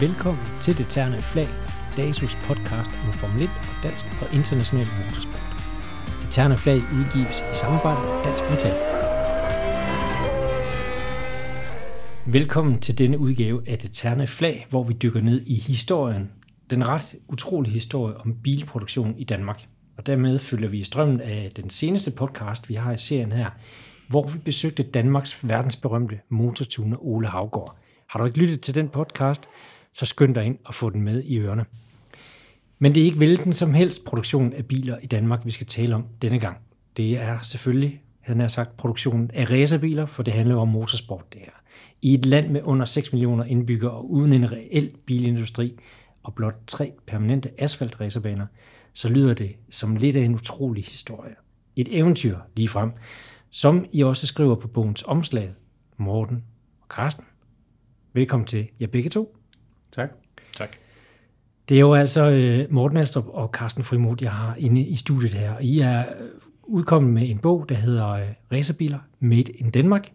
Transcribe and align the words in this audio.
Velkommen 0.00 0.44
til 0.60 0.78
Det 0.78 0.86
Terne 0.86 1.22
Flag, 1.22 1.46
DASUS 1.96 2.34
podcast 2.34 2.90
om 3.06 3.12
Formel 3.12 3.42
1 3.42 3.48
og 3.48 3.82
dansk 3.82 4.04
og 4.22 4.34
international 4.38 4.86
motorsport. 4.98 5.42
Det 6.22 6.30
Terne 6.30 6.56
Flag 6.56 6.76
udgives 6.76 7.40
i 7.52 7.54
samarbejde 7.54 8.00
med 8.08 8.24
Dansk 8.24 8.44
Metal. 8.50 8.76
Velkommen 12.26 12.80
til 12.80 12.98
denne 12.98 13.18
udgave 13.18 13.68
af 13.68 13.78
Det 13.78 13.90
Terne 13.92 14.26
Flag, 14.26 14.66
hvor 14.70 14.82
vi 14.82 14.92
dykker 15.02 15.20
ned 15.20 15.40
i 15.46 15.54
historien, 15.54 16.30
den 16.70 16.88
ret 16.88 17.14
utrolige 17.28 17.72
historie 17.72 18.16
om 18.16 18.34
bilproduktion 18.42 19.14
i 19.18 19.24
Danmark. 19.24 19.66
Og 19.96 20.06
dermed 20.06 20.38
følger 20.38 20.68
vi 20.68 20.78
i 20.78 20.84
strømmen 20.84 21.20
af 21.20 21.52
den 21.56 21.70
seneste 21.70 22.10
podcast, 22.10 22.68
vi 22.68 22.74
har 22.74 22.92
i 22.92 22.96
serien 22.96 23.32
her, 23.32 23.50
hvor 24.08 24.26
vi 24.26 24.38
besøgte 24.38 24.82
Danmarks 24.82 25.48
verdensberømte 25.48 26.20
motortuner 26.28 26.96
Ole 27.06 27.28
Havgård. 27.28 27.78
Har 28.08 28.18
du 28.18 28.24
ikke 28.24 28.38
lyttet 28.38 28.60
til 28.60 28.74
den 28.74 28.88
podcast, 28.88 29.48
så 29.98 30.06
skynd 30.06 30.34
dig 30.34 30.44
ind 30.44 30.58
og 30.64 30.74
få 30.74 30.90
den 30.90 31.02
med 31.02 31.22
i 31.22 31.38
ørerne. 31.38 31.64
Men 32.78 32.94
det 32.94 33.00
er 33.00 33.04
ikke 33.04 33.16
hvilken 33.16 33.52
som 33.52 33.74
helst 33.74 34.04
produktion 34.04 34.52
af 34.52 34.66
biler 34.66 34.98
i 35.02 35.06
Danmark, 35.06 35.44
vi 35.44 35.50
skal 35.50 35.66
tale 35.66 35.94
om 35.94 36.04
denne 36.22 36.38
gang. 36.38 36.56
Det 36.96 37.18
er 37.18 37.40
selvfølgelig, 37.42 38.00
havde 38.20 38.40
har 38.40 38.48
sagt, 38.48 38.76
produktionen 38.76 39.30
af 39.30 39.50
racerbiler, 39.50 40.06
for 40.06 40.22
det 40.22 40.34
handler 40.34 40.54
jo 40.54 40.60
om 40.60 40.68
motorsport 40.68 41.32
det 41.32 41.40
her. 41.40 41.52
I 42.02 42.14
et 42.14 42.26
land 42.26 42.50
med 42.50 42.62
under 42.64 42.84
6 42.84 43.12
millioner 43.12 43.44
indbyggere 43.44 43.90
og 43.90 44.10
uden 44.10 44.32
en 44.32 44.52
reel 44.52 44.90
bilindustri 45.06 45.78
og 46.22 46.34
blot 46.34 46.56
tre 46.66 46.92
permanente 47.06 47.50
asfaltracerbaner, 47.62 48.46
så 48.92 49.08
lyder 49.08 49.34
det 49.34 49.56
som 49.70 49.96
lidt 49.96 50.16
af 50.16 50.22
en 50.22 50.34
utrolig 50.34 50.84
historie. 50.84 51.34
Et 51.76 51.88
eventyr 51.90 52.38
lige 52.56 52.68
frem, 52.68 52.92
som 53.50 53.86
I 53.92 54.02
også 54.02 54.26
skriver 54.26 54.54
på 54.54 54.68
bogens 54.68 55.02
omslag, 55.06 55.54
Morten 55.96 56.44
og 56.80 56.88
Karsten. 56.88 57.24
Velkommen 58.12 58.46
til 58.46 58.68
jer 58.80 58.86
begge 58.86 59.10
to. 59.10 59.37
Tak. 59.92 60.10
Tak. 60.56 60.76
Det 61.68 61.74
er 61.74 61.80
jo 61.80 61.94
altså 61.94 62.30
øh, 62.30 62.72
Morten 62.72 62.96
Alstrup 62.96 63.24
og 63.28 63.48
Carsten 63.48 63.84
Frimod, 63.84 64.16
jeg 64.20 64.32
har 64.32 64.54
inde 64.58 64.82
i 64.82 64.96
studiet 64.96 65.34
her. 65.34 65.52
Og 65.52 65.62
I 65.62 65.80
er 65.80 66.00
øh, 66.00 66.28
udkommet 66.62 67.12
med 67.12 67.30
en 67.30 67.38
bog, 67.38 67.68
der 67.68 67.74
hedder 67.74 68.08
øh, 68.08 68.26
Racerbiler 68.52 68.98
Made 69.20 69.52
in 69.52 69.70
Denmark. 69.70 70.12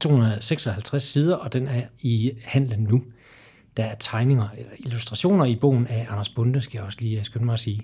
256 0.00 1.02
sider, 1.02 1.36
og 1.36 1.52
den 1.52 1.68
er 1.68 1.82
i 2.00 2.32
handlen 2.44 2.82
nu. 2.82 3.02
Der 3.76 3.84
er 3.84 3.94
tegninger 3.94 4.48
eller 4.58 4.72
illustrationer 4.78 5.44
i 5.44 5.56
bogen 5.56 5.86
af 5.86 6.06
Anders 6.10 6.28
Bunde, 6.28 6.60
skal 6.60 6.78
jeg 6.78 6.86
også 6.86 6.98
lige 7.00 7.24
skynde 7.24 7.44
mig 7.44 7.52
at 7.52 7.60
sige. 7.60 7.80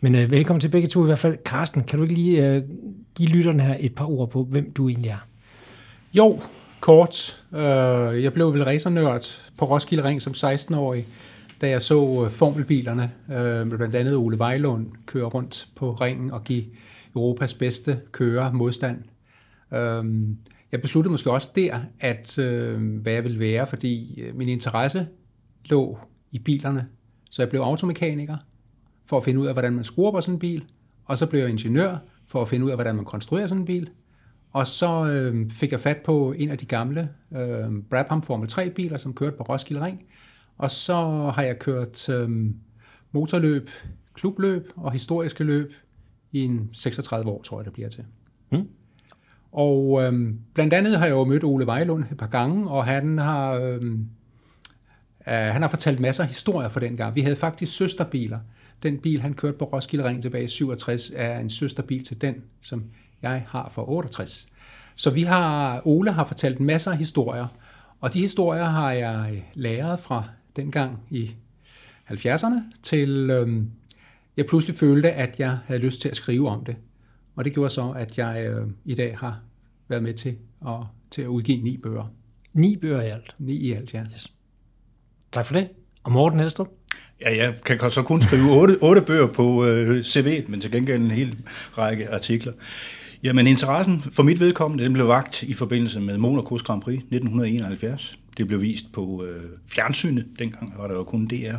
Men 0.00 0.14
øh, 0.14 0.30
velkommen 0.30 0.60
til 0.60 0.68
begge 0.68 0.88
to 0.88 1.02
i 1.02 1.06
hvert 1.06 1.18
fald. 1.18 1.36
Carsten, 1.44 1.84
kan 1.84 1.98
du 1.98 2.02
ikke 2.02 2.14
lige 2.14 2.46
øh, 2.46 2.62
give 3.16 3.28
lytterne 3.28 3.62
her 3.62 3.76
et 3.80 3.94
par 3.94 4.04
ord 4.10 4.30
på, 4.30 4.44
hvem 4.44 4.72
du 4.72 4.88
egentlig 4.88 5.10
er? 5.10 5.26
Jo, 6.14 6.40
kort. 6.82 7.44
Øh, 7.52 8.22
jeg 8.22 8.32
blev 8.32 8.52
vel 8.52 8.64
racernørd 8.64 9.50
på 9.58 9.64
Roskilde 9.64 10.04
Ring 10.04 10.22
som 10.22 10.32
16-årig, 10.32 11.06
da 11.60 11.68
jeg 11.68 11.82
så 11.82 12.24
øh, 12.24 12.30
formelbilerne, 12.30 13.12
øh, 13.28 13.66
blandt 13.66 13.94
andet 13.94 14.16
Ole 14.16 14.38
Vejlund, 14.38 14.86
køre 15.06 15.24
rundt 15.24 15.68
på 15.76 15.92
ringen 15.92 16.30
og 16.30 16.44
give 16.44 16.64
Europas 17.16 17.54
bedste 17.54 18.00
kører 18.12 18.52
modstand. 18.52 18.98
Øh, 19.72 20.04
jeg 20.72 20.80
besluttede 20.82 21.10
måske 21.10 21.30
også 21.30 21.50
der, 21.54 21.80
at 22.00 22.38
øh, 22.38 23.00
hvad 23.00 23.12
jeg 23.12 23.24
ville 23.24 23.38
være, 23.38 23.66
fordi 23.66 24.20
øh, 24.20 24.36
min 24.36 24.48
interesse 24.48 25.08
lå 25.64 25.98
i 26.30 26.38
bilerne. 26.38 26.86
Så 27.30 27.42
jeg 27.42 27.50
blev 27.50 27.60
automekaniker 27.60 28.36
for 29.06 29.16
at 29.16 29.24
finde 29.24 29.40
ud 29.40 29.46
af, 29.46 29.54
hvordan 29.54 29.72
man 29.72 29.84
skruer 29.84 30.10
på 30.10 30.20
sådan 30.20 30.34
en 30.34 30.38
bil, 30.38 30.64
og 31.04 31.18
så 31.18 31.26
blev 31.26 31.40
jeg 31.40 31.50
ingeniør 31.50 31.96
for 32.26 32.42
at 32.42 32.48
finde 32.48 32.64
ud 32.64 32.70
af, 32.70 32.76
hvordan 32.76 32.96
man 32.96 33.04
konstruerer 33.04 33.46
sådan 33.46 33.62
en 33.62 33.66
bil. 33.66 33.90
Og 34.52 34.66
så 34.66 35.06
øh, 35.06 35.50
fik 35.50 35.72
jeg 35.72 35.80
fat 35.80 35.96
på 36.04 36.34
en 36.38 36.50
af 36.50 36.58
de 36.58 36.66
gamle 36.66 37.08
øh, 37.36 37.82
Brabham 37.90 38.22
Formel 38.22 38.48
3-biler, 38.52 38.98
som 38.98 39.14
kørte 39.14 39.36
på 39.36 39.42
Roskilde 39.42 39.84
Ring. 39.84 40.02
Og 40.58 40.70
så 40.70 40.94
har 41.34 41.42
jeg 41.42 41.58
kørt 41.58 42.08
øh, 42.08 42.30
motorløb, 43.12 43.70
klubløb 44.14 44.72
og 44.76 44.92
historiske 44.92 45.44
løb 45.44 45.72
i 46.32 46.40
en 46.40 46.70
36 46.72 47.30
år, 47.30 47.42
tror 47.42 47.58
jeg, 47.58 47.64
det 47.64 47.72
bliver 47.72 47.88
til. 47.88 48.04
Mm. 48.52 48.68
Og 49.52 50.02
øh, 50.02 50.34
blandt 50.54 50.74
andet 50.74 50.98
har 50.98 51.06
jeg 51.06 51.12
jo 51.12 51.24
mødt 51.24 51.44
Ole 51.44 51.66
Vejlund 51.66 52.04
et 52.10 52.16
par 52.16 52.26
gange, 52.26 52.70
og 52.70 52.84
han 52.84 53.18
har, 53.18 53.52
øh, 53.52 53.82
øh, 53.82 53.92
han 55.26 55.62
har 55.62 55.68
fortalt 55.68 56.00
masser 56.00 56.22
af 56.22 56.28
historier 56.28 56.68
for 56.68 56.80
den 56.80 56.96
gang. 56.96 57.14
Vi 57.14 57.20
havde 57.20 57.36
faktisk 57.36 57.76
søsterbiler. 57.76 58.38
Den 58.82 58.98
bil, 58.98 59.20
han 59.20 59.34
kørte 59.34 59.58
på 59.58 59.64
Roskilde 59.64 60.04
Ring 60.04 60.22
tilbage 60.22 60.44
i 60.44 60.48
67, 60.48 61.12
er 61.14 61.38
en 61.38 61.50
søsterbil 61.50 62.04
til 62.04 62.20
den, 62.20 62.34
som 62.60 62.84
jeg 63.22 63.44
har 63.48 63.68
for 63.74 63.88
68. 63.88 64.46
Så 64.94 65.10
vi 65.10 65.22
har, 65.22 65.80
Ole 65.86 66.12
har 66.12 66.24
fortalt 66.24 66.60
masser 66.60 66.90
af 66.90 66.98
historier, 66.98 67.46
og 68.00 68.14
de 68.14 68.20
historier 68.20 68.64
har 68.64 68.92
jeg 68.92 69.44
læret 69.54 70.00
fra 70.00 70.24
dengang 70.56 71.06
i 71.10 71.34
70'erne 72.10 72.60
til 72.82 73.30
øhm, 73.30 73.70
jeg 74.36 74.46
pludselig 74.46 74.76
følte, 74.76 75.12
at 75.12 75.40
jeg 75.40 75.58
havde 75.66 75.80
lyst 75.80 76.00
til 76.00 76.08
at 76.08 76.16
skrive 76.16 76.48
om 76.48 76.64
det. 76.64 76.76
Og 77.36 77.44
det 77.44 77.54
gjorde 77.54 77.70
så, 77.70 77.90
at 77.90 78.18
jeg 78.18 78.46
øh, 78.46 78.66
i 78.84 78.94
dag 78.94 79.16
har 79.18 79.40
været 79.88 80.02
med 80.02 80.14
til 80.14 80.36
at, 80.66 80.74
til 81.10 81.22
at 81.22 81.28
udgive 81.28 81.62
ni 81.62 81.76
bøger. 81.76 82.12
Ni 82.54 82.76
bøger 82.76 83.02
i 83.02 83.08
alt? 83.08 83.34
Ni 83.38 83.52
i 83.52 83.72
alt, 83.72 83.94
ja. 83.94 84.02
Yes. 84.04 84.32
Tak 85.32 85.46
for 85.46 85.54
det. 85.54 85.68
Og 86.02 86.12
Morten 86.12 86.40
Helstrup? 86.40 86.68
Ja, 87.20 87.36
jeg 87.36 87.54
kan 87.64 87.90
så 87.90 88.02
kun 88.02 88.22
skrive 88.22 88.50
otte, 88.60 88.78
otte 88.82 89.02
bøger 89.02 89.26
på 89.26 89.64
øh, 89.66 90.00
CV'et, 90.00 90.50
men 90.50 90.60
til 90.60 90.72
gengæld 90.72 91.02
en 91.02 91.10
hel 91.10 91.38
række 91.78 92.10
artikler. 92.10 92.52
Jamen, 93.22 93.46
interessen 93.46 94.00
for 94.00 94.22
mit 94.22 94.40
vedkommende, 94.40 94.84
den 94.84 94.92
blev 94.92 95.08
vagt 95.08 95.42
i 95.42 95.54
forbindelse 95.54 96.00
med 96.00 96.18
Monacos 96.18 96.62
Grand 96.62 96.82
Prix 96.82 96.98
1971. 96.98 98.18
Det 98.38 98.46
blev 98.46 98.60
vist 98.60 98.92
på 98.92 99.24
øh, 99.24 99.42
fjernsynet, 99.68 100.26
dengang 100.38 100.74
var 100.78 100.86
der 100.86 100.94
jo 100.94 101.04
kun 101.04 101.26
DR. 101.26 101.54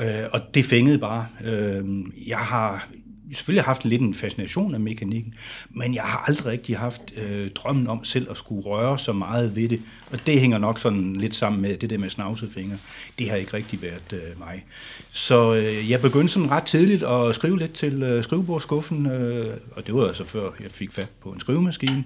Øh, 0.00 0.24
og 0.32 0.40
det 0.54 0.64
fængede 0.64 0.98
bare. 0.98 1.26
Øh, 1.44 1.84
jeg 2.26 2.38
har 2.38 2.88
selvfølgelig 3.32 3.64
haft 3.64 3.84
lidt 3.84 4.02
en 4.02 4.14
fascination 4.14 4.74
af 4.74 4.80
mekanikken, 4.80 5.34
men 5.70 5.94
jeg 5.94 6.02
har 6.02 6.24
aldrig 6.28 6.52
rigtig 6.52 6.78
haft 6.78 7.02
øh, 7.16 7.50
drømmen 7.50 7.86
om 7.86 8.04
selv 8.04 8.30
at 8.30 8.36
skulle 8.36 8.62
røre 8.62 8.98
så 8.98 9.12
meget 9.12 9.56
ved 9.56 9.68
det. 9.68 9.80
Og 10.10 10.26
det 10.26 10.40
hænger 10.40 10.58
nok 10.58 10.78
sådan 10.78 11.16
lidt 11.16 11.34
sammen 11.34 11.62
med 11.62 11.76
det 11.76 11.90
der 11.90 11.98
med 11.98 12.08
snavsefingre. 12.08 12.76
Det 13.18 13.30
har 13.30 13.36
ikke 13.36 13.54
rigtig 13.54 13.82
været 13.82 14.12
øh, 14.12 14.38
mig. 14.38 14.64
Så 15.10 15.54
øh, 15.54 15.90
jeg 15.90 16.00
begyndte 16.00 16.32
sådan 16.32 16.50
ret 16.50 16.64
tidligt 16.64 17.02
at 17.02 17.34
skrive 17.34 17.58
lidt 17.58 17.72
til 17.72 18.02
øh, 18.02 18.24
skrivebordskuffen, 18.24 19.06
øh, 19.06 19.56
og 19.72 19.86
det 19.86 19.94
var 19.94 20.06
altså 20.06 20.24
før 20.24 20.50
jeg 20.62 20.70
fik 20.70 20.92
fat 20.92 21.08
på 21.22 21.30
en 21.30 21.40
skrivemaskine. 21.40 22.04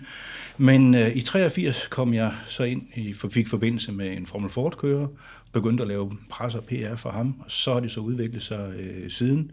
Men 0.56 0.94
øh, 0.94 1.16
i 1.16 1.20
83 1.20 1.86
kom 1.86 2.14
jeg 2.14 2.32
så 2.46 2.62
ind 2.62 2.82
i 2.94 3.14
fik 3.30 3.48
forbindelse 3.48 3.92
med 3.92 4.16
en 4.16 4.26
Formel 4.26 4.50
Ford-kører, 4.50 5.06
begyndte 5.52 5.82
at 5.82 5.88
lave 5.88 6.12
pres 6.30 6.54
og 6.54 6.64
PR 6.64 6.96
for 6.96 7.10
ham, 7.10 7.34
og 7.40 7.50
så 7.50 7.72
har 7.72 7.80
det 7.80 7.90
så 7.90 8.00
udviklet 8.00 8.42
sig 8.42 8.72
øh, 8.78 9.10
siden. 9.10 9.50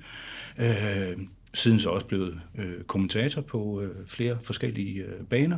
Øh, 0.58 1.18
siden 1.56 1.80
så 1.80 1.90
også 1.90 2.06
blevet 2.06 2.40
øh, 2.58 2.84
kommentator 2.84 3.42
på 3.42 3.82
øh, 3.82 4.08
flere 4.08 4.38
forskellige 4.44 5.04
øh, 5.04 5.26
baner. 5.30 5.58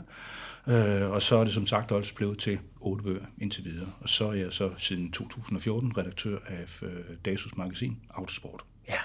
Øh, 0.68 1.12
og 1.12 1.22
så 1.22 1.38
er 1.38 1.44
det 1.44 1.54
som 1.54 1.66
sagt 1.66 1.92
også 1.92 2.16
blevet 2.16 2.38
til 2.38 2.60
otte 2.80 3.04
bøger 3.04 3.26
indtil 3.42 3.66
videre. 3.66 3.90
Og 4.00 4.10
så 4.10 4.28
er 4.28 4.34
jeg 4.34 4.54
så 4.54 4.70
siden 4.78 5.12
2014 5.12 5.98
redaktør 5.98 6.38
af 6.48 6.84
øh, 6.84 6.90
Dasus 7.26 7.58
magasin 7.58 7.98
Autosport. 8.10 8.62
Ja. 8.90 8.98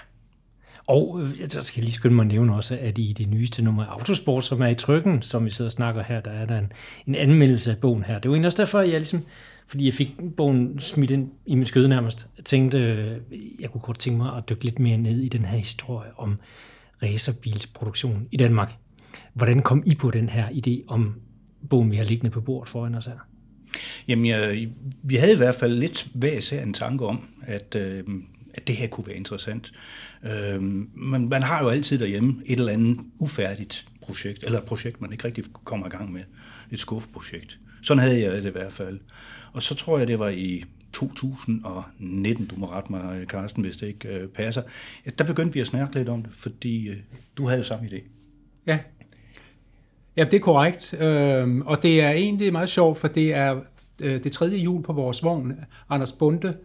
Og 0.87 1.21
øh, 1.21 1.39
jeg 1.39 1.49
skal 1.49 1.83
lige 1.83 1.93
skynde 1.93 2.15
mig 2.15 2.23
at 2.23 2.31
nævne 2.31 2.55
også, 2.55 2.77
at 2.81 2.97
i 2.97 3.13
det 3.17 3.29
nyeste 3.29 3.61
nummer 3.61 3.85
af 3.85 3.91
Autosport, 3.91 4.45
som 4.45 4.61
er 4.61 4.67
i 4.67 4.75
trykken, 4.75 5.21
som 5.21 5.45
vi 5.45 5.49
sidder 5.49 5.69
og 5.69 5.71
snakker 5.71 6.03
her, 6.03 6.21
der 6.21 6.31
er 6.31 6.45
der 6.45 6.59
en, 6.59 6.71
en 7.07 7.15
anmeldelse 7.15 7.71
af 7.71 7.77
bogen 7.77 8.03
her. 8.03 8.19
Det 8.19 8.29
var 8.29 8.35
egentlig 8.35 8.47
også 8.47 8.61
derfor, 8.61 8.79
at 8.79 8.87
jeg 8.89 8.97
ligesom, 8.97 9.25
fordi 9.67 9.85
jeg 9.85 9.93
fik 9.93 10.09
bogen 10.37 10.79
smidt 10.79 11.11
ind 11.11 11.31
i 11.45 11.55
min 11.55 11.65
skøde 11.65 11.89
nærmest, 11.89 12.27
tænkte, 12.45 12.77
øh, 12.77 13.17
jeg 13.59 13.69
kunne 13.71 13.81
godt 13.81 13.99
tænke 13.99 14.17
mig 14.17 14.37
at 14.37 14.49
dykke 14.49 14.63
lidt 14.63 14.79
mere 14.79 14.97
ned 14.97 15.19
i 15.19 15.29
den 15.29 15.45
her 15.45 15.57
historie 15.57 16.09
om 16.17 16.39
racerbilsproduktion 17.03 18.27
i 18.31 18.37
Danmark. 18.37 18.73
Hvordan 19.33 19.61
kom 19.61 19.83
I 19.85 19.95
på 19.95 20.11
den 20.11 20.29
her 20.29 20.47
idé 20.47 20.85
om 20.87 21.15
bogen, 21.69 21.91
vi 21.91 21.95
har 21.95 22.03
liggende 22.03 22.31
på 22.31 22.41
bordet 22.41 22.69
foran 22.69 22.95
os 22.95 23.05
her? 23.05 23.27
Jamen, 24.07 24.25
jeg, 24.25 24.69
vi 25.03 25.15
havde 25.15 25.33
i 25.33 25.37
hvert 25.37 25.55
fald 25.55 25.73
lidt 25.73 26.07
hver 26.13 26.37
især 26.37 26.63
en 26.63 26.73
tanke 26.73 27.05
om, 27.05 27.27
at, 27.41 27.75
øh, 27.75 28.03
at 28.53 28.67
det 28.67 28.75
her 28.75 28.87
kunne 28.87 29.07
være 29.07 29.15
interessant. 29.15 29.71
Øh, 30.23 30.61
men 30.61 31.29
man 31.29 31.43
har 31.43 31.63
jo 31.63 31.69
altid 31.69 31.99
derhjemme 31.99 32.41
et 32.45 32.59
eller 32.59 32.73
andet 32.73 32.99
ufærdigt 33.19 33.85
projekt, 34.01 34.43
eller 34.43 34.59
et 34.59 34.65
projekt, 34.65 35.01
man 35.01 35.11
ikke 35.11 35.25
rigtig 35.25 35.43
kommer 35.63 35.87
i 35.87 35.89
gang 35.89 36.13
med. 36.13 36.21
Et 36.71 36.79
skuffeprojekt. 36.79 37.59
Sådan 37.81 38.03
havde 38.03 38.21
jeg 38.21 38.31
det 38.31 38.49
i 38.49 38.51
hvert 38.51 38.73
fald. 38.73 38.99
Og 39.53 39.63
så 39.63 39.75
tror 39.75 39.97
jeg, 39.97 40.07
det 40.07 40.19
var 40.19 40.29
i 40.29 40.63
2019, 40.93 42.45
du 42.45 42.55
må 42.55 42.65
rette 42.65 42.91
mig, 42.91 43.25
Carsten, 43.27 43.63
hvis 43.63 43.77
det 43.77 43.87
ikke 43.87 44.07
øh, 44.07 44.27
passer, 44.27 44.61
der 45.17 45.23
begyndte 45.23 45.53
vi 45.53 45.59
at 45.59 45.67
snakke 45.67 45.95
lidt 45.95 46.09
om 46.09 46.23
det, 46.23 46.33
fordi 46.33 46.87
øh, 46.87 46.97
du 47.37 47.47
havde 47.47 47.57
jo 47.57 47.63
samme 47.63 47.89
idé. 47.89 48.01
Ja, 48.67 48.79
ja 50.17 50.23
det 50.23 50.33
er 50.33 50.39
korrekt, 50.39 50.93
øh, 50.93 51.57
og 51.57 51.83
det 51.83 52.01
er 52.01 52.09
egentlig 52.09 52.51
meget 52.51 52.69
sjovt, 52.69 52.97
for 52.97 53.07
det 53.07 53.33
er 53.33 53.61
øh, 54.01 54.23
det 54.23 54.31
tredje 54.31 54.57
jul 54.57 54.83
på 54.83 54.93
vores 54.93 55.23
vogn, 55.23 55.53
Anders 55.89 56.11
Bunde, 56.11 56.57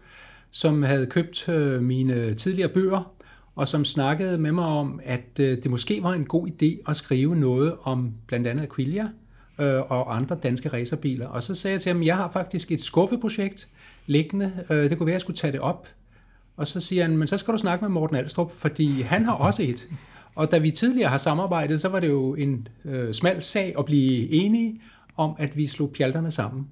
som 0.50 0.82
havde 0.82 1.06
købt 1.06 1.48
øh, 1.48 1.82
mine 1.82 2.34
tidligere 2.34 2.68
bøger, 2.68 3.12
og 3.54 3.68
som 3.68 3.84
snakkede 3.84 4.38
med 4.38 4.52
mig 4.52 4.64
om, 4.64 5.00
at 5.04 5.40
øh, 5.40 5.62
det 5.62 5.70
måske 5.70 6.02
var 6.02 6.12
en 6.12 6.24
god 6.24 6.48
idé 6.48 6.90
at 6.90 6.96
skrive 6.96 7.36
noget 7.36 7.74
om 7.82 8.12
blandt 8.26 8.46
andet 8.46 8.62
Aquilia 8.62 9.08
øh, 9.60 9.80
og 9.80 10.16
andre 10.16 10.36
danske 10.42 10.68
racerbiler. 10.68 11.26
Og 11.26 11.42
så 11.42 11.54
sagde 11.54 11.72
jeg 11.72 11.80
til 11.80 11.92
ham, 11.92 12.00
at 12.00 12.06
jeg 12.06 12.16
har 12.16 12.30
faktisk 12.30 12.72
et 12.72 12.80
skuffeprojekt, 12.80 13.68
liggende. 14.08 14.64
Øh, 14.70 14.90
det 14.90 14.98
kunne 14.98 15.06
være, 15.06 15.12
at 15.12 15.14
jeg 15.14 15.20
skulle 15.20 15.36
tage 15.36 15.52
det 15.52 15.60
op. 15.60 15.88
Og 16.56 16.66
så 16.66 16.80
siger 16.80 17.02
han, 17.02 17.16
men 17.16 17.28
så 17.28 17.36
skal 17.36 17.52
du 17.54 17.58
snakke 17.58 17.84
med 17.84 17.90
Morten 17.90 18.16
Alstrup, 18.16 18.52
fordi 18.52 19.02
han 19.02 19.24
har 19.24 19.32
også 19.32 19.62
et. 19.62 19.88
Og 20.34 20.50
da 20.50 20.58
vi 20.58 20.70
tidligere 20.70 21.10
har 21.10 21.18
samarbejdet, 21.18 21.80
så 21.80 21.88
var 21.88 22.00
det 22.00 22.08
jo 22.08 22.34
en 22.34 22.68
øh, 22.84 23.12
smal 23.12 23.42
sag 23.42 23.74
at 23.78 23.84
blive 23.84 24.30
enige 24.30 24.80
om, 25.16 25.34
at 25.38 25.56
vi 25.56 25.66
slog 25.66 25.92
pjalterne 25.92 26.30
sammen. 26.30 26.66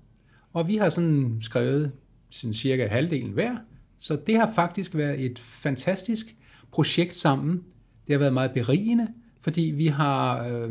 Og 0.53 0.69
vi 0.69 0.77
har 0.77 0.88
sådan 0.88 1.37
skrevet 1.41 1.93
sådan 2.31 2.55
cirka 2.55 2.87
halvdelen 2.87 3.33
hver, 3.33 3.56
så 3.99 4.19
det 4.27 4.37
har 4.37 4.53
faktisk 4.55 4.94
været 4.94 5.25
et 5.25 5.39
fantastisk 5.39 6.37
projekt 6.73 7.15
sammen. 7.15 7.62
Det 8.06 8.12
har 8.15 8.19
været 8.19 8.35
meget 8.35 8.50
berigende, 8.50 9.09
fordi 9.41 9.62
vi 9.62 9.87
har, 9.87 10.47
øh, 10.47 10.71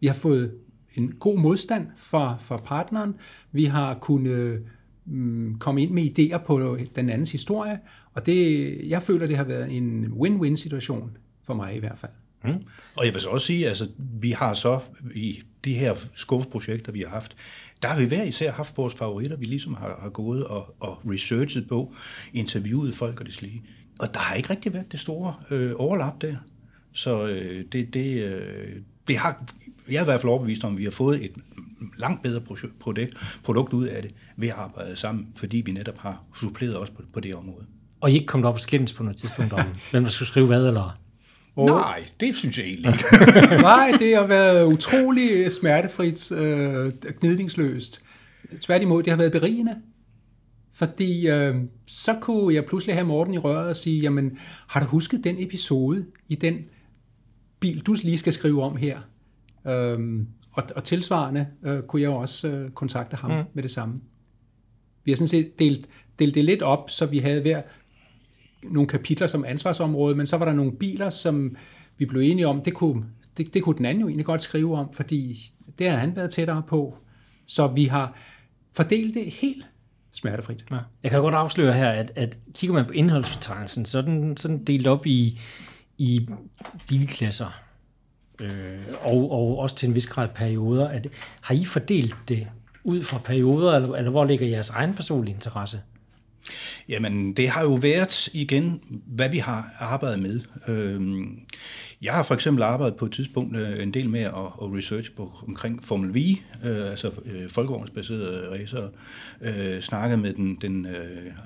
vi 0.00 0.06
har 0.06 0.14
fået 0.14 0.52
en 0.94 1.12
god 1.12 1.38
modstand 1.38 1.86
fra, 1.96 2.36
fra 2.40 2.56
partneren. 2.56 3.14
Vi 3.52 3.64
har 3.64 3.94
kunnet 3.94 4.30
øh, 4.30 4.60
Mm, 5.06 5.58
komme 5.58 5.82
ind 5.82 5.90
med 5.90 6.18
idéer 6.18 6.38
på 6.38 6.78
den 6.96 7.10
andens 7.10 7.32
historie, 7.32 7.78
og 8.14 8.26
det, 8.26 8.80
jeg 8.88 9.02
føler, 9.02 9.26
det 9.26 9.36
har 9.36 9.44
været 9.44 9.76
en 9.76 10.04
win-win 10.04 10.56
situation 10.56 11.10
for 11.44 11.54
mig 11.54 11.76
i 11.76 11.78
hvert 11.78 11.98
fald. 11.98 12.12
Mm. 12.44 12.62
Og 12.94 13.06
jeg 13.06 13.14
vil 13.14 13.22
så 13.22 13.28
også 13.28 13.46
sige, 13.46 13.64
at 13.64 13.68
altså, 13.68 13.88
vi 13.98 14.30
har 14.30 14.54
så 14.54 14.80
i 15.14 15.42
de 15.64 15.74
her 15.74 15.94
skuffeprojekter, 16.14 16.92
vi 16.92 17.00
har 17.00 17.08
haft, 17.08 17.36
der 17.82 17.88
har 17.88 18.00
vi 18.00 18.04
hver 18.04 18.22
især 18.22 18.52
haft 18.52 18.76
vores 18.76 18.94
favoritter, 18.94 19.36
vi 19.36 19.44
ligesom 19.44 19.74
har, 19.74 19.98
har 20.02 20.08
gået 20.08 20.44
og, 20.44 20.74
og 20.80 21.00
researchet 21.04 21.68
på, 21.68 21.94
interviewet 22.32 22.94
folk 22.94 23.20
og 23.20 23.26
det 23.26 23.34
slige. 23.34 23.62
Og 23.98 24.14
der 24.14 24.20
har 24.20 24.34
ikke 24.34 24.50
rigtig 24.50 24.74
været 24.74 24.92
det 24.92 25.00
store 25.00 25.34
øh, 25.50 25.72
overlap 25.76 26.22
der. 26.22 26.36
Så 26.92 27.26
øh, 27.26 27.64
det, 27.72 27.94
det, 27.94 28.22
øh, 28.22 28.72
det 29.08 29.18
har, 29.18 29.44
jeg 29.88 29.96
er 29.96 30.00
i 30.00 30.04
hvert 30.04 30.20
fald 30.20 30.30
overbevist 30.30 30.64
om, 30.64 30.72
at 30.72 30.78
vi 30.78 30.84
har 30.84 30.90
fået 30.90 31.24
et 31.24 31.32
langt 31.96 32.22
bedre 32.22 32.40
produkt, 32.80 33.16
produkt 33.44 33.72
ud 33.72 33.86
af 33.86 34.02
det 34.02 34.14
ved 34.36 34.48
at 34.48 34.54
arbejde 34.54 34.96
sammen, 34.96 35.26
fordi 35.36 35.62
vi 35.66 35.72
netop 35.72 35.98
har 35.98 36.22
suppleret 36.36 36.78
os 36.78 36.90
på, 36.90 37.02
på 37.12 37.20
det 37.20 37.34
område. 37.34 37.66
Og 38.00 38.10
I 38.10 38.14
ikke 38.14 38.26
kommet 38.26 38.48
op 38.48 38.54
og 38.54 38.60
skændes 38.60 38.92
på 38.92 39.02
noget 39.02 39.16
tidspunkt 39.16 39.52
om, 39.52 39.60
hvem 39.90 40.02
der 40.02 40.10
skulle 40.10 40.28
skrive 40.28 40.46
hvad, 40.46 40.66
eller? 40.66 40.98
Oh. 41.56 41.66
Nej, 41.66 42.04
det 42.20 42.34
synes 42.34 42.58
jeg 42.58 42.66
egentlig 42.66 42.92
ikke. 42.92 43.04
Nej, 43.70 43.92
det 43.98 44.16
har 44.16 44.26
været 44.26 44.66
utrolig 44.66 45.52
smertefrit, 45.52 46.32
øh, 46.32 46.92
gnidningsløst. 47.20 48.02
Tværtimod, 48.60 49.02
det 49.02 49.10
har 49.10 49.16
været 49.16 49.32
berigende. 49.32 49.76
Fordi 50.72 51.28
øh, 51.28 51.54
så 51.86 52.14
kunne 52.20 52.54
jeg 52.54 52.64
pludselig 52.64 52.94
have 52.94 53.06
Morten 53.06 53.34
i 53.34 53.38
røret 53.38 53.68
og 53.68 53.76
sige, 53.76 54.00
jamen, 54.00 54.38
har 54.66 54.80
du 54.80 54.86
husket 54.86 55.24
den 55.24 55.36
episode 55.38 56.04
i 56.28 56.34
den 56.34 56.58
bil, 57.60 57.80
du 57.80 57.96
lige 58.02 58.18
skal 58.18 58.32
skrive 58.32 58.62
om 58.62 58.76
her? 58.76 58.98
Øhm, 59.66 60.26
og, 60.56 60.64
og 60.76 60.84
tilsvarende 60.84 61.46
øh, 61.62 61.82
kunne 61.82 62.02
jeg 62.02 62.10
også 62.10 62.48
øh, 62.48 62.70
kontakte 62.70 63.16
ham 63.16 63.30
mm. 63.30 63.44
med 63.54 63.62
det 63.62 63.70
samme. 63.70 64.00
Vi 65.04 65.10
har 65.10 65.16
sådan 65.16 65.28
set 65.28 65.58
delt, 65.58 65.88
delt 66.18 66.34
det 66.34 66.44
lidt 66.44 66.62
op, 66.62 66.90
så 66.90 67.06
vi 67.06 67.18
havde 67.18 67.40
hver 67.40 67.62
nogle 68.62 68.88
kapitler 68.88 69.26
som 69.26 69.44
ansvarsområde, 69.44 70.14
men 70.14 70.26
så 70.26 70.36
var 70.36 70.44
der 70.44 70.52
nogle 70.52 70.72
biler, 70.72 71.10
som 71.10 71.56
vi 71.98 72.04
blev 72.04 72.20
enige 72.20 72.48
om, 72.48 72.62
det 72.62 72.74
kunne, 72.74 73.04
det, 73.36 73.54
det 73.54 73.62
kunne 73.62 73.76
den 73.76 73.84
anden 73.84 74.00
jo 74.00 74.08
egentlig 74.08 74.26
godt 74.26 74.42
skrive 74.42 74.76
om, 74.76 74.92
fordi 74.92 75.36
det 75.78 75.90
har 75.90 75.96
han 75.96 76.16
været 76.16 76.30
tættere 76.30 76.62
på. 76.68 76.96
Så 77.46 77.66
vi 77.66 77.84
har 77.84 78.18
fordelt 78.72 79.14
det 79.14 79.24
helt 79.24 79.68
smertefrit. 80.12 80.64
Ja. 80.70 80.78
Jeg 81.02 81.10
kan 81.10 81.20
godt 81.20 81.34
afsløre 81.34 81.72
her, 81.72 81.90
at, 81.90 82.12
at 82.16 82.38
kigger 82.54 82.74
man 82.74 82.86
på 82.86 82.92
indholdsfortegnelsen, 82.92 83.84
så 83.84 83.98
er 83.98 84.02
den 84.02 84.36
sådan 84.36 84.64
delt 84.64 84.86
op 84.86 85.06
i, 85.06 85.40
i 85.98 86.28
bilklasser, 86.88 87.62
øh, 88.40 88.50
og, 89.02 89.32
og 89.32 89.58
også 89.58 89.76
til 89.76 89.88
en 89.88 89.94
vis 89.94 90.06
grad 90.06 90.28
perioder. 90.34 90.88
At, 90.88 91.06
har 91.40 91.54
I 91.54 91.64
fordelt 91.64 92.14
det 92.28 92.46
ud 92.84 93.02
fra 93.02 93.18
perioder, 93.18 93.72
eller, 93.72 93.94
eller 93.94 94.10
hvor 94.10 94.24
ligger 94.24 94.46
jeres 94.46 94.70
egen 94.70 94.94
personlige 94.94 95.34
interesse? 95.34 95.80
Jamen, 96.88 97.32
det 97.32 97.48
har 97.48 97.62
jo 97.62 97.74
været 97.74 98.28
igen, 98.32 98.80
hvad 99.06 99.28
vi 99.28 99.38
har 99.38 99.70
arbejdet 99.78 100.18
med. 100.18 100.40
Øhm, 100.68 101.40
jeg 102.02 102.12
har 102.12 102.22
for 102.22 102.34
eksempel 102.34 102.62
arbejdet 102.62 102.96
på 102.96 103.04
et 103.04 103.12
tidspunkt 103.12 103.56
øh, 103.56 103.82
en 103.82 103.94
del 103.94 104.08
med 104.08 104.20
at, 104.20 104.32
researche 104.34 104.76
research 104.76 105.12
på 105.12 105.32
omkring 105.48 105.84
Formel 105.84 106.14
V, 106.14 106.36
øh, 106.64 106.90
altså 106.90 107.10
øh, 107.24 107.48
folkevognsbaserede 107.48 108.60
racer, 108.60 108.88
snakket 109.80 110.18
med 110.18 110.32
den, 110.32 110.58
den 110.60 110.86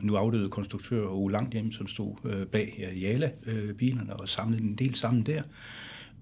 nu 0.03 0.17
afdøde 0.17 0.49
konstruktør 0.49 1.07
Ole 1.07 1.33
Langhjem, 1.33 1.73
som 1.73 1.87
stod 1.87 2.47
bag 2.47 2.91
Jala-bilerne 3.01 4.17
og 4.17 4.29
samlede 4.29 4.63
en 4.63 4.75
del 4.75 4.95
sammen 4.95 5.23
der. 5.23 5.43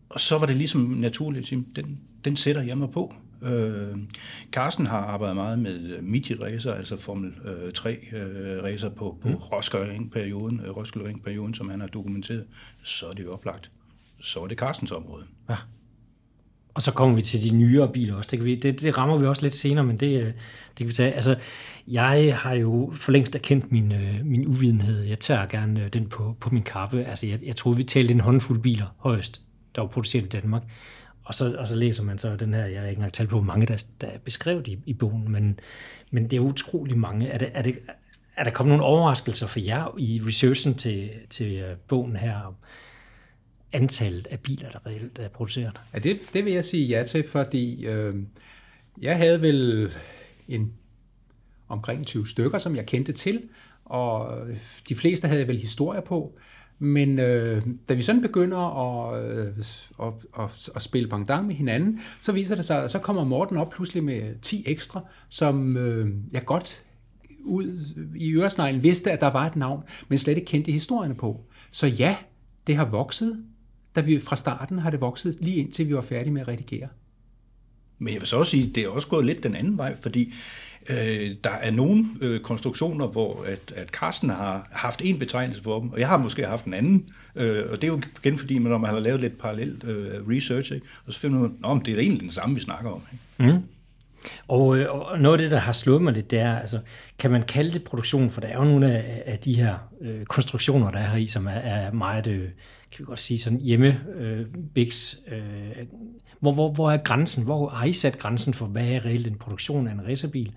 Og 0.08 0.20
så 0.20 0.38
var 0.38 0.46
det 0.46 0.56
ligesom 0.56 0.80
naturligt 0.80 1.42
at 1.42 1.48
sige, 1.48 1.64
den, 1.76 2.00
den 2.24 2.36
sætter 2.36 2.62
jeg 2.62 2.78
mig 2.78 2.90
på. 2.90 3.14
Øh, 3.42 3.98
Carsten 4.52 4.86
har 4.86 4.98
arbejdet 4.98 5.36
meget 5.36 5.58
med 5.58 6.02
midget 6.02 6.40
racer, 6.40 6.72
altså 6.72 6.96
Formel 6.96 7.32
øh, 7.44 7.72
3 7.72 7.98
øh, 8.12 8.80
på, 8.96 9.18
på 9.22 9.28
mm. 9.28 9.34
Roskilde-perioden, 9.34 10.60
øh, 10.64 10.76
Roskilde-perioden, 10.76 11.54
som 11.54 11.68
han 11.68 11.80
har 11.80 11.86
dokumenteret. 11.86 12.44
Så 12.82 13.06
er 13.06 13.12
det 13.12 13.24
jo 13.24 13.32
oplagt. 13.32 13.70
Så 14.20 14.40
er 14.40 14.46
det 14.46 14.58
Carstens 14.58 14.90
område. 14.90 15.24
Ja. 15.50 15.56
Og 16.74 16.82
så 16.82 16.92
kommer 16.92 17.16
vi 17.16 17.22
til 17.22 17.44
de 17.44 17.50
nyere 17.50 17.92
biler 17.92 18.14
også. 18.14 18.28
Det, 18.30 18.38
kan 18.38 18.46
vi, 18.46 18.54
det, 18.54 18.80
det 18.80 18.98
rammer 18.98 19.16
vi 19.16 19.26
også 19.26 19.42
lidt 19.42 19.54
senere, 19.54 19.84
men 19.84 19.96
det, 19.96 20.20
øh, 20.20 20.24
det 20.24 20.34
kan 20.76 20.88
vi 20.88 20.92
tage. 20.92 21.12
Altså, 21.12 21.36
jeg 21.88 22.36
har 22.36 22.52
jo 22.52 22.92
for 22.94 23.12
længst 23.12 23.34
erkendt 23.34 23.72
min, 23.72 23.92
øh, 23.92 24.20
min 24.24 24.46
uvidenhed. 24.46 25.02
Jeg 25.02 25.18
tager 25.18 25.46
gerne 25.46 25.84
øh, 25.84 25.88
den 25.88 26.08
på, 26.08 26.36
på 26.40 26.50
min 26.50 26.62
kappe. 26.62 27.04
Altså, 27.04 27.26
jeg, 27.26 27.38
jeg 27.46 27.56
troede, 27.56 27.76
vi 27.76 27.84
talte 27.84 28.12
en 28.12 28.20
håndfuld 28.20 28.60
biler 28.60 28.86
højst, 28.98 29.42
der 29.74 29.80
var 29.82 29.88
produceret 29.88 30.24
i 30.24 30.28
Danmark. 30.28 30.62
Og 31.24 31.34
så, 31.34 31.56
og 31.58 31.68
så 31.68 31.74
læser 31.74 32.02
man 32.02 32.18
så 32.18 32.36
den 32.36 32.54
her, 32.54 32.66
jeg 32.66 32.80
har 32.80 32.86
ikke 32.86 32.98
engang 32.98 33.12
talt 33.12 33.28
på, 33.28 33.36
hvor 33.36 33.44
mange 33.44 33.66
der, 33.66 33.84
der 34.00 34.06
er 34.06 34.18
beskrevet 34.18 34.68
i, 34.68 34.78
i 34.86 34.94
bogen, 34.94 35.32
men, 35.32 35.60
men 36.10 36.30
det 36.30 36.36
er 36.36 36.40
utrolig 36.40 36.98
mange. 36.98 37.28
Er, 37.28 37.38
det, 37.38 37.50
er, 37.52 37.62
det, 37.62 37.78
er 38.36 38.44
der 38.44 38.50
kommet 38.50 38.70
nogle 38.70 38.84
overraskelser 38.84 39.46
for 39.46 39.60
jer 39.60 39.94
i 39.98 40.20
researchen 40.26 40.74
til, 40.74 41.10
til 41.30 41.56
øh, 41.56 41.76
bogen 41.88 42.16
her 42.16 42.40
om 42.40 42.54
antallet 43.72 44.26
af 44.26 44.40
biler, 44.40 44.70
der 44.70 44.86
reelt 44.86 45.18
er 45.18 45.28
produceret? 45.28 45.80
Ja, 45.94 45.98
det, 45.98 46.20
det 46.32 46.44
vil 46.44 46.52
jeg 46.52 46.64
sige 46.64 46.86
ja 46.86 47.02
til, 47.02 47.28
fordi 47.28 47.86
øh, 47.86 48.14
jeg 49.00 49.16
havde 49.16 49.42
vel 49.42 49.90
en 50.48 50.72
omkring 51.68 52.06
20 52.06 52.28
stykker, 52.28 52.58
som 52.58 52.76
jeg 52.76 52.86
kendte 52.86 53.12
til, 53.12 53.42
og 53.84 54.38
de 54.88 54.94
fleste 54.94 55.28
havde 55.28 55.48
vel 55.48 55.58
historier 55.58 56.00
på. 56.00 56.38
Men 56.78 57.18
øh, 57.18 57.62
da 57.88 57.94
vi 57.94 58.02
sådan 58.02 58.22
begynder 58.22 58.58
at, 58.58 59.24
øh, 59.24 59.46
at, 60.02 60.12
at, 60.38 60.70
at 60.74 60.82
spille 60.82 61.08
pangdang 61.08 61.46
med 61.46 61.54
hinanden, 61.54 62.00
så 62.20 62.32
viser 62.32 62.54
det 62.54 62.64
sig, 62.64 62.84
at 62.84 62.90
så 62.90 62.98
kommer 62.98 63.24
Morten 63.24 63.56
op 63.56 63.70
pludselig 63.70 64.04
med 64.04 64.40
10 64.42 64.64
ekstra, 64.66 65.00
som 65.28 65.76
øh, 65.76 66.14
jeg 66.32 66.44
godt 66.44 66.84
ud 67.44 67.94
i 68.16 68.34
øresneglen 68.34 68.82
vidste, 68.82 69.12
at 69.12 69.20
der 69.20 69.30
var 69.30 69.46
et 69.46 69.56
navn, 69.56 69.82
men 70.08 70.18
slet 70.18 70.36
ikke 70.36 70.46
kendte 70.46 70.72
historierne 70.72 71.14
på. 71.14 71.40
Så 71.70 71.86
ja, 71.86 72.16
det 72.66 72.76
har 72.76 72.84
vokset. 72.84 73.44
Da 73.96 74.00
vi 74.00 74.20
fra 74.20 74.36
starten 74.36 74.78
har 74.78 74.90
det 74.90 75.00
vokset 75.00 75.36
lige 75.40 75.56
indtil 75.56 75.88
vi 75.88 75.94
var 75.94 76.00
færdige 76.00 76.32
med 76.32 76.40
at 76.40 76.48
redigere. 76.48 76.88
Men 77.98 78.12
jeg 78.12 78.20
vil 78.20 78.28
så 78.28 78.36
også 78.36 78.50
sige, 78.50 78.68
at 78.68 78.74
det 78.74 78.84
er 78.84 78.88
også 78.88 79.08
gået 79.08 79.26
lidt 79.26 79.42
den 79.42 79.54
anden 79.54 79.78
vej, 79.78 79.96
fordi 79.96 80.34
Øh, 80.88 81.30
der 81.44 81.50
er 81.50 81.70
nogle 81.70 82.04
øh, 82.20 82.40
konstruktioner, 82.40 83.06
hvor 83.06 83.44
at, 83.46 83.72
at 83.76 83.88
Carsten 83.88 84.30
har 84.30 84.68
haft 84.72 85.00
en 85.04 85.18
betegnelse 85.18 85.62
for 85.62 85.80
dem, 85.80 85.90
og 85.92 86.00
jeg 86.00 86.08
har 86.08 86.16
måske 86.16 86.46
haft 86.46 86.64
en 86.64 86.74
anden. 86.74 87.08
Øh, 87.36 87.64
og 87.70 87.76
det 87.82 87.84
er 87.84 87.88
jo 87.92 88.00
igen 88.24 88.38
fordi, 88.38 88.58
når 88.58 88.78
man 88.78 88.90
har 88.90 89.00
lavet 89.00 89.20
lidt 89.20 89.38
parallelt 89.38 89.84
øh, 89.84 90.28
research, 90.28 90.72
ikke? 90.72 90.86
og 91.06 91.12
så 91.12 91.20
finder 91.20 91.38
man 91.38 91.50
ud 91.50 91.78
af, 91.78 91.80
det 91.84 91.94
er 91.94 91.98
egentlig 91.98 92.20
den 92.20 92.30
samme, 92.30 92.54
vi 92.54 92.60
snakker 92.60 92.90
om. 92.90 93.02
Ikke? 93.12 93.52
Mm. 93.52 93.62
Og, 94.48 94.78
øh, 94.78 94.94
og 94.94 95.18
noget 95.18 95.38
af 95.38 95.42
det, 95.42 95.50
der 95.50 95.58
har 95.58 95.72
slået 95.72 96.02
mig 96.02 96.12
lidt, 96.12 96.30
det 96.30 96.38
er, 96.38 96.58
altså, 96.58 96.78
kan 97.18 97.30
man 97.30 97.42
kalde 97.42 97.72
det 97.72 97.84
produktion, 97.84 98.30
for 98.30 98.40
der 98.40 98.48
er 98.48 98.56
jo 98.56 98.64
nogle 98.64 98.92
af, 98.92 99.22
af 99.26 99.38
de 99.38 99.54
her 99.54 99.74
øh, 100.00 100.24
konstruktioner, 100.24 100.90
der 100.90 100.98
er 100.98 101.10
her 101.10 101.18
i, 101.18 101.26
som 101.26 101.46
er, 101.46 101.50
er 101.50 101.92
meget, 101.92 102.26
øh, 102.26 102.48
kan 102.92 102.98
vi 102.98 103.04
godt 103.04 103.18
sige, 103.18 103.38
sådan 103.38 103.60
hjemme 103.60 104.00
øh, 104.18 104.46
bigs. 104.74 105.20
Øh, 105.32 105.86
hvor, 106.40 106.52
hvor, 106.52 106.72
hvor 106.72 106.90
er 106.90 106.96
grænsen? 106.96 107.44
Hvor 107.44 107.68
har 107.68 107.86
I 107.86 107.92
sat 107.92 108.18
grænsen 108.18 108.54
for, 108.54 108.66
hvad 108.66 108.88
er 108.88 109.04
reelt 109.04 109.26
en 109.26 109.34
produktion 109.34 109.88
af 109.88 109.92
en 109.92 110.06
racerbil? 110.06 110.52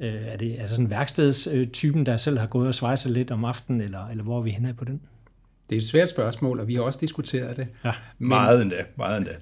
Øh, 0.00 0.26
er 0.26 0.36
det 0.36 0.60
er 0.60 0.66
sådan 0.66 0.90
værkstedstypen, 0.90 2.06
der 2.06 2.16
selv 2.16 2.38
har 2.38 2.46
gået 2.46 2.68
og 2.68 2.74
svejset 2.74 3.12
lidt 3.12 3.30
om 3.30 3.44
aftenen, 3.44 3.80
eller, 3.80 4.08
eller 4.08 4.24
hvor 4.24 4.38
er 4.38 4.42
vi 4.42 4.50
henne 4.50 4.74
på 4.74 4.84
den? 4.84 5.00
Det 5.70 5.76
er 5.76 5.80
et 5.80 5.84
svært 5.84 6.08
spørgsmål, 6.08 6.60
og 6.60 6.68
vi 6.68 6.74
har 6.74 6.82
også 6.82 6.98
diskuteret 7.00 7.56
det. 7.56 7.68
Ja, 7.84 7.92
men, 8.18 8.28
meget 8.28 8.62
endda, 8.62 8.84
meget 8.96 9.16
endda. 9.16 9.32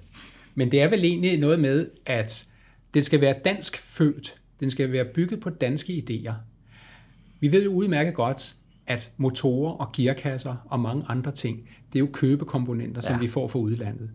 Men 0.55 0.71
det 0.71 0.83
er 0.83 0.89
vel 0.89 1.05
egentlig 1.05 1.39
noget 1.39 1.61
med, 1.61 1.89
at 2.07 2.47
det 2.95 3.05
skal 3.05 3.21
være 3.21 3.35
dansk 3.45 3.79
født. 3.79 4.35
Den 4.61 4.71
skal 4.71 4.93
være 4.93 5.05
bygget 5.05 5.41
på 5.41 5.51
danske 5.51 5.93
idéer. 5.93 6.33
Vi 7.41 7.53
ved 7.53 7.65
jo 7.65 7.73
udmærket 7.73 8.15
godt, 8.15 8.55
at 8.89 9.13
motorer 9.17 9.73
og 9.73 9.93
gearkasser 9.93 10.57
og 10.65 10.81
mange 10.81 11.05
andre 11.09 11.33
ting, 11.33 11.59
det 11.93 11.99
er 11.99 12.01
jo 12.01 12.09
købekomponenter, 12.13 13.01
som 13.01 13.15
ja. 13.15 13.21
vi 13.21 13.29
får 13.29 13.49
fra 13.49 13.59
udlandet. 13.59 14.11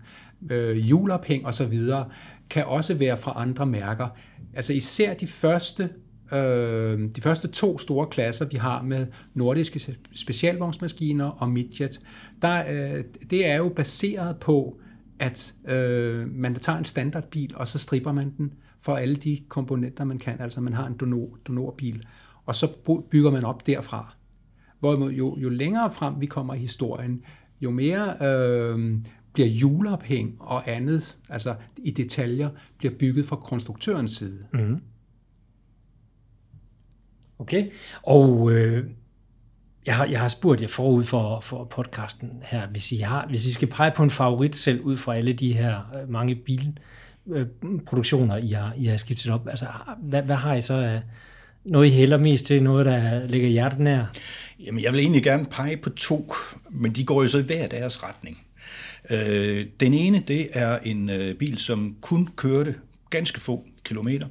Øh, 0.51 0.89
juleophæng 0.89 1.45
og 1.45 1.53
så 1.53 1.65
videre 1.65 2.05
kan 2.49 2.65
også 2.65 2.93
være 2.93 3.17
fra 3.17 3.33
andre 3.35 3.65
mærker. 3.65 4.07
Altså 4.53 4.73
især 4.73 5.13
de 5.13 5.27
første 5.27 5.89
øh, 6.33 7.09
de 7.15 7.21
første 7.21 7.47
to 7.47 7.77
store 7.77 8.07
klasser, 8.07 8.45
vi 8.45 8.57
har 8.57 8.81
med 8.81 9.07
nordiske 9.33 9.95
specialvognsmaskiner 10.15 11.25
og 11.25 11.49
midjet, 11.49 11.99
der, 12.41 12.63
øh, 12.69 13.03
det 13.29 13.47
er 13.47 13.55
jo 13.55 13.69
baseret 13.69 14.37
på, 14.37 14.79
at 15.19 15.53
øh, 15.67 16.35
man 16.35 16.55
tager 16.55 16.77
en 16.77 16.85
standardbil, 16.85 17.55
og 17.55 17.67
så 17.67 17.79
stripper 17.79 18.11
man 18.11 18.33
den 18.37 18.53
for 18.81 18.95
alle 18.95 19.15
de 19.15 19.39
komponenter, 19.49 20.03
man 20.03 20.19
kan. 20.19 20.41
Altså 20.41 20.61
man 20.61 20.73
har 20.73 20.87
en 20.87 20.93
donor, 20.93 21.37
donorbil, 21.47 22.05
og 22.45 22.55
så 22.55 22.67
bygger 23.11 23.31
man 23.31 23.43
op 23.43 23.67
derfra. 23.67 24.15
Hvorimod 24.83 25.11
jo, 25.11 25.37
jo 25.37 25.49
længere 25.49 25.91
frem 25.91 26.21
vi 26.21 26.25
kommer 26.25 26.53
i 26.53 26.57
historien, 26.57 27.23
jo 27.61 27.71
mere 27.71 28.15
øh, 28.21 28.99
bliver 29.33 29.47
juleophæng 29.47 30.35
og 30.39 30.71
andet, 30.71 31.17
altså 31.29 31.55
i 31.77 31.91
detaljer, 31.91 32.49
bliver 32.77 32.93
bygget 32.99 33.25
fra 33.25 33.35
konstruktørens 33.35 34.11
side. 34.11 34.45
Mm. 34.53 34.81
Okay, 37.39 37.71
og 38.01 38.51
øh, 38.51 38.89
jeg, 39.85 39.95
har, 39.95 40.05
jeg 40.05 40.19
har 40.19 40.27
spurgt 40.27 40.61
jer 40.61 40.67
forud 40.67 41.03
for, 41.03 41.39
for 41.39 41.63
podcasten 41.63 42.43
her, 42.43 42.67
hvis 42.67 42.91
I, 42.91 42.97
har, 42.97 43.27
hvis 43.27 43.45
I 43.45 43.53
skal 43.53 43.67
pege 43.67 43.91
på 43.95 44.03
en 44.03 44.09
favorit 44.09 44.55
selv 44.55 44.81
ud 44.81 44.97
fra 44.97 45.15
alle 45.15 45.33
de 45.33 45.53
her 45.53 45.81
øh, 46.01 46.09
mange 46.09 46.35
bilproduktioner, 47.25 48.35
øh, 48.35 48.43
I 48.43 48.51
har, 48.51 48.73
I 48.77 48.85
har 48.85 48.97
skitset 48.97 49.31
op, 49.31 49.47
altså 49.47 49.65
hvad, 49.99 50.21
hvad 50.21 50.35
har 50.35 50.53
I 50.53 50.61
så 50.61 50.73
af 50.73 51.01
noget, 51.65 51.88
I 51.88 51.89
hælder 51.89 52.17
mest 52.17 52.46
til, 52.46 52.63
noget, 52.63 52.86
der 52.86 53.27
ligger 53.27 53.50
hjertet 53.50 53.79
nær? 53.79 54.05
Jamen, 54.60 54.84
jeg 54.84 54.93
vil 54.93 55.00
egentlig 55.00 55.24
gerne 55.24 55.46
pege 55.46 55.77
på 55.77 55.89
to, 55.89 56.34
men 56.70 56.91
de 56.91 57.05
går 57.05 57.22
jo 57.22 57.27
så 57.27 57.38
i 57.38 57.41
hver 57.41 57.67
deres 57.67 58.03
retning. 58.03 58.38
Øh, 59.10 59.65
den 59.79 59.93
ene, 59.93 60.24
det 60.27 60.48
er 60.53 60.79
en 60.84 61.10
øh, 61.10 61.36
bil, 61.36 61.58
som 61.58 61.96
kun 62.01 62.29
kørte 62.36 62.75
ganske 63.10 63.39
få 63.41 63.65
kilometer. 63.84 64.27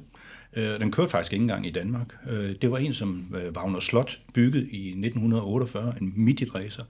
Øh, 0.55 0.79
den 0.79 0.91
kørte 0.91 1.11
faktisk 1.11 1.33
ikke 1.33 1.43
engang 1.43 1.67
i 1.67 1.71
Danmark. 1.71 2.15
Øh, 2.29 2.55
det 2.61 2.71
var 2.71 2.77
en, 2.77 2.93
som 2.93 3.35
øh, 3.35 3.51
Wagner 3.51 3.79
Slot 3.79 4.19
byggede 4.33 4.69
i 4.69 4.87
1948, 4.87 5.93
en 6.01 6.13
midget. 6.15 6.85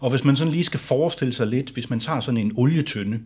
Og 0.00 0.10
hvis 0.10 0.24
man 0.24 0.36
sådan 0.36 0.52
lige 0.52 0.64
skal 0.64 0.80
forestille 0.80 1.34
sig 1.34 1.46
lidt, 1.46 1.70
hvis 1.70 1.90
man 1.90 2.00
tager 2.00 2.20
sådan 2.20 2.40
en 2.40 2.52
olietønde, 2.56 3.20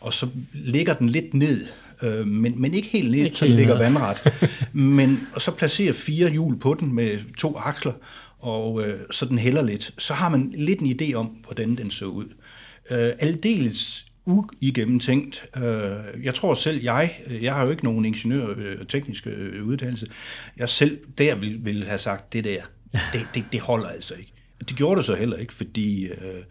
og 0.00 0.12
så 0.12 0.28
ligger 0.52 0.94
den 0.94 1.08
lidt 1.08 1.34
ned, 1.34 1.66
øh, 2.02 2.26
men, 2.26 2.60
men 2.60 2.74
ikke 2.74 2.88
helt 2.88 3.10
ned, 3.10 3.18
ikke 3.18 3.36
så 3.36 3.46
den 3.46 3.54
ligger 3.54 3.78
vandret. 3.78 4.22
men, 4.72 5.28
og 5.34 5.40
så 5.40 5.50
placerer 5.50 5.92
fire 5.92 6.30
hjul 6.30 6.58
på 6.58 6.76
den 6.80 6.94
med 6.94 7.18
to 7.38 7.56
aksler, 7.56 7.92
og 8.38 8.86
øh, 8.86 8.94
så 9.10 9.26
den 9.26 9.38
hælder 9.38 9.62
lidt, 9.62 9.94
så 9.98 10.14
har 10.14 10.28
man 10.28 10.52
lidt 10.56 10.80
en 10.80 11.00
idé 11.00 11.14
om, 11.14 11.26
hvordan 11.26 11.76
den 11.76 11.90
så 11.90 12.04
ud. 12.04 12.26
Øh, 12.90 13.12
aldeles 13.18 14.06
uigennemtænkt. 14.26 15.46
Øh, 15.56 16.24
jeg 16.24 16.34
tror 16.34 16.54
selv, 16.54 16.82
jeg, 16.82 17.20
jeg 17.40 17.54
har 17.54 17.64
jo 17.64 17.70
ikke 17.70 17.84
nogen 17.84 18.04
ingeniør- 18.04 18.46
og 18.46 18.56
øh, 18.56 18.86
tekniske 18.86 19.30
øh, 19.30 19.66
uddannelse, 19.66 20.06
jeg 20.56 20.68
selv 20.68 20.98
der 21.18 21.34
vil, 21.34 21.64
vil 21.64 21.84
have 21.84 21.98
sagt, 21.98 22.32
det 22.32 22.44
der, 22.44 22.62
det, 23.12 23.26
det, 23.34 23.44
det 23.52 23.60
holder 23.60 23.88
altså 23.88 24.14
ikke. 24.14 24.32
Det 24.60 24.76
gjorde 24.76 24.96
det 24.96 25.04
så 25.04 25.14
heller 25.14 25.36
ikke, 25.36 25.54
fordi 25.54 26.06
øh, 26.06 26.42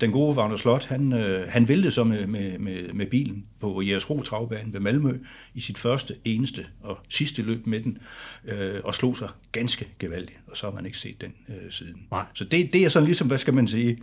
den 0.00 0.12
gode 0.12 0.36
Wagner 0.36 0.56
Slot, 0.56 0.84
han, 0.84 1.12
øh, 1.12 1.48
han 1.48 1.68
væltede 1.68 1.90
så 1.90 2.04
med, 2.04 2.26
med, 2.26 2.58
med, 2.58 2.92
med 2.92 3.06
bilen 3.06 3.46
på 3.60 3.82
Jægersro 3.82 4.22
travbane 4.22 4.72
ved 4.72 4.80
Malmø 4.80 5.18
i 5.54 5.60
sit 5.60 5.78
første, 5.78 6.14
eneste 6.24 6.66
og 6.80 6.98
sidste 7.08 7.42
løb 7.42 7.66
med 7.66 7.80
den, 7.80 7.98
øh, 8.44 8.80
og 8.84 8.94
slog 8.94 9.16
sig 9.16 9.28
ganske 9.52 9.88
gevaldigt, 9.98 10.38
og 10.46 10.56
så 10.56 10.66
har 10.66 10.74
man 10.74 10.86
ikke 10.86 10.98
set 10.98 11.20
den 11.20 11.34
øh, 11.48 11.70
siden. 11.70 12.06
Nej. 12.10 12.24
Så 12.34 12.44
det, 12.44 12.72
det 12.72 12.84
er 12.84 12.88
sådan 12.88 13.06
ligesom, 13.06 13.26
hvad 13.26 13.38
skal 13.38 13.54
man 13.54 13.68
sige, 13.68 13.98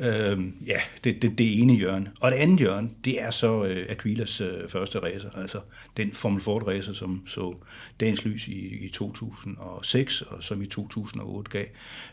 Øh, 0.00 0.38
ja, 0.66 0.80
det, 1.04 1.22
det, 1.22 1.38
det 1.38 1.60
ene 1.62 1.74
hjørne. 1.74 2.10
Og 2.20 2.32
det 2.32 2.38
andet 2.38 2.58
hjørne, 2.58 2.90
det 3.04 3.22
er 3.22 3.30
så 3.30 3.64
øh, 3.64 3.86
Aquilas 3.88 4.40
øh, 4.40 4.68
første 4.68 4.98
racer, 4.98 5.30
altså 5.30 5.60
den 5.96 6.12
Formel 6.12 6.40
Ford 6.40 6.66
racer, 6.66 6.92
som 6.92 7.26
så 7.26 7.54
dagens 8.00 8.24
lys 8.24 8.48
i, 8.48 8.84
i 8.84 8.88
2006, 8.88 10.22
og 10.22 10.42
som 10.42 10.62
i 10.62 10.66
2008 10.66 11.50
gav 11.50 11.64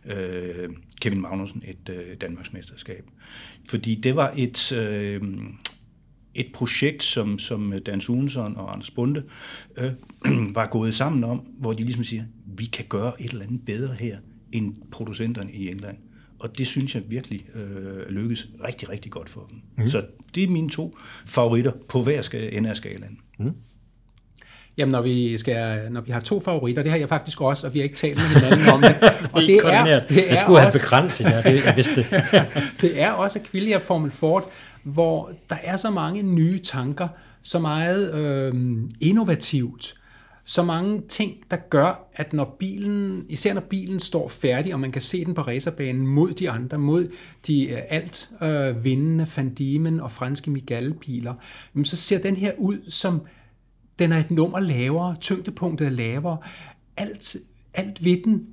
øh, 0.05 0.69
Kevin 1.01 1.21
Magnussen 1.21 1.63
et 1.67 1.89
øh, 1.89 2.17
Danmarksmesterskab. 2.21 3.05
Fordi 3.69 3.95
det 3.95 4.15
var 4.15 4.33
et... 4.37 4.71
Øh, 4.71 5.21
et 6.33 6.51
projekt, 6.53 7.03
som, 7.03 7.39
som 7.39 7.73
Dan 7.85 8.01
Sunesen 8.01 8.55
og 8.55 8.73
Anders 8.73 8.91
Bunde 8.91 9.23
øh, 9.77 9.91
var 10.55 10.67
gået 10.67 10.93
sammen 10.93 11.23
om, 11.23 11.37
hvor 11.37 11.73
de 11.73 11.83
ligesom 11.83 12.03
siger, 12.03 12.23
vi 12.45 12.65
kan 12.65 12.85
gøre 12.89 13.21
et 13.21 13.31
eller 13.31 13.45
andet 13.45 13.65
bedre 13.65 13.93
her, 13.93 14.17
end 14.51 14.75
producenterne 14.91 15.51
i 15.51 15.69
England. 15.69 15.97
Og 16.39 16.57
det 16.57 16.67
synes 16.67 16.95
jeg 16.95 17.03
virkelig 17.07 17.45
øh, 17.55 18.09
lykkes 18.09 18.47
rigtig, 18.63 18.89
rigtig 18.89 19.11
godt 19.11 19.29
for 19.29 19.49
dem. 19.49 19.61
Mm. 19.77 19.89
Så 19.89 20.05
det 20.35 20.43
er 20.43 20.47
mine 20.47 20.69
to 20.69 20.97
favoritter 21.25 21.71
på 21.89 22.03
hver 22.03 22.21
skal, 22.21 22.55
ende 22.57 22.69
af 22.69 22.75
skalaen. 22.75 23.19
Mm. 23.39 23.53
Jamen, 24.77 24.91
når 24.91 25.01
vi, 25.01 25.37
skal, 25.37 25.91
når 25.91 26.01
vi 26.01 26.11
har 26.11 26.19
to 26.19 26.39
favoritter, 26.39 26.83
det 26.83 26.91
har 26.91 26.99
jeg 26.99 27.09
faktisk 27.09 27.41
også, 27.41 27.67
og 27.67 27.73
vi 27.73 27.79
har 27.79 27.83
ikke 27.83 27.95
talt 27.95 28.17
med 28.17 28.25
hinanden 28.25 28.69
om 28.69 28.81
det. 28.81 28.95
Og 29.33 29.41
det, 29.49 29.55
er, 29.55 30.07
det 30.07 30.25
er, 30.25 30.29
jeg 30.29 30.37
skulle 30.37 30.59
også, 30.59 30.79
have 30.79 30.85
begrænset, 30.85 31.25
ja, 31.25 31.41
det, 31.41 31.65
jeg 31.65 31.73
vidste 31.75 32.05
det. 32.81 33.01
er 33.01 33.11
også 33.11 33.39
Aquilia 33.39 33.77
Formel 33.77 34.11
Ford, 34.11 34.51
hvor 34.83 35.31
der 35.49 35.55
er 35.63 35.77
så 35.77 35.89
mange 35.89 36.23
nye 36.23 36.59
tanker, 36.59 37.07
så 37.43 37.59
meget 37.59 38.13
øh, 38.13 38.53
innovativt, 39.01 39.93
så 40.49 40.63
mange 40.63 41.01
ting, 41.07 41.37
der 41.51 41.57
gør, 41.57 42.09
at 42.13 42.33
når 42.33 42.55
bilen, 42.59 43.25
især 43.27 43.53
når 43.53 43.61
bilen 43.61 43.99
står 43.99 44.27
færdig, 44.27 44.73
og 44.73 44.79
man 44.79 44.91
kan 44.91 45.01
se 45.01 45.25
den 45.25 45.33
på 45.33 45.41
racerbanen 45.41 46.07
mod 46.07 46.33
de 46.33 46.49
andre, 46.49 46.77
mod 46.77 47.11
de 47.47 47.69
øh, 47.69 47.81
alt 47.89 48.29
øh, 48.41 48.83
vindende 48.83 49.25
Fandimen 49.25 49.99
og 49.99 50.11
franske 50.11 50.51
Miguel-biler, 50.51 51.33
så 51.83 51.97
ser 51.97 52.19
den 52.19 52.35
her 52.35 52.53
ud 52.57 52.89
som, 52.89 53.21
den 53.99 54.11
er 54.11 54.17
et 54.17 54.31
nummer 54.31 54.59
lavere, 54.59 55.15
tyngdepunktet 55.15 55.87
er 55.87 55.91
lavere. 55.91 56.37
Alt, 56.97 57.35
alt 57.73 58.05
ved 58.05 58.23
den 58.23 58.47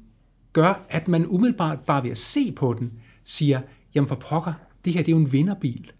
gør, 0.52 0.86
at 0.88 1.08
man 1.08 1.26
umiddelbart 1.26 1.80
bare 1.80 2.02
ved 2.02 2.10
at 2.10 2.18
se 2.18 2.52
på 2.52 2.76
den, 2.78 2.92
siger, 3.24 3.60
jamen 3.94 4.08
for 4.08 4.14
pokker, 4.14 4.52
det 4.84 4.92
her 4.92 5.00
det 5.00 5.08
er 5.08 5.16
jo 5.16 5.22
en 5.22 5.32
vinderbil. 5.32 5.92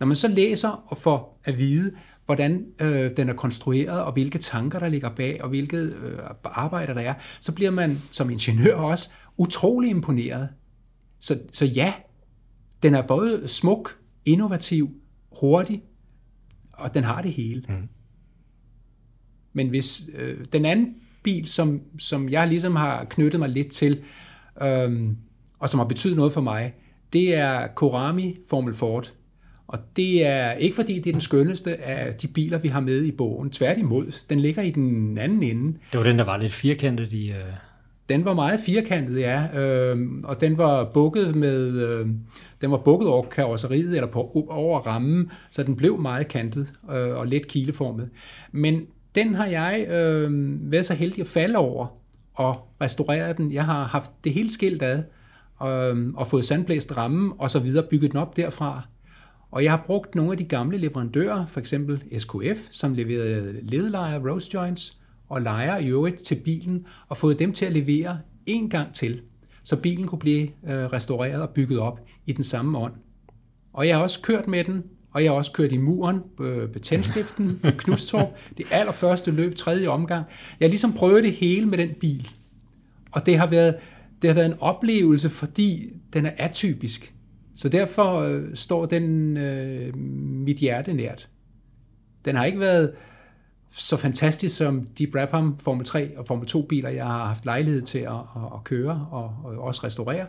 Når 0.00 0.06
man 0.06 0.16
så 0.16 0.28
læser 0.28 0.84
og 0.86 0.98
får 0.98 1.40
at 1.44 1.58
vide, 1.58 1.92
hvordan 2.26 2.66
øh, 2.80 3.10
den 3.16 3.28
er 3.28 3.34
konstrueret, 3.34 4.02
og 4.02 4.12
hvilke 4.12 4.38
tanker, 4.38 4.78
der 4.78 4.88
ligger 4.88 5.10
bag, 5.10 5.42
og 5.42 5.48
hvilke 5.48 5.76
øh, 5.76 6.18
arbejder 6.44 6.94
der 6.94 7.00
er, 7.00 7.14
så 7.40 7.52
bliver 7.52 7.70
man 7.70 8.02
som 8.10 8.30
ingeniør 8.30 8.74
også 8.74 9.10
utrolig 9.36 9.90
imponeret. 9.90 10.48
Så, 11.18 11.38
så 11.52 11.64
ja, 11.64 11.92
den 12.82 12.94
er 12.94 13.02
både 13.02 13.48
smuk, 13.48 13.98
innovativ, 14.24 14.90
hurtig, 15.40 15.82
og 16.72 16.94
den 16.94 17.04
har 17.04 17.22
det 17.22 17.32
hele. 17.32 17.64
Mm. 17.68 17.88
Men 19.52 19.68
hvis 19.68 20.10
øh, 20.14 20.44
den 20.52 20.64
anden 20.64 20.94
bil, 21.22 21.48
som, 21.48 21.80
som 21.98 22.28
jeg 22.28 22.48
ligesom 22.48 22.76
har 22.76 23.04
knyttet 23.04 23.40
mig 23.40 23.48
lidt 23.48 23.68
til, 23.68 24.02
øh, 24.62 25.10
og 25.58 25.68
som 25.68 25.78
har 25.80 25.86
betydet 25.86 26.16
noget 26.16 26.32
for 26.32 26.40
mig, 26.40 26.74
det 27.12 27.34
er 27.34 27.66
Korami 27.66 28.36
Formel 28.50 28.74
Ford. 28.74 29.12
Og 29.72 29.78
det 29.96 30.26
er 30.26 30.52
ikke 30.52 30.76
fordi, 30.76 30.94
det 30.94 31.06
er 31.06 31.12
den 31.12 31.20
skønneste 31.20 31.76
af 31.76 32.14
de 32.14 32.28
biler, 32.28 32.58
vi 32.58 32.68
har 32.68 32.80
med 32.80 33.02
i 33.04 33.10
bogen. 33.10 33.50
Tværtimod, 33.50 34.24
den 34.30 34.40
ligger 34.40 34.62
i 34.62 34.70
den 34.70 35.18
anden 35.18 35.42
ende. 35.42 35.78
Det 35.92 35.98
var 35.98 36.04
den, 36.04 36.18
der 36.18 36.24
var 36.24 36.36
lidt 36.36 36.52
firkantet 36.52 37.12
i... 37.12 37.30
Uh... 37.30 37.36
Den 38.08 38.24
var 38.24 38.34
meget 38.34 38.60
firkantet, 38.66 39.20
ja. 39.20 39.60
Øh, 39.60 40.08
og 40.24 40.40
den 40.40 40.58
var 40.58 40.90
bukket 40.94 41.36
med... 41.36 41.70
Øh, 41.70 42.06
den 42.60 42.70
var 42.70 42.76
bukket 42.76 43.08
over 43.08 43.26
karosseriet, 43.26 43.94
eller 43.94 44.06
på, 44.06 44.46
over 44.48 44.80
rammen, 44.80 45.30
så 45.50 45.62
den 45.62 45.76
blev 45.76 46.00
meget 46.00 46.28
kantet 46.28 46.72
øh, 46.92 47.16
og 47.16 47.26
let 47.26 47.46
kileformet. 47.46 48.10
Men 48.52 48.80
den 49.14 49.34
har 49.34 49.46
jeg 49.46 49.86
øh, 49.90 50.30
været 50.72 50.86
så 50.86 50.94
heldig 50.94 51.20
at 51.20 51.26
falde 51.26 51.58
over 51.58 51.86
og 52.34 52.56
restaurere 52.80 53.32
den. 53.32 53.52
Jeg 53.52 53.64
har 53.64 53.84
haft 53.84 54.12
det 54.24 54.32
hele 54.32 54.50
skilt 54.50 54.82
ad, 54.82 55.02
øh, 55.62 56.14
og 56.14 56.26
fået 56.26 56.44
sandblæst 56.44 56.96
rammen, 56.96 57.32
og 57.38 57.50
så 57.50 57.58
videre 57.58 57.86
bygget 57.90 58.10
den 58.10 58.20
op 58.20 58.36
derfra. 58.36 58.82
Og 59.52 59.64
jeg 59.64 59.72
har 59.72 59.82
brugt 59.86 60.14
nogle 60.14 60.32
af 60.32 60.38
de 60.38 60.44
gamle 60.44 60.78
leverandører, 60.78 61.46
for 61.46 61.60
eksempel 61.60 62.02
SKF, 62.18 62.68
som 62.70 62.94
leverede 62.94 63.60
ledlejer, 63.62 64.30
roast 64.30 64.54
joints 64.54 64.98
og 65.28 65.42
lejer 65.42 65.78
i 65.78 65.88
øvrigt 65.88 66.22
til 66.22 66.34
bilen, 66.34 66.86
og 67.08 67.16
fået 67.16 67.38
dem 67.38 67.52
til 67.52 67.64
at 67.64 67.72
levere 67.72 68.18
en 68.46 68.70
gang 68.70 68.94
til, 68.94 69.20
så 69.62 69.76
bilen 69.76 70.06
kunne 70.06 70.18
blive 70.18 70.42
øh, 70.42 70.84
restaureret 70.84 71.42
og 71.42 71.50
bygget 71.50 71.78
op 71.78 72.00
i 72.26 72.32
den 72.32 72.44
samme 72.44 72.78
ånd. 72.78 72.92
Og 73.72 73.88
jeg 73.88 73.96
har 73.96 74.02
også 74.02 74.22
kørt 74.22 74.48
med 74.48 74.64
den, 74.64 74.82
og 75.12 75.24
jeg 75.24 75.30
har 75.30 75.36
også 75.36 75.52
kørt 75.52 75.72
i 75.72 75.76
muren 75.76 76.20
på 76.72 76.78
tændstiften 76.82 77.60
på 77.62 77.70
Knustorp. 77.78 78.28
Det 78.58 78.66
allerførste 78.70 79.30
løb, 79.30 79.56
tredje 79.56 79.88
omgang. 79.88 80.24
Jeg 80.60 80.66
har 80.66 80.70
ligesom 80.70 80.92
prøvet 80.92 81.24
det 81.24 81.32
hele 81.32 81.66
med 81.66 81.78
den 81.78 81.90
bil. 82.00 82.30
Og 83.10 83.26
det 83.26 83.38
har 83.38 83.46
været, 83.46 83.74
det 84.22 84.30
har 84.30 84.34
været 84.34 84.46
en 84.46 84.60
oplevelse, 84.60 85.30
fordi 85.30 85.88
den 86.12 86.26
er 86.26 86.32
atypisk. 86.36 87.14
Så 87.54 87.68
derfor 87.68 88.18
øh, 88.18 88.54
står 88.54 88.86
den 88.86 89.36
øh, 89.36 89.96
mit 89.96 90.56
hjerte 90.56 90.92
nært. 90.92 91.28
Den 92.24 92.36
har 92.36 92.44
ikke 92.44 92.60
været 92.60 92.92
så 93.72 93.96
fantastisk 93.96 94.56
som 94.56 94.86
de 94.98 95.06
Brabham 95.06 95.58
Formel 95.58 95.86
3 95.86 96.18
og 96.18 96.26
Formel 96.26 96.46
2 96.46 96.62
biler, 96.62 96.88
jeg 96.88 97.06
har 97.06 97.24
haft 97.24 97.44
lejlighed 97.44 97.82
til 97.82 97.98
at, 97.98 98.12
at, 98.12 98.42
at 98.54 98.64
køre 98.64 99.06
og, 99.10 99.36
og 99.44 99.58
også 99.58 99.80
restaurere. 99.84 100.26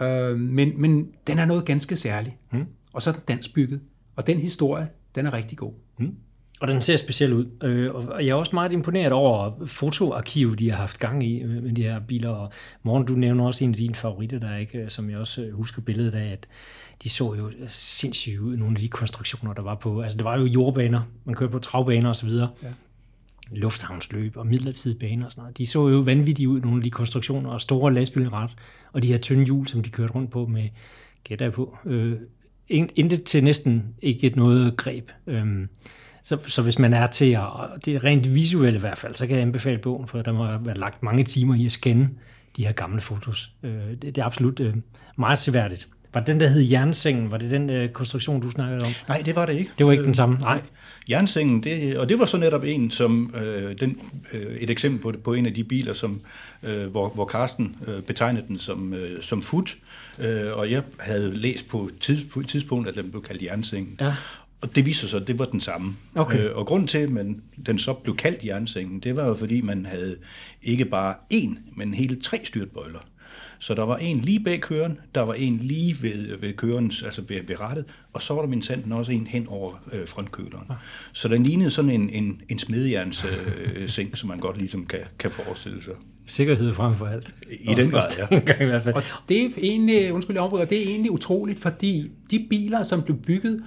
Øh, 0.00 0.38
men, 0.38 0.80
men 0.80 1.08
den 1.26 1.38
er 1.38 1.44
noget 1.44 1.64
ganske 1.64 1.96
særligt. 1.96 2.36
Mm. 2.52 2.64
Og 2.92 3.02
så 3.02 3.10
er 3.10 3.14
den 3.14 3.22
dansk 3.28 3.54
bygget. 3.54 3.80
Og 4.16 4.26
den 4.26 4.38
historie, 4.38 4.88
den 5.14 5.26
er 5.26 5.32
rigtig 5.32 5.58
god. 5.58 5.72
Mm. 5.98 6.14
Og 6.60 6.68
den 6.68 6.82
ser 6.82 6.96
speciel 6.96 7.32
ud. 7.32 7.46
Øh, 7.64 7.94
og 7.94 8.26
jeg 8.26 8.30
er 8.30 8.34
også 8.34 8.54
meget 8.54 8.72
imponeret 8.72 9.12
over 9.12 9.52
fotoarkivet, 9.66 10.58
de 10.58 10.70
har 10.70 10.76
haft 10.76 10.98
gang 10.98 11.22
i 11.22 11.42
med 11.44 11.72
de 11.72 11.82
her 11.82 12.00
biler. 12.00 12.30
Og 12.30 12.52
Morgen, 12.82 13.06
du 13.06 13.12
nævner 13.12 13.46
også 13.46 13.64
en 13.64 13.70
af 13.70 13.76
dine 13.76 13.94
favoritter, 13.94 14.38
der 14.38 14.56
ikke, 14.56 14.84
som 14.88 15.10
jeg 15.10 15.18
også 15.18 15.50
husker 15.52 15.82
billedet 15.82 16.14
af, 16.14 16.32
at 16.32 16.46
de 17.02 17.08
så 17.08 17.34
jo 17.34 17.50
sindssygt 17.68 18.38
ud, 18.38 18.56
nogle 18.56 18.76
af 18.76 18.80
de 18.80 18.88
konstruktioner, 18.88 19.52
der 19.54 19.62
var 19.62 19.74
på. 19.74 20.02
Altså, 20.02 20.16
det 20.16 20.24
var 20.24 20.38
jo 20.38 20.44
jordbaner, 20.44 21.02
man 21.24 21.34
kørte 21.34 21.52
på 21.52 21.58
travbaner 21.58 22.10
osv. 22.10 22.28
Ja. 22.28 22.48
lufthavnsløb 23.50 24.36
og 24.36 24.46
midlertidige 24.46 24.98
baner 24.98 25.26
og 25.26 25.32
sådan 25.32 25.42
noget. 25.42 25.58
De 25.58 25.66
så 25.66 25.88
jo 25.88 25.98
vanvittige 25.98 26.48
ud, 26.48 26.60
nogle 26.60 26.76
af 26.76 26.82
de 26.82 26.90
konstruktioner, 26.90 27.50
og 27.50 27.60
store 27.60 27.94
lastbilret, 27.94 28.50
og 28.92 29.02
de 29.02 29.06
her 29.06 29.18
tynde 29.18 29.44
hjul, 29.44 29.66
som 29.66 29.82
de 29.82 29.90
kørte 29.90 30.12
rundt 30.12 30.30
på 30.30 30.46
med, 30.46 30.68
gætter 31.24 31.50
på, 31.50 31.78
øh, 31.84 32.12
intet 32.68 33.22
til 33.22 33.44
næsten 33.44 33.94
ikke 34.02 34.32
noget 34.36 34.76
greb. 34.76 35.10
Øhm, 35.26 35.68
så, 36.26 36.38
så 36.46 36.62
hvis 36.62 36.78
man 36.78 36.92
er 36.92 37.06
til 37.06 37.32
at, 37.32 37.42
det 37.84 37.94
er 37.94 38.04
rent 38.04 38.34
visuelle 38.34 38.76
i 38.76 38.80
hvert 38.80 38.98
fald, 38.98 39.14
så 39.14 39.26
kan 39.26 39.36
jeg 39.36 39.42
anbefale 39.42 39.78
bogen, 39.78 40.06
for 40.06 40.22
der 40.22 40.32
må 40.32 40.44
have 40.44 40.66
været 40.66 40.78
lagt 40.78 41.02
mange 41.02 41.24
timer 41.24 41.54
i 41.54 41.66
at 41.66 41.72
scanne 41.72 42.10
de 42.56 42.66
her 42.66 42.72
gamle 42.72 43.00
fotos. 43.00 43.50
Øh, 43.62 43.70
det, 43.72 44.02
det 44.02 44.18
er 44.18 44.24
absolut 44.24 44.60
øh, 44.60 44.74
meget 45.16 45.38
seværdigt. 45.38 45.88
Var 46.14 46.20
det 46.20 46.26
den, 46.26 46.40
der 46.40 46.48
hed 46.48 46.62
Jernsengen? 46.62 47.30
Var 47.30 47.38
det 47.38 47.50
den 47.50 47.70
øh, 47.70 47.88
konstruktion, 47.88 48.40
du 48.40 48.50
snakkede 48.50 48.82
om? 48.82 48.92
Nej, 49.08 49.22
det 49.26 49.36
var 49.36 49.46
det 49.46 49.54
ikke. 49.58 49.70
Det 49.78 49.86
var 49.86 49.92
ikke 49.92 50.04
den 50.04 50.14
samme? 50.14 50.38
Nej. 50.38 50.62
Jernsengen, 51.10 51.62
det, 51.62 51.98
og 51.98 52.08
det 52.08 52.18
var 52.18 52.24
så 52.24 52.36
netop 52.36 52.64
en, 52.64 52.90
som 52.90 53.34
øh, 53.36 53.78
den, 53.80 54.00
øh, 54.32 54.56
et 54.56 54.70
eksempel 54.70 55.00
på, 55.02 55.12
på 55.24 55.34
en 55.34 55.46
af 55.46 55.54
de 55.54 55.64
biler, 55.64 55.92
som, 55.92 56.20
øh, 56.68 56.86
hvor, 56.86 57.08
hvor 57.08 57.26
Carsten 57.26 57.76
øh, 57.86 58.02
betegnede 58.02 58.46
den 58.48 58.58
som, 58.58 58.94
øh, 58.94 59.22
som 59.22 59.42
fut, 59.42 59.76
øh, 60.18 60.52
og 60.52 60.70
jeg 60.70 60.82
havde 61.00 61.36
læst 61.36 61.68
på, 61.68 61.90
tids, 62.00 62.24
på 62.24 62.40
et 62.40 62.48
tidspunkt, 62.48 62.88
at 62.88 62.94
den 62.94 63.10
blev 63.10 63.22
kaldt 63.22 63.42
Jernsengen. 63.42 63.96
Ja. 64.00 64.14
Og 64.60 64.76
det 64.76 64.86
viser 64.86 65.08
sig, 65.08 65.20
at 65.20 65.26
det 65.26 65.38
var 65.38 65.44
den 65.44 65.60
samme. 65.60 65.96
Okay. 66.14 66.38
Øh, 66.38 66.56
og 66.56 66.66
grunden 66.66 66.88
til, 66.88 66.98
at 66.98 67.10
man, 67.10 67.42
den 67.66 67.78
så 67.78 67.92
blev 67.92 68.16
kaldt 68.16 68.44
jernsengen, 68.44 69.00
det 69.00 69.16
var 69.16 69.26
jo 69.26 69.34
fordi, 69.34 69.60
man 69.60 69.86
havde 69.86 70.16
ikke 70.62 70.84
bare 70.84 71.14
én, 71.34 71.56
men 71.76 71.94
hele 71.94 72.20
tre 72.20 72.40
styrtbøjler. 72.44 73.00
Så 73.58 73.74
der 73.74 73.82
var 73.82 73.96
en 73.96 74.20
lige 74.20 74.40
bag 74.40 74.60
køren, 74.60 74.98
der 75.14 75.20
var 75.20 75.34
en 75.34 75.58
lige 75.62 75.96
ved, 76.02 76.38
ved 76.40 76.52
kørens, 76.52 77.02
altså 77.02 77.22
ved, 77.28 77.40
ved 77.46 77.60
rettet, 77.60 77.84
og 78.12 78.22
så 78.22 78.34
var 78.34 78.40
der 78.40 78.48
min 78.48 78.62
sanden 78.62 78.92
også 78.92 79.12
en 79.12 79.26
hen 79.26 79.48
over 79.48 79.72
øh, 79.92 80.08
frontkøleren. 80.08 80.66
Så 81.12 81.28
den 81.28 81.42
lignede 81.42 81.70
sådan 81.70 81.90
en, 81.90 82.10
en, 82.10 82.40
en 82.48 82.58
smedjerns 82.58 83.24
øh, 83.24 83.88
seng, 83.88 84.18
som 84.18 84.28
man 84.28 84.38
godt 84.38 84.58
ligesom 84.58 84.86
kan, 84.86 85.00
kan 85.18 85.30
forestille 85.30 85.82
sig. 85.82 85.92
Sikkerhed 86.26 86.74
frem 86.74 86.94
for 86.94 87.06
alt. 87.06 87.34
I 87.50 87.74
den 87.74 87.90
grad, 87.90 88.02
ja. 88.18 88.26
Dengang 88.36 88.62
i 88.62 88.64
hvert 88.64 88.82
fald. 88.82 88.94
Og 88.94 89.02
det 89.28 89.44
er 89.44 89.48
egentlig, 89.56 90.12
undskyld, 90.12 90.36
jeg 90.36 90.44
afbryder, 90.44 90.64
det 90.64 90.78
er 90.78 90.88
egentlig 90.88 91.10
utroligt, 91.10 91.60
fordi 91.60 92.10
de 92.30 92.46
biler, 92.50 92.82
som 92.82 93.02
blev 93.02 93.16
bygget 93.16 93.64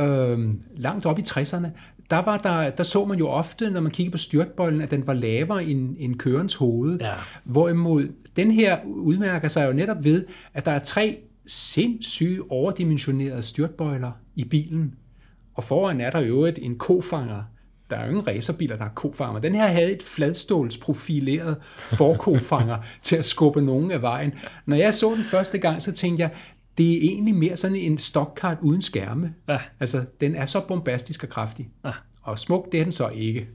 øh, 0.00 0.38
langt 0.76 1.06
op 1.06 1.18
i 1.18 1.22
60'erne, 1.22 1.68
der, 2.10 2.18
var 2.18 2.38
der, 2.38 2.70
der 2.70 2.82
så 2.82 3.04
man 3.04 3.18
jo 3.18 3.28
ofte, 3.28 3.70
når 3.70 3.80
man 3.80 3.92
kiggede 3.92 4.12
på 4.12 4.18
styrtbøjlen, 4.18 4.80
at 4.80 4.90
den 4.90 5.06
var 5.06 5.12
lavere 5.12 5.64
end, 5.64 5.96
end 5.98 6.14
kørens 6.16 6.54
hoved. 6.54 6.98
Ja. 7.00 7.14
Hvorimod 7.44 8.08
den 8.36 8.50
her 8.50 8.78
udmærker 8.84 9.48
sig 9.48 9.66
jo 9.66 9.72
netop 9.72 10.04
ved, 10.04 10.24
at 10.54 10.64
der 10.64 10.72
er 10.72 10.78
tre 10.78 11.18
sindssyge 11.46 12.50
overdimensionerede 12.50 13.42
styrtbøjler 13.42 14.10
i 14.36 14.44
bilen. 14.44 14.94
Og 15.54 15.64
foran 15.64 16.00
er 16.00 16.10
der 16.10 16.20
jo 16.20 16.44
et, 16.44 16.58
en 16.62 16.78
kofanger. 16.78 17.42
Der 17.90 17.96
er 17.96 18.04
jo 18.04 18.08
ingen 18.08 18.26
racerbiler, 18.26 18.76
der 18.76 18.82
har 18.82 18.92
kofanger. 18.94 19.40
Den 19.40 19.54
her 19.54 19.66
havde 19.66 19.92
et 19.92 20.02
fladstålsprofileret 20.02 21.56
forkofanger 21.78 22.76
til 23.02 23.16
at 23.16 23.24
skubbe 23.24 23.62
nogen 23.62 23.90
af 23.90 24.02
vejen. 24.02 24.34
Når 24.66 24.76
jeg 24.76 24.94
så 24.94 25.14
den 25.14 25.24
første 25.24 25.58
gang, 25.58 25.82
så 25.82 25.92
tænkte 25.92 26.22
jeg, 26.22 26.30
det 26.78 26.92
er 26.92 26.98
egentlig 27.02 27.34
mere 27.34 27.56
sådan 27.56 27.76
en 27.76 27.98
stockkart 27.98 28.58
uden 28.62 28.82
skærme. 28.82 29.34
Ja. 29.48 29.58
Altså, 29.80 30.04
den 30.20 30.34
er 30.34 30.46
så 30.46 30.60
bombastisk 30.68 31.22
og 31.22 31.28
kraftig. 31.28 31.68
Ja. 31.84 31.92
Og 32.22 32.38
smuk, 32.38 32.72
det 32.72 32.80
er 32.80 32.84
den 32.84 32.92
så 32.92 33.08
ikke. 33.08 33.48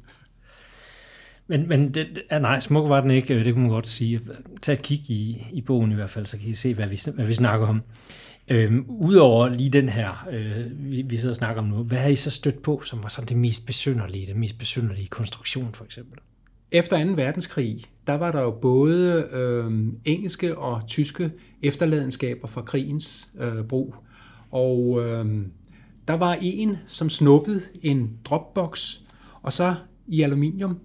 Men, 1.48 1.68
men 1.68 1.94
det, 1.94 2.22
ja, 2.32 2.40
nej, 2.40 2.60
smuk 2.60 2.90
var 2.90 3.00
den 3.00 3.12
ikke, 3.12 3.34
øh, 3.34 3.46
det 3.46 3.54
kunne 3.54 3.62
man 3.62 3.72
godt 3.72 3.90
sige. 3.90 4.22
Tag 4.62 4.74
et 4.74 4.82
kig 4.82 5.10
i, 5.10 5.48
i 5.54 5.62
bogen 5.62 5.92
i 5.92 5.96
hvert 5.96 6.10
fald, 6.10 6.26
så 6.26 6.38
kan 6.38 6.50
I 6.50 6.54
se, 6.54 6.74
hvad 6.74 6.88
vi, 6.88 7.00
hvad 7.16 7.26
vi 7.26 7.34
snakker 7.34 7.68
om. 7.68 7.82
Øhm, 8.48 8.86
Udover 8.88 9.50
lige 9.50 9.70
den 9.70 9.90
her, 9.90 10.28
øh, 10.32 10.92
vi, 10.92 11.02
vi 11.02 11.18
sidder 11.18 11.30
og 11.30 11.36
snakker 11.36 11.62
om 11.62 11.68
nu, 11.68 11.84
hvad 11.84 11.98
har 11.98 12.10
I 12.10 12.16
så 12.16 12.32
stødt 12.32 12.62
på, 12.62 12.82
som 12.86 13.04
var 13.04 13.10
sådan 13.10 13.28
det 13.28 13.38
mest 13.38 13.66
besynderlige, 13.66 14.28
det 14.28 14.36
mest 14.36 14.58
besynderlige 14.58 15.08
konstruktion 15.08 15.74
for 15.74 15.86
eksempel? 15.86 16.20
Efter 16.72 17.06
2. 17.06 17.12
verdenskrig, 17.12 17.84
der 18.08 18.14
var 18.14 18.32
der 18.32 18.42
jo 18.42 18.52
både 18.52 19.28
øh, 19.34 19.72
engelske 20.06 20.58
og 20.58 20.88
tyske 20.88 21.32
efterladenskaber 21.62 22.48
fra 22.48 22.62
krigens 22.62 23.30
øh, 23.40 23.64
brug. 23.64 23.96
Og 24.52 25.02
øh, 25.04 25.26
der 26.08 26.14
var 26.14 26.38
en, 26.42 26.78
som 26.88 27.10
snuppede 27.10 27.62
en 27.82 28.12
dropbox, 28.26 29.00
og 29.42 29.54
så 29.54 29.76
i 30.08 30.22
aluminium. 30.22 30.80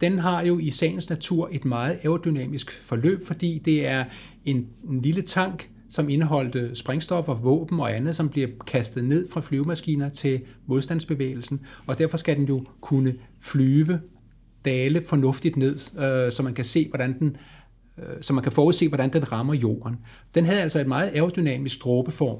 Den 0.00 0.18
har 0.18 0.42
jo 0.42 0.58
i 0.58 0.70
sagens 0.70 1.10
natur 1.10 1.48
et 1.52 1.64
meget 1.64 1.98
aerodynamisk 2.02 2.82
forløb, 2.82 3.26
fordi 3.26 3.58
det 3.64 3.86
er 3.86 4.04
en, 4.44 4.66
en 4.88 5.00
lille 5.00 5.22
tank, 5.22 5.70
som 5.88 6.08
indeholdte 6.08 6.74
sprængstoffer, 6.74 7.34
våben 7.34 7.80
og 7.80 7.96
andet, 7.96 8.16
som 8.16 8.28
bliver 8.28 8.48
kastet 8.66 9.04
ned 9.04 9.28
fra 9.30 9.40
flyvemaskiner 9.40 10.08
til 10.08 10.40
modstandsbevægelsen, 10.66 11.60
og 11.86 11.98
derfor 11.98 12.16
skal 12.16 12.36
den 12.36 12.44
jo 12.44 12.64
kunne 12.80 13.14
flyve, 13.40 14.00
dale 14.66 15.02
fornuftigt 15.08 15.56
ned, 15.56 15.98
øh, 15.98 16.32
så 16.32 16.42
man 16.42 16.54
kan 16.54 16.64
se, 16.64 16.88
hvordan 16.88 17.18
den 17.18 17.36
øh, 17.98 18.04
så 18.20 18.32
man 18.32 18.42
kan 18.42 18.52
forudse, 18.52 18.88
hvordan 18.88 19.12
den 19.12 19.32
rammer 19.32 19.54
jorden. 19.54 19.96
Den 20.34 20.44
havde 20.44 20.62
altså 20.62 20.80
et 20.80 20.86
meget 20.86 21.10
aerodynamisk 21.14 21.84
dråbeform. 21.84 22.38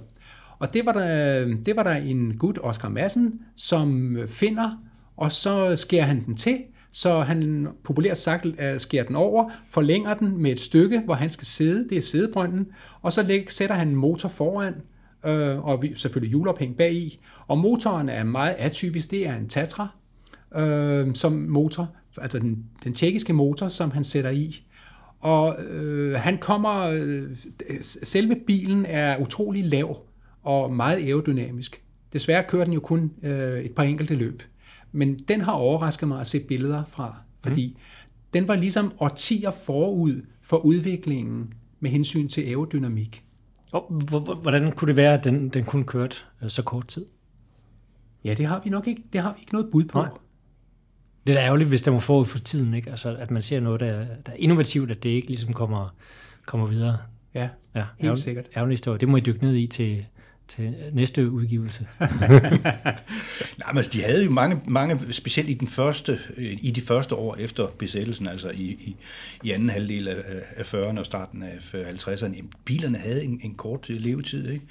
Og 0.58 0.74
det 0.74 0.86
var 0.86 0.92
der, 0.92 1.44
det 1.66 1.76
var 1.76 1.82
der 1.82 1.94
en 1.94 2.36
gut, 2.38 2.58
Oscar 2.62 2.88
Madsen, 2.88 3.40
som 3.56 4.18
finder, 4.26 4.70
og 5.16 5.32
så 5.32 5.76
skærer 5.76 6.04
han 6.04 6.24
den 6.26 6.36
til, 6.36 6.58
så 6.92 7.20
han 7.20 7.68
populært 7.84 8.18
sagt 8.18 8.46
øh, 8.46 8.80
skærer 8.80 9.04
den 9.04 9.16
over, 9.16 9.50
forlænger 9.68 10.14
den 10.14 10.42
med 10.42 10.52
et 10.52 10.60
stykke, 10.60 11.02
hvor 11.04 11.14
han 11.14 11.30
skal 11.30 11.46
sidde, 11.46 11.88
det 11.88 11.98
er 11.98 12.02
sædebrønden, 12.02 12.66
og 13.02 13.12
så 13.12 13.22
læg, 13.22 13.52
sætter 13.52 13.74
han 13.74 13.88
en 13.88 13.96
motor 13.96 14.28
foran, 14.28 14.74
øh, 15.26 15.64
og 15.64 15.84
selvfølgelig 15.94 16.30
hjulophæng 16.30 16.76
bagi, 16.76 17.18
og 17.46 17.58
motoren 17.58 18.08
er 18.08 18.24
meget 18.24 18.54
atypisk, 18.58 19.10
det 19.10 19.26
er 19.26 19.36
en 19.36 19.48
Tatra 19.48 19.88
øh, 20.56 21.14
som 21.14 21.32
motor, 21.32 21.88
altså 22.18 22.38
den, 22.38 22.64
den 22.84 22.94
tjekkiske 22.94 23.32
motor, 23.32 23.68
som 23.68 23.90
han 23.90 24.04
sætter 24.04 24.30
i. 24.30 24.62
Og 25.20 25.62
øh, 25.62 26.14
han 26.14 26.38
kommer, 26.38 26.80
øh, 26.80 27.36
selve 27.82 28.36
bilen 28.46 28.86
er 28.86 29.16
utrolig 29.20 29.64
lav 29.64 29.96
og 30.42 30.72
meget 30.72 30.96
aerodynamisk. 30.96 31.82
Desværre 32.12 32.44
kører 32.48 32.64
den 32.64 32.72
jo 32.72 32.80
kun 32.80 33.12
øh, 33.22 33.58
et 33.60 33.72
par 33.72 33.82
enkelte 33.82 34.14
løb. 34.14 34.42
Men 34.92 35.18
den 35.18 35.40
har 35.40 35.52
overrasket 35.52 36.08
mig 36.08 36.20
at 36.20 36.26
se 36.26 36.40
billeder 36.40 36.84
fra, 36.84 37.16
fordi 37.40 37.66
mm. 37.76 37.80
den 38.34 38.48
var 38.48 38.56
ligesom 38.56 38.92
årtier 39.00 39.50
forud 39.50 40.22
for 40.42 40.56
udviklingen 40.56 41.52
med 41.80 41.90
hensyn 41.90 42.28
til 42.28 42.42
aerodynamik. 42.42 43.24
Og 43.72 43.86
hvor- 44.08 44.20
hvor- 44.20 44.34
hvordan 44.34 44.72
kunne 44.72 44.86
det 44.88 44.96
være, 44.96 45.14
at 45.14 45.24
den, 45.24 45.48
den 45.48 45.64
kun 45.64 45.84
kørte 45.84 46.16
øh, 46.42 46.50
så 46.50 46.62
kort 46.62 46.86
tid? 46.88 47.06
Ja, 48.24 48.34
det 48.34 48.46
har 48.46 48.60
vi 48.64 48.70
nok 48.70 48.86
ikke, 48.86 49.02
det 49.12 49.20
har 49.20 49.32
vi 49.32 49.40
ikke 49.40 49.52
noget 49.52 49.68
bud 49.72 49.84
på. 49.84 49.98
Nej. 49.98 50.08
Det 51.26 51.36
er 51.36 51.40
da 51.40 51.44
ærgerligt, 51.46 51.68
hvis 51.68 51.82
der 51.82 51.90
må 51.90 52.00
forud 52.00 52.26
for 52.26 52.38
tiden, 52.38 52.74
ikke? 52.74 52.90
Altså, 52.90 53.16
at 53.16 53.30
man 53.30 53.42
ser 53.42 53.60
noget, 53.60 53.80
der, 53.80 53.96
der 53.98 54.32
er 54.32 54.36
innovativt, 54.36 54.90
at 54.90 55.02
det 55.02 55.08
ikke 55.10 55.28
ligesom 55.28 55.52
kommer, 55.52 55.94
kommer 56.46 56.66
videre. 56.66 56.98
Ja, 57.34 57.48
Ja, 57.74 57.80
Helt 57.98 58.04
ærgerlig- 58.04 58.18
sikkert. 58.22 58.44
Ærgerlig 58.56 58.72
historie. 58.72 58.98
Det 58.98 59.08
må 59.08 59.16
I 59.16 59.20
dykke 59.20 59.44
ned 59.44 59.54
i 59.54 59.66
til, 59.66 60.06
til 60.48 60.74
næste 60.92 61.30
udgivelse. 61.30 61.86
Nej, 63.58 63.72
men 63.72 63.76
altså, 63.76 63.90
de 63.92 64.02
havde 64.02 64.24
jo 64.24 64.30
mange, 64.30 64.60
mange, 64.66 65.12
specielt 65.12 65.50
i, 65.50 65.54
den 65.54 65.68
første, 65.68 66.18
øh, 66.36 66.58
i 66.60 66.70
de 66.70 66.80
første 66.80 67.14
år 67.14 67.36
efter 67.36 67.66
besættelsen, 67.66 68.28
altså 68.28 68.50
i, 68.50 68.62
i, 68.62 68.96
i 69.42 69.50
anden 69.50 69.70
halvdel 69.70 70.08
af, 70.08 70.16
af 70.56 70.74
40'erne 70.74 70.98
og 70.98 71.06
starten 71.06 71.42
af 71.42 71.74
50'erne, 71.74 72.36
jamen, 72.36 72.52
bilerne 72.64 72.98
havde 72.98 73.24
en, 73.24 73.40
en 73.44 73.54
kort 73.54 73.88
levetid. 73.88 74.48
Ikke? 74.48 74.64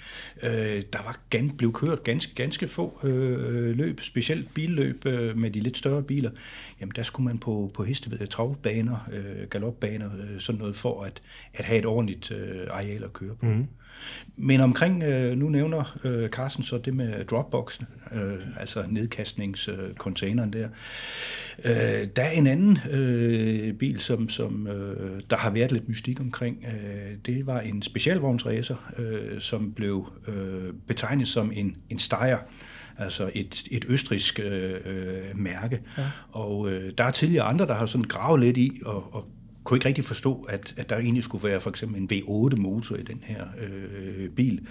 Øh, 0.44 0.84
der 0.94 1.04
var 1.04 1.20
gan, 1.30 1.50
blev 1.50 1.74
kørt 1.74 2.04
ganske, 2.04 2.36
ganske 2.36 2.68
få 2.68 3.00
øh, 3.04 3.78
løb, 3.78 4.02
specielt 4.02 4.54
billøb 4.54 5.06
øh, 5.06 5.38
med 5.38 5.52
de 5.52 5.60
lidt 5.60 5.78
større 5.78 6.04
biler. 6.04 6.32
Jamen, 6.82 6.94
der 6.96 7.04
skulle 7.04 7.26
man 7.26 7.38
på, 7.38 7.72
på 7.74 7.84
heste, 7.84 8.26
travbaner, 8.26 9.10
øh, 9.12 9.48
galopbaner, 9.50 10.10
øh, 10.18 10.40
sådan 10.40 10.60
noget, 10.60 10.76
for 10.76 11.04
at, 11.04 11.22
at 11.54 11.66
have 11.66 11.80
et 11.80 11.86
ordentligt 11.86 12.32
øh, 12.32 12.68
areal 12.70 13.04
at 13.04 13.14
køre 13.14 13.36
på. 13.36 13.46
Mm. 13.46 13.68
Men 14.38 14.62
omkring, 14.62 15.04
øh, 15.04 15.38
nu 15.38 15.50
nævner 15.50 15.98
øh, 16.04 16.30
Carsten 16.30 16.64
så 16.64 16.78
det 16.78 16.94
med 16.96 17.26
Dropboxen, 17.26 17.88
øh, 18.12 18.60
altså 18.60 18.84
nedkastningscontaineren 18.90 20.54
der. 20.54 20.68
Øh, 21.66 22.08
der 22.16 22.24
er 22.24 22.32
en 22.32 22.48
anden 22.48 22.80
øh, 22.92 23.74
bil, 23.74 24.00
som, 24.00 24.30
som 24.30 24.68
øh, 24.68 25.22
der 25.30 25.38
har 25.38 25.50
været 25.50 25.72
lidt 25.72 25.90
mystik 25.90 26.20
omkring. 26.20 26.66
Øh, 26.68 27.18
det 27.26 27.46
var 27.46 27.60
en 27.60 27.82
specialvognsracer, 27.82 28.92
øh, 28.98 29.42
som 29.42 29.72
blev 29.72 30.14
øh, 30.28 30.74
betegnet 30.88 31.28
som 31.28 31.52
en, 31.56 31.78
en 31.90 32.00
Steyr 32.00 32.38
altså 32.98 33.32
et, 33.34 33.64
et 33.72 33.86
østrisk 33.88 34.40
øh, 34.40 34.74
øh, 34.86 35.38
mærke. 35.38 35.82
Ja. 35.98 36.04
Og 36.32 36.72
øh, 36.72 36.94
der 36.98 37.04
er 37.04 37.12
tidligere 37.12 37.46
andre, 37.46 37.68
der 37.68 37.74
har 37.74 37.86
sådan 37.86 38.06
gravet 38.06 38.40
lidt 38.40 38.58
i 38.58 38.72
og, 38.86 39.16
og 39.16 39.28
kunne 39.66 39.78
ikke 39.78 39.88
rigtig 39.88 40.04
forstå, 40.04 40.46
at, 40.50 40.74
at 40.78 40.90
der 40.90 40.98
egentlig 40.98 41.24
skulle 41.24 41.50
være 41.50 41.60
for 41.60 41.70
eksempel 41.70 42.02
en 42.02 42.10
V8-motor 42.14 42.96
i 42.96 43.04
den 43.04 43.24
her 43.24 43.46
øh, 43.62 44.30
bil. 44.30 44.68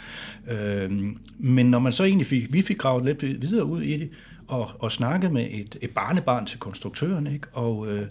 Øh, 0.50 0.92
men 1.38 1.66
når 1.66 1.78
man 1.78 1.92
så 1.92 2.04
egentlig 2.04 2.26
fik, 2.26 2.52
vi 2.52 2.62
fik 2.62 2.78
gravet 2.78 3.04
lidt 3.04 3.42
videre 3.42 3.64
ud 3.64 3.82
i 3.82 3.96
det, 3.96 4.10
og, 4.48 4.70
og 4.78 4.92
snakket 4.92 5.32
med 5.32 5.46
et, 5.50 5.76
et 5.82 5.90
barnebarn 5.90 6.46
til 6.46 6.58
konstruktøren, 6.58 7.26
ikke? 7.26 7.46
og 7.52 7.92
øh, 7.92 8.06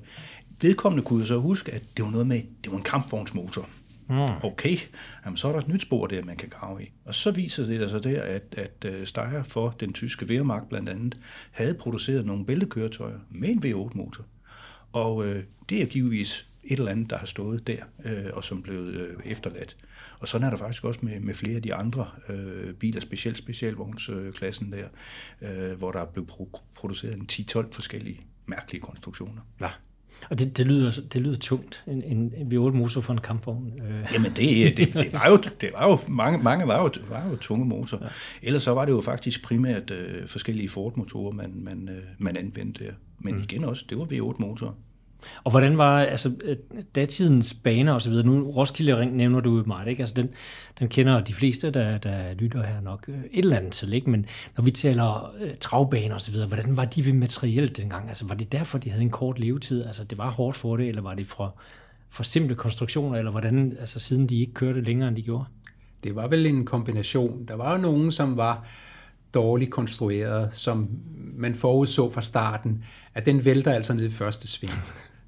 vedkommende 0.62 1.04
kunne 1.04 1.26
så 1.26 1.38
huske, 1.38 1.72
at 1.72 1.84
det 1.98 2.06
var 2.06 2.12
noget 2.12 2.28
med, 2.28 2.42
det 2.64 2.72
var 2.72 2.78
en 2.78 2.84
kampvognsmotor. 2.84 3.70
Mm. 4.10 4.16
Okay, 4.44 4.78
Jamen, 5.26 5.38
så 5.38 5.48
er 5.48 5.52
der 5.52 5.60
et 5.60 5.68
nyt 5.68 5.82
spor 5.82 6.08
der, 6.08 6.24
man 6.24 6.38
kan 6.38 6.50
grave 6.50 6.84
i. 6.84 6.92
Og 7.06 7.16
så 7.16 7.32
viser 7.32 7.66
det 7.66 7.90
sig 7.90 8.04
der, 8.04 8.22
at, 8.22 8.44
at 8.58 8.86
øh, 8.86 9.06
Steyr 9.06 9.44
for 9.44 9.70
den 9.70 9.94
tyske 9.94 10.26
Wehrmacht 10.26 10.70
blandt 10.70 10.90
andet 10.90 11.18
havde 11.52 11.74
produceret 11.74 12.26
nogle 12.26 12.46
bæltekøretøjer 12.46 13.18
med 13.30 13.50
en 13.50 13.64
V8-motor. 13.66 14.26
Og 14.94 15.26
øh, 15.26 15.44
det 15.70 15.82
er 15.82 15.86
givetvis 15.86 16.48
et 16.64 16.80
eller 16.80 16.92
andet, 16.92 17.10
der 17.10 17.18
har 17.18 17.26
stået 17.26 17.68
der, 17.68 17.78
øh, 18.06 18.26
og 18.34 18.44
som 18.44 18.62
blev 18.62 18.76
øh, 18.76 19.18
efterladt. 19.26 19.78
Og 20.20 20.28
sådan 20.28 20.48
er 20.48 20.50
der 20.50 20.58
faktisk 20.58 20.84
også 20.84 21.00
med, 21.04 21.20
med 21.20 21.34
flere 21.34 21.56
af 21.56 21.62
de 21.62 21.74
andre 21.74 22.08
øh, 22.30 22.74
biler, 22.74 23.02
specielt 23.02 23.38
specialvognsklassen 23.38 24.74
der, 24.74 24.88
øh, 25.42 25.78
hvor 25.78 25.92
der 25.92 26.00
er 26.00 26.06
blevet 26.06 26.32
pro- 26.32 26.62
produceret 26.76 27.16
en 27.16 27.30
10-12 27.32 27.72
forskellige 27.72 28.22
mærkelige 28.46 28.82
konstruktioner. 28.82 29.42
Ja. 29.62 29.70
Og 30.30 30.40
det, 30.40 30.58
det, 30.58 30.68
lyder, 30.68 30.92
det 31.14 31.22
lyder 31.22 31.38
tungt, 31.38 31.84
en, 31.88 32.04
en, 32.04 32.34
en 32.38 32.48
V8 32.48 32.72
motor 32.72 33.02
for 33.02 33.14
en 33.14 33.22
kampvogn. 33.22 33.82
Øh. 33.82 34.04
Jamen 34.14 34.32
det, 34.32 34.78
det, 34.78 34.94
det, 34.94 35.14
var 35.14 35.30
jo, 35.30 35.38
det 35.62 35.70
var 35.74 35.90
jo, 35.90 35.98
mange, 36.08 36.44
mange 36.44 36.68
var 36.68 36.82
jo, 36.82 36.92
var 37.10 37.30
jo 37.32 37.36
tunge 37.36 37.66
motor. 37.66 37.98
Ja. 38.02 38.08
Ellers 38.42 38.64
så 38.64 38.74
var 38.74 38.86
det 38.86 38.92
jo 38.92 39.02
faktisk 39.02 39.44
primært 39.44 39.92
øh, 39.92 40.28
forskellige 40.28 40.70
Ford-motorer, 40.70 41.32
man, 41.32 41.52
man, 41.56 41.90
øh, 41.90 42.04
man 42.18 42.38
anvendte 42.38 42.86
der. 42.86 42.92
Men 43.20 43.36
mm. 43.36 43.42
igen 43.42 43.64
også, 43.64 43.86
det 43.90 43.98
var 43.98 44.06
V8-motorer. 44.06 44.74
Og 45.44 45.52
hvordan 45.52 45.78
var 45.78 46.00
altså, 46.00 46.32
øh, 46.44 46.56
datidens 46.96 47.54
baner 47.64 47.94
og 47.94 48.02
så 48.02 48.10
videre? 48.10 48.26
Nu 48.26 48.52
Roskilde 48.52 48.98
Ring 48.98 49.16
nævner 49.16 49.40
du 49.40 49.64
meget, 49.68 49.88
ikke? 49.88 50.02
Altså 50.02 50.16
den, 50.16 50.30
den 50.80 50.88
kender 50.88 51.24
de 51.24 51.34
fleste, 51.34 51.72
der, 51.72 51.98
der 51.98 52.34
lytter 52.34 52.64
her 52.64 52.82
nok 52.82 53.06
øh, 53.08 53.16
et 53.32 53.44
eller 53.44 53.58
andet 53.58 53.72
til, 53.72 53.94
ikke? 53.94 54.10
Men 54.10 54.26
når 54.58 54.64
vi 54.64 54.72
taler 54.72 55.34
uh, 55.44 55.50
travbaner 55.60 56.16
og 56.16 56.22
så 56.22 56.32
videre, 56.32 56.48
hvordan 56.48 56.78
var 56.78 56.86
de 56.86 57.06
ved 57.06 57.14
materielt 57.14 57.78
dengang? 57.78 58.10
Altså 58.10 58.28
var 58.28 58.36
det 58.36 58.52
derfor, 58.52 58.78
de 58.78 58.90
havde 58.90 59.04
en 59.04 59.10
kort 59.10 59.40
levetid? 59.40 59.86
Altså 59.86 60.04
det 60.04 60.18
var 60.18 60.32
hårdt 60.32 60.58
for 60.58 60.78
det, 60.78 60.88
eller 60.88 61.02
var 61.02 61.14
det 61.14 61.28
fra, 61.28 61.52
for 62.10 62.24
simple 62.24 62.56
konstruktioner, 62.56 63.18
eller 63.18 63.32
hvordan, 63.32 63.78
altså 63.80 64.00
siden 64.00 64.30
de 64.30 64.40
ikke 64.40 64.54
kørte 64.54 64.82
længere, 64.82 65.08
end 65.08 65.16
de 65.16 65.22
gjorde? 65.22 65.46
Det 66.04 66.16
var 66.16 66.28
vel 66.28 66.46
en 66.46 66.66
kombination. 66.66 67.46
Der 67.48 67.56
var 67.56 67.76
jo 67.76 67.82
nogen, 67.82 68.12
som 68.12 68.38
var 68.38 68.66
dårligt 69.34 69.72
konstrueret, 69.72 70.50
som 70.54 70.90
man 71.36 71.56
forudså 71.56 72.12
fra 72.12 72.22
starten, 72.22 72.84
at 73.14 73.26
den 73.26 73.46
vælter 73.46 73.72
altså 73.72 73.94
ned 73.94 74.06
i 74.06 74.12
første 74.12 74.48
sving. 74.48 74.74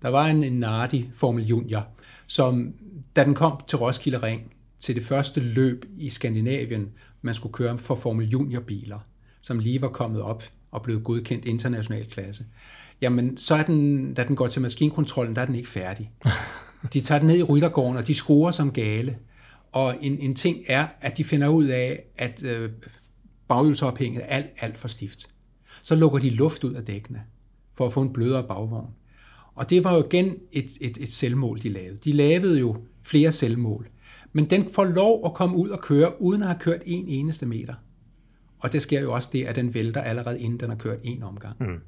Der 0.01 0.09
var 0.09 0.27
en, 0.27 0.43
en 0.43 0.53
Nardi 0.53 1.09
Formel 1.13 1.45
Junior, 1.45 1.87
som 2.27 2.73
da 3.15 3.23
den 3.23 3.33
kom 3.33 3.59
til 3.67 3.77
Roskilde 3.77 4.17
Ring, 4.17 4.51
til 4.79 4.95
det 4.95 5.03
første 5.03 5.39
løb 5.39 5.85
i 5.97 6.09
Skandinavien, 6.09 6.89
man 7.21 7.33
skulle 7.33 7.53
køre 7.53 7.77
for 7.77 7.95
Formel 7.95 8.29
Junior 8.29 8.61
biler, 8.61 8.99
som 9.41 9.59
lige 9.59 9.81
var 9.81 9.87
kommet 9.87 10.21
op 10.21 10.43
og 10.71 10.81
blevet 10.81 11.03
godkendt 11.03 11.45
international 11.45 12.05
klasse. 12.05 12.45
Jamen, 13.01 13.37
så 13.37 13.55
er 13.55 13.63
den, 13.63 14.13
da 14.13 14.23
den 14.23 14.35
går 14.35 14.47
til 14.47 14.61
maskinkontrollen, 14.61 15.35
der 15.35 15.41
er 15.41 15.45
den 15.45 15.55
ikke 15.55 15.69
færdig. 15.69 16.11
De 16.93 17.01
tager 17.01 17.19
den 17.19 17.27
ned 17.27 17.37
i 17.37 17.43
ryttergården, 17.43 17.97
og 17.97 18.07
de 18.07 18.13
skruer 18.13 18.51
som 18.51 18.71
gale. 18.71 19.17
Og 19.71 19.95
en, 20.01 20.17
en 20.19 20.33
ting 20.35 20.63
er, 20.67 20.87
at 21.01 21.17
de 21.17 21.23
finder 21.23 21.47
ud 21.47 21.65
af, 21.65 22.03
at 22.17 22.43
øh, 22.43 22.69
baghjulsophænget 23.47 24.23
er 24.23 24.27
alt, 24.27 24.45
alt 24.59 24.77
for 24.77 24.87
stift. 24.87 25.29
Så 25.81 25.95
lukker 25.95 26.19
de 26.19 26.29
luft 26.29 26.63
ud 26.63 26.73
af 26.73 26.85
dækkene, 26.85 27.21
for 27.77 27.85
at 27.85 27.93
få 27.93 28.01
en 28.01 28.13
blødere 28.13 28.43
bagvogn. 28.47 28.93
Og 29.55 29.69
det 29.69 29.83
var 29.83 29.93
jo 29.93 30.03
igen 30.03 30.35
et, 30.51 30.71
et, 30.81 30.97
et 30.97 31.11
selvmål, 31.11 31.61
de 31.63 31.69
lavede. 31.69 31.97
De 31.97 32.11
lavede 32.11 32.59
jo 32.59 32.75
flere 33.03 33.31
selvmål. 33.31 33.87
Men 34.33 34.49
den 34.49 34.67
får 34.73 34.83
lov 34.83 35.21
at 35.25 35.33
komme 35.33 35.57
ud 35.57 35.69
og 35.69 35.81
køre, 35.81 36.21
uden 36.21 36.41
at 36.41 36.47
have 36.47 36.59
kørt 36.59 36.81
en 36.85 37.07
eneste 37.07 37.45
meter. 37.45 37.73
Og 38.59 38.73
det 38.73 38.81
sker 38.81 39.01
jo 39.01 39.13
også 39.13 39.29
det, 39.33 39.43
at 39.43 39.55
den 39.55 39.73
vælter 39.73 40.01
allerede 40.01 40.39
inden 40.39 40.59
den 40.59 40.69
har 40.69 40.75
kørt 40.75 40.99
en 41.03 41.23
omgang. 41.23 41.55
Mm. 41.59 41.79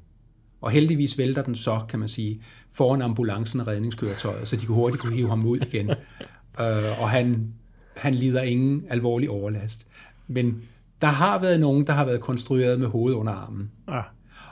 Og 0.60 0.70
heldigvis 0.70 1.18
vælter 1.18 1.42
den 1.42 1.54
så, 1.54 1.80
kan 1.88 1.98
man 1.98 2.08
sige, 2.08 2.42
foran 2.70 3.02
ambulancen 3.02 3.60
og 3.60 3.66
redningskøretøjet, 3.66 4.48
så 4.48 4.56
de 4.56 4.66
kunne 4.66 4.74
hurtigt 4.74 5.02
kunne 5.02 5.14
hive 5.14 5.28
ham 5.28 5.46
ud 5.46 5.58
igen. 5.58 5.90
uh, 5.90 7.00
og 7.02 7.10
han, 7.10 7.52
han 7.96 8.14
lider 8.14 8.42
ingen 8.42 8.84
alvorlig 8.90 9.30
overlast. 9.30 9.86
Men 10.26 10.62
der 11.00 11.06
har 11.06 11.40
været 11.40 11.60
nogen, 11.60 11.86
der 11.86 11.92
har 11.92 12.04
været 12.04 12.20
konstrueret 12.20 12.80
med 12.80 12.88
hovedet 12.88 13.16
under 13.16 13.32
armen. 13.32 13.70
Ja. 13.88 14.00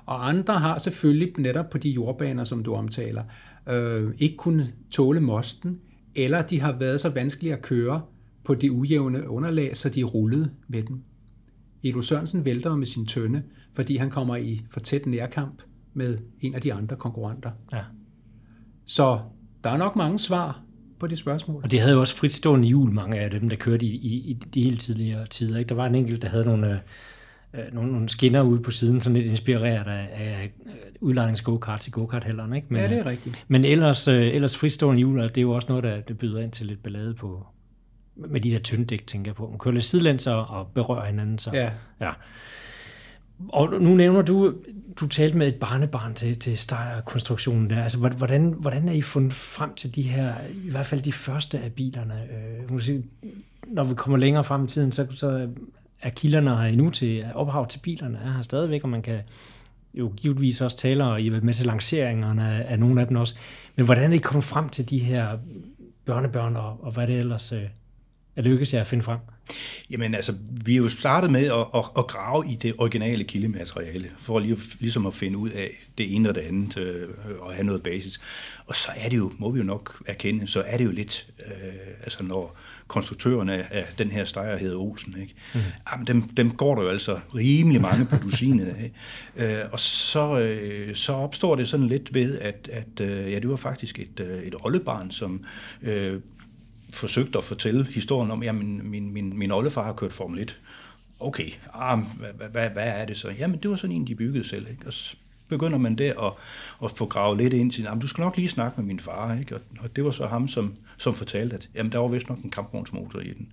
Og 0.07 0.29
andre 0.29 0.55
har 0.55 0.79
selvfølgelig 0.79 1.33
netop 1.38 1.71
på 1.71 1.79
de 1.79 1.90
jordbaner, 1.90 2.45
som 2.45 2.62
du 2.62 2.75
omtaler, 2.75 3.23
øh, 3.69 4.14
ikke 4.19 4.37
kunne 4.37 4.73
tåle 4.90 5.21
mosten, 5.21 5.79
eller 6.14 6.42
de 6.42 6.61
har 6.61 6.73
været 6.79 7.01
så 7.01 7.09
vanskelige 7.09 7.53
at 7.53 7.62
køre 7.62 8.03
på 8.45 8.55
det 8.55 8.71
ujævne 8.71 9.29
underlag, 9.29 9.77
så 9.77 9.88
de 9.88 10.03
rullede 10.03 10.51
med 10.69 10.83
den. 10.83 11.05
Elo 11.85 12.03
Sørensen 12.03 12.45
vælter 12.45 12.77
med 12.77 12.87
sin 12.87 13.07
tønde, 13.07 13.42
fordi 13.75 13.97
han 13.97 14.11
kommer 14.11 14.37
i 14.37 14.61
for 14.71 14.81
tæt 14.81 15.07
nærkamp 15.07 15.62
med 15.95 16.19
en 16.40 16.55
af 16.55 16.61
de 16.61 16.75
andre 16.75 16.97
konkurrenter. 16.97 17.51
Ja. 17.73 17.81
Så 18.85 19.19
der 19.64 19.71
er 19.71 19.77
nok 19.77 19.97
mange 19.97 20.19
svar 20.19 20.62
på 20.99 21.07
det 21.07 21.19
spørgsmål. 21.19 21.62
Og 21.64 21.71
det 21.71 21.81
havde 21.81 21.95
jo 21.95 22.01
også 22.01 22.16
fritstående 22.16 22.69
hjul, 22.69 22.92
mange 22.92 23.19
af 23.19 23.31
dem, 23.31 23.49
der 23.49 23.57
kørte 23.57 23.87
i, 23.87 23.88
i, 23.88 24.31
i 24.31 24.33
de 24.33 24.62
helt 24.62 24.81
tidligere 24.81 25.27
tider. 25.27 25.59
Ikke? 25.59 25.69
Der 25.69 25.75
var 25.75 25.87
en 25.87 25.95
enkelt, 25.95 26.23
der 26.23 26.29
havde 26.29 26.45
nogle, 26.45 26.81
øh, 27.59 27.75
nogle, 27.75 27.92
nogle 27.92 28.09
skinner 28.09 28.42
ude 28.42 28.62
på 28.62 28.71
siden, 28.71 29.01
sådan 29.01 29.16
lidt 29.16 29.27
inspireret 29.27 29.87
af, 29.87 30.09
af 30.12 30.53
udlejnings 31.01 31.42
go-karts 31.42 31.88
i 31.88 31.90
go 31.90 32.07
kart 32.07 32.27
Ikke? 32.27 32.66
Men, 32.71 32.81
ja, 32.81 32.88
det 32.88 32.99
er 32.99 33.07
rigtigt. 33.07 33.45
Men 33.49 33.64
ellers, 33.64 34.09
øh, 34.09 34.35
ellers 34.35 34.57
fristående 34.57 34.99
hjul, 34.99 35.19
det 35.19 35.38
er 35.38 35.42
jo 35.42 35.53
også 35.53 35.69
noget, 35.69 35.85
der, 35.85 36.01
der 36.01 36.14
byder 36.14 36.40
ind 36.40 36.53
til 36.53 36.66
lidt 36.66 36.83
ballade 36.83 37.14
på, 37.14 37.47
med 38.16 38.40
de 38.40 38.51
der 38.51 38.59
tynddæk, 38.59 39.07
tænker 39.07 39.31
jeg 39.31 39.37
på. 39.37 39.49
Man 39.49 39.59
kører 39.59 39.75
lidt 39.75 39.85
sidelæns 39.85 40.27
og 40.27 40.66
berører 40.75 41.07
hinanden. 41.07 41.38
Så, 41.38 41.51
ja. 41.53 41.71
ja. 42.01 42.12
Og 43.49 43.81
nu 43.81 43.95
nævner 43.95 44.23
du, 44.23 44.55
du 45.01 45.07
talte 45.07 45.38
med 45.38 45.49
et 45.49 45.55
barnebarn 45.55 46.14
til, 46.14 46.38
til 46.38 46.59
Steyr-konstruktionen 46.59 47.71
der. 47.71 47.83
Altså, 47.83 47.99
hvordan, 47.99 48.55
hvordan 48.59 48.88
er 48.88 48.92
I 48.92 49.03
fundet 49.03 49.33
frem 49.33 49.75
til 49.75 49.95
de 49.95 50.03
her, 50.03 50.35
i 50.64 50.71
hvert 50.71 50.87
fald 50.87 51.01
de 51.01 51.12
første 51.12 51.59
af 51.59 51.73
bilerne? 51.73 52.14
Øh, 52.14 52.81
når 53.66 53.85
vi 53.85 53.95
kommer 53.95 54.19
længere 54.19 54.45
frem 54.45 54.64
i 54.64 54.69
tiden, 54.69 54.92
så, 54.92 55.07
så 55.11 55.49
er 56.02 56.11
kilderne 56.11 56.56
her 56.56 56.64
endnu 56.64 56.90
til 56.90 57.24
ophav 57.35 57.68
til 57.68 57.78
bilerne 57.78 58.18
er 58.24 58.32
her 58.32 58.42
stadigvæk, 58.42 58.82
og 58.82 58.88
man 58.88 59.02
kan 59.02 59.20
jo 59.94 60.12
givetvis 60.16 60.61
også 60.61 60.76
tale 60.76 61.04
og 61.04 61.20
I 61.20 61.28
med 61.28 61.54
til 61.54 61.66
lanceringerne 61.66 62.50
af, 62.50 62.72
af 62.72 62.78
nogle 62.78 63.00
af 63.00 63.06
dem 63.06 63.16
også. 63.16 63.35
Men 63.76 63.85
hvordan 63.85 64.12
er 64.12 64.16
I 64.16 64.18
kommet 64.18 64.44
frem 64.44 64.68
til 64.68 64.90
de 64.90 64.98
her 64.98 65.38
børnebørn, 66.04 66.56
og, 66.56 66.85
og 66.85 66.92
hvad 66.92 67.06
det 67.06 67.16
ellers 67.16 67.52
øh, 67.52 67.62
er 68.37 68.42
lykkes 68.42 68.74
jer 68.74 68.80
at 68.80 68.87
finde 68.87 69.04
frem? 69.04 69.18
Jamen 69.90 70.14
altså, 70.14 70.35
vi 70.50 70.72
er 70.72 70.76
jo 70.76 70.88
startet 70.88 71.30
med 71.30 71.44
at, 71.44 71.66
at, 71.74 71.85
at 71.98 72.06
grave 72.06 72.44
i 72.48 72.54
det 72.54 72.74
originale 72.78 73.24
kildemateriale, 73.24 74.11
for 74.18 74.38
lige, 74.38 74.56
ligesom 74.80 75.06
at 75.06 75.14
finde 75.14 75.38
ud 75.38 75.50
af 75.50 75.70
det 75.98 76.14
ene 76.14 76.28
og 76.28 76.35
det 76.35 76.40
andet, 76.40 76.76
øh, 76.78 77.09
og 77.40 77.54
have 77.54 77.66
noget 77.66 77.82
basis. 77.82 78.20
Og 78.66 78.74
så 78.74 78.90
er 78.96 79.09
det 79.09 79.16
jo, 79.16 79.32
må 79.38 79.50
vi 79.50 79.59
jo 79.59 79.64
nok 79.64 80.02
erkende, 80.06 80.46
så 80.46 80.62
er 80.66 80.76
det 80.76 80.85
jo 80.85 80.90
lidt, 80.90 81.26
øh, 81.46 81.72
altså 82.00 82.22
når 82.22 82.56
konstruktørerne 82.88 83.72
af 83.72 83.87
den 83.99 84.11
her 84.11 84.25
stejer 84.25 84.57
hedder 84.57 84.77
Olsen, 84.77 85.14
ikke? 85.20 85.35
Mm. 85.55 85.61
Jamen, 85.92 86.07
dem, 86.07 86.22
dem 86.22 86.51
går 86.51 86.75
der 86.75 86.83
jo 86.83 86.88
altså 86.88 87.20
rimelig 87.35 87.81
mange 87.81 88.05
på 88.05 88.16
dusinet 88.16 88.66
af. 88.66 88.92
Øh, 89.37 89.64
og 89.72 89.81
så, 89.81 90.38
øh, 90.38 90.94
så 90.94 91.12
opstår 91.12 91.55
det 91.55 91.68
sådan 91.68 91.88
lidt 91.88 92.14
ved, 92.14 92.38
at, 92.38 92.70
at 92.72 93.01
øh, 93.01 93.33
ja, 93.33 93.38
det 93.38 93.49
var 93.49 93.57
faktisk 93.57 93.99
et, 93.99 94.20
øh, 94.20 94.42
et 94.42 94.55
oldebarn, 94.61 95.11
som 95.11 95.44
øh, 95.83 96.20
forsøgte 96.92 97.38
at 97.38 97.44
fortælle 97.44 97.85
historien 97.85 98.31
om, 98.31 98.42
at 98.42 98.55
min, 98.55 98.90
min, 98.90 99.12
min, 99.12 99.38
min 99.38 99.51
oldefar 99.51 99.83
har 99.83 99.92
kørt 99.92 100.12
Formel 100.12 100.42
1. 100.42 100.61
Okay, 101.20 101.51
ah, 101.75 101.99
hvad, 102.18 102.49
hvad, 102.51 102.70
hvad 102.70 102.87
er 102.87 103.05
det 103.05 103.16
så? 103.16 103.31
Jamen, 103.38 103.59
det 103.62 103.70
var 103.70 103.77
sådan 103.77 103.96
en, 103.96 104.07
de 104.07 104.14
byggede 104.14 104.49
selv. 104.49 104.66
Ikke? 104.70 104.87
Og 104.87 104.92
så 104.92 105.16
begynder 105.48 105.78
man 105.78 105.96
der 105.96 106.20
at, 106.20 106.32
at 106.85 106.90
få 106.90 107.06
gravet 107.06 107.38
lidt 107.38 107.52
ind 107.52 107.72
til, 107.72 107.82
jamen, 107.82 108.00
du 108.00 108.06
skal 108.06 108.22
nok 108.22 108.37
lige 108.37 108.48
snakke 108.48 108.80
med 108.80 108.87
min 108.87 109.00
far. 109.00 109.38
Ikke? 109.38 109.54
Og, 109.54 109.61
og 109.80 109.96
det 109.96 110.04
var 110.04 110.11
så 110.11 110.26
ham, 110.26 110.48
som, 110.48 110.76
som 110.96 111.14
fortalte, 111.14 111.56
at 111.56 111.68
jamen, 111.74 111.92
der 111.92 111.98
var 111.98 112.09
vist 112.09 112.28
nok 112.28 112.38
en 112.38 112.50
kampvognsmotor 112.50 113.20
i 113.20 113.32
den. 113.32 113.52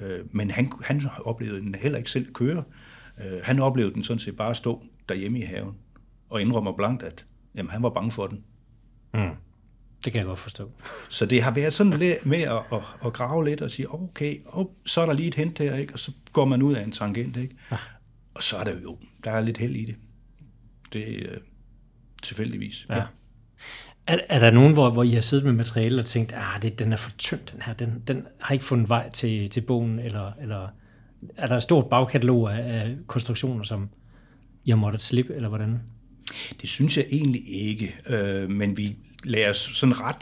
Øh, 0.00 0.20
men 0.30 0.50
han, 0.50 0.72
han 0.82 1.02
oplevede 1.24 1.60
den 1.60 1.74
heller 1.74 1.98
ikke 1.98 2.10
selv 2.10 2.32
køre. 2.32 2.64
Øh, 3.24 3.40
han 3.42 3.58
oplevede 3.58 3.94
den 3.94 4.02
sådan 4.02 4.18
set 4.18 4.36
bare 4.36 4.54
stå 4.54 4.82
derhjemme 5.08 5.38
i 5.38 5.42
haven 5.42 5.74
og 6.30 6.40
indrømmer 6.40 6.72
blankt, 6.72 7.02
at 7.02 7.26
jamen, 7.54 7.70
han 7.70 7.82
var 7.82 7.90
bange 7.90 8.10
for 8.10 8.26
den. 8.26 8.44
Mm. 9.14 9.30
Det 10.04 10.12
kan 10.12 10.18
jeg 10.18 10.26
godt 10.26 10.38
forstå. 10.38 10.70
Så 11.08 11.26
det 11.26 11.42
har 11.42 11.50
været 11.50 11.72
sådan 11.72 11.92
lidt 11.92 12.26
med 12.26 12.42
at, 12.42 12.62
at, 12.72 12.82
at 13.04 13.12
grave 13.12 13.44
lidt 13.44 13.60
og 13.60 13.70
sige, 13.70 13.94
okay, 13.94 14.40
og 14.46 14.76
så 14.86 15.00
er 15.00 15.06
der 15.06 15.12
lige 15.12 15.28
et 15.28 15.34
hent 15.34 15.58
her, 15.58 15.76
ikke? 15.76 15.92
og 15.92 15.98
så 15.98 16.12
går 16.32 16.44
man 16.44 16.62
ud 16.62 16.74
af 16.74 16.82
en 16.82 16.92
tangent, 16.92 17.36
ikke? 17.36 17.56
Ja. 17.70 17.76
og 18.34 18.42
så 18.42 18.56
er 18.56 18.64
der 18.64 18.80
jo, 18.80 18.98
der 19.24 19.30
er 19.30 19.40
lidt 19.40 19.58
held 19.58 19.76
i 19.76 19.84
det. 19.84 19.96
Det 20.92 21.22
er 21.22 21.30
uh, 21.30 21.36
tilfældigvis. 22.22 22.86
Ja. 22.88 22.96
ja. 22.96 23.02
Er, 24.06 24.18
er 24.28 24.38
der 24.38 24.50
nogen, 24.50 24.72
hvor, 24.72 24.90
hvor 24.90 25.02
I 25.02 25.10
har 25.10 25.20
siddet 25.20 25.44
med 25.44 25.52
materiale 25.52 26.00
og 26.00 26.06
tænkt, 26.06 26.32
at 26.32 26.38
ah, 26.64 26.70
den 26.78 26.92
er 26.92 26.96
for 26.96 27.10
tynd, 27.18 27.40
den 27.52 27.62
her, 27.62 27.72
den, 27.72 28.02
den 28.06 28.26
har 28.40 28.52
ikke 28.52 28.64
fundet 28.64 28.88
vej 28.88 29.10
til, 29.10 29.50
til 29.50 29.60
bogen, 29.60 29.98
eller, 29.98 30.32
eller 30.40 30.68
er 31.36 31.46
der 31.46 31.56
et 31.56 31.62
stort 31.62 31.86
bagkatalog 31.90 32.52
af, 32.52 32.80
af 32.80 32.96
konstruktioner, 33.06 33.64
som 33.64 33.88
I 34.64 34.70
har 34.70 34.76
måttet 34.76 35.02
slippe, 35.02 35.34
eller 35.34 35.48
hvordan? 35.48 35.80
Det 36.60 36.68
synes 36.68 36.96
jeg 36.96 37.06
egentlig 37.10 37.42
ikke, 37.48 37.96
øh, 38.06 38.50
men 38.50 38.76
vi 38.76 38.96
lagde 39.24 39.48
os 39.48 39.70
sådan 39.74 40.00
ret 40.00 40.16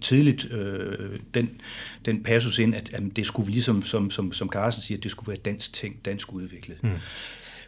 tidligt 0.00 0.52
øh, 0.52 1.18
den, 1.34 1.60
den 2.04 2.22
passus 2.22 2.58
ind, 2.58 2.74
at, 2.74 2.94
at 2.94 3.02
det 3.16 3.26
skulle 3.26 3.50
ligesom, 3.50 3.82
som, 3.82 4.10
som, 4.10 4.32
som 4.32 4.48
Carsten 4.48 4.82
siger, 4.82 5.00
det 5.00 5.10
skulle 5.10 5.28
være 5.28 5.38
dansk 5.44 5.72
ting, 5.72 6.04
dansk 6.04 6.32
udviklet. 6.32 6.82
Mm. 6.82 6.90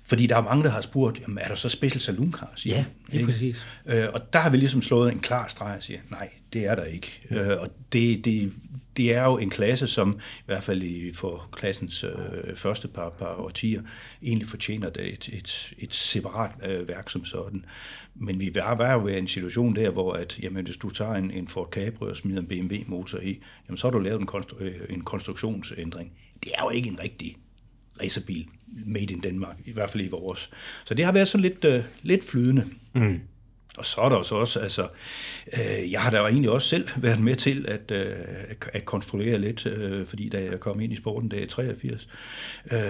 Fordi 0.08 0.26
der 0.26 0.36
er 0.36 0.42
mange, 0.42 0.64
der 0.64 0.70
har 0.70 0.80
spurgt, 0.80 1.20
jamen, 1.20 1.38
er 1.38 1.48
der 1.48 1.54
så 1.54 1.68
special 1.68 2.00
saloon 2.00 2.32
cars? 2.32 2.66
Ja, 2.66 2.84
lige 3.08 3.24
præcis. 3.24 3.66
Øh, 3.86 4.06
og 4.12 4.32
der 4.32 4.38
har 4.38 4.50
vi 4.50 4.56
ligesom 4.56 4.82
slået 4.82 5.12
en 5.12 5.20
klar 5.20 5.48
streg 5.48 5.76
og 5.76 5.82
siger, 5.82 6.00
nej, 6.10 6.28
det 6.52 6.66
er 6.66 6.74
der 6.74 6.84
ikke. 6.84 7.20
Mm. 7.30 7.36
Øh, 7.36 7.60
og 7.60 7.68
det, 7.92 8.24
det, 8.24 8.52
det 8.96 9.14
er 9.14 9.24
jo 9.24 9.38
en 9.38 9.50
klasse, 9.50 9.86
som 9.86 10.18
i 10.38 10.42
hvert 10.46 10.64
fald 10.64 10.82
i, 10.82 11.12
for 11.14 11.48
klassens 11.52 12.04
øh, 12.04 12.56
første 12.56 12.88
par, 12.88 13.10
par 13.10 13.34
årtier 13.34 13.82
egentlig 14.22 14.48
fortjener 14.48 14.90
det 14.90 15.12
et, 15.12 15.28
et, 15.32 15.72
et 15.78 15.94
separat 15.94 16.50
øh, 16.64 16.88
værk 16.88 17.10
som 17.10 17.24
sådan. 17.24 17.64
Men 18.14 18.40
vi 18.40 18.50
var, 18.54 18.74
var 18.74 18.92
jo 18.92 19.04
ved 19.04 19.18
en 19.18 19.28
situation 19.28 19.76
der, 19.76 19.90
hvor 19.90 20.12
at, 20.12 20.38
jamen, 20.42 20.64
hvis 20.64 20.76
du 20.76 20.90
tager 20.90 21.14
en, 21.14 21.30
en 21.30 21.48
Ford 21.48 21.68
Capri 21.72 22.08
og 22.08 22.16
smider 22.16 22.40
en 22.40 22.46
BMW-motor 22.46 23.18
i, 23.18 23.40
jamen, 23.68 23.76
så 23.76 23.86
har 23.86 23.92
du 23.92 23.98
lavet 23.98 24.20
en, 24.20 24.28
konstru- 24.28 24.62
øh, 24.62 24.80
en 24.90 25.00
konstruktionsændring. 25.00 26.12
Det 26.44 26.52
er 26.54 26.62
jo 26.62 26.70
ikke 26.70 26.88
en 26.88 26.98
rigtig 27.02 27.36
racerbil 28.02 28.46
made 28.86 29.04
in 29.04 29.20
Denmark, 29.20 29.56
i 29.64 29.72
hvert 29.72 29.90
fald 29.90 30.04
i 30.04 30.08
vores. 30.08 30.50
Så 30.84 30.94
det 30.94 31.04
har 31.04 31.12
været 31.12 31.28
sådan 31.28 31.42
lidt, 31.42 31.64
øh, 31.64 31.84
lidt 32.02 32.24
flydende. 32.24 32.64
Mm. 32.92 33.20
Og 33.78 33.86
så 33.86 34.00
er 34.00 34.08
der 34.08 34.16
også, 34.16 34.34
også 34.34 34.60
altså, 34.60 34.88
øh, 35.52 35.92
jeg 35.92 36.00
har 36.00 36.10
da 36.10 36.16
egentlig 36.16 36.50
også 36.50 36.68
selv 36.68 36.88
været 37.06 37.20
med 37.20 37.36
til 37.36 37.64
at, 37.68 37.90
øh, 37.90 38.16
at 38.72 38.84
konstruere 38.84 39.38
lidt, 39.38 39.66
øh, 39.66 40.06
fordi 40.06 40.28
da 40.28 40.44
jeg 40.44 40.60
kom 40.60 40.80
ind 40.80 40.92
i 40.92 40.96
sporten, 40.96 41.30
der 41.30 41.36
i 41.36 41.46
83, 41.46 42.08
øh, 42.70 42.80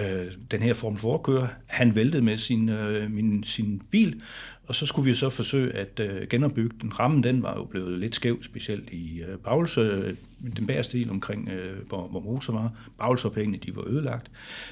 den 0.51 0.61
her 0.61 0.73
Form 0.73 0.93
4-kører, 0.93 1.47
han 1.65 1.95
væltede 1.95 2.23
med 2.23 2.37
sin, 2.37 2.69
øh, 2.69 3.11
min, 3.11 3.43
sin 3.43 3.81
bil, 3.91 4.21
og 4.69 4.75
så 4.75 4.85
skulle 4.85 5.09
vi 5.09 5.13
så 5.13 5.29
forsøge 5.29 5.73
at 5.73 5.99
øh, 5.99 6.27
genopbygge 6.27 6.75
den. 6.81 6.99
Rammen 6.99 7.23
den 7.23 7.43
var 7.43 7.55
jo 7.57 7.63
blevet 7.63 7.99
lidt 7.99 8.15
skæv, 8.15 8.43
specielt 8.43 8.89
i 8.89 9.21
øh, 9.21 9.37
Bagelse, 9.37 9.81
øh, 9.81 10.15
den 10.57 10.67
bagerste 10.67 10.97
del 10.97 11.09
omkring, 11.09 11.49
øh, 11.49 11.87
hvor, 11.87 12.07
hvor 12.07 12.19
motor 12.19 12.53
var. 12.53 12.71
Bagelsopphængene, 12.97 13.57
de 13.57 13.75
var 13.75 13.87
ødelagt. 13.87 14.31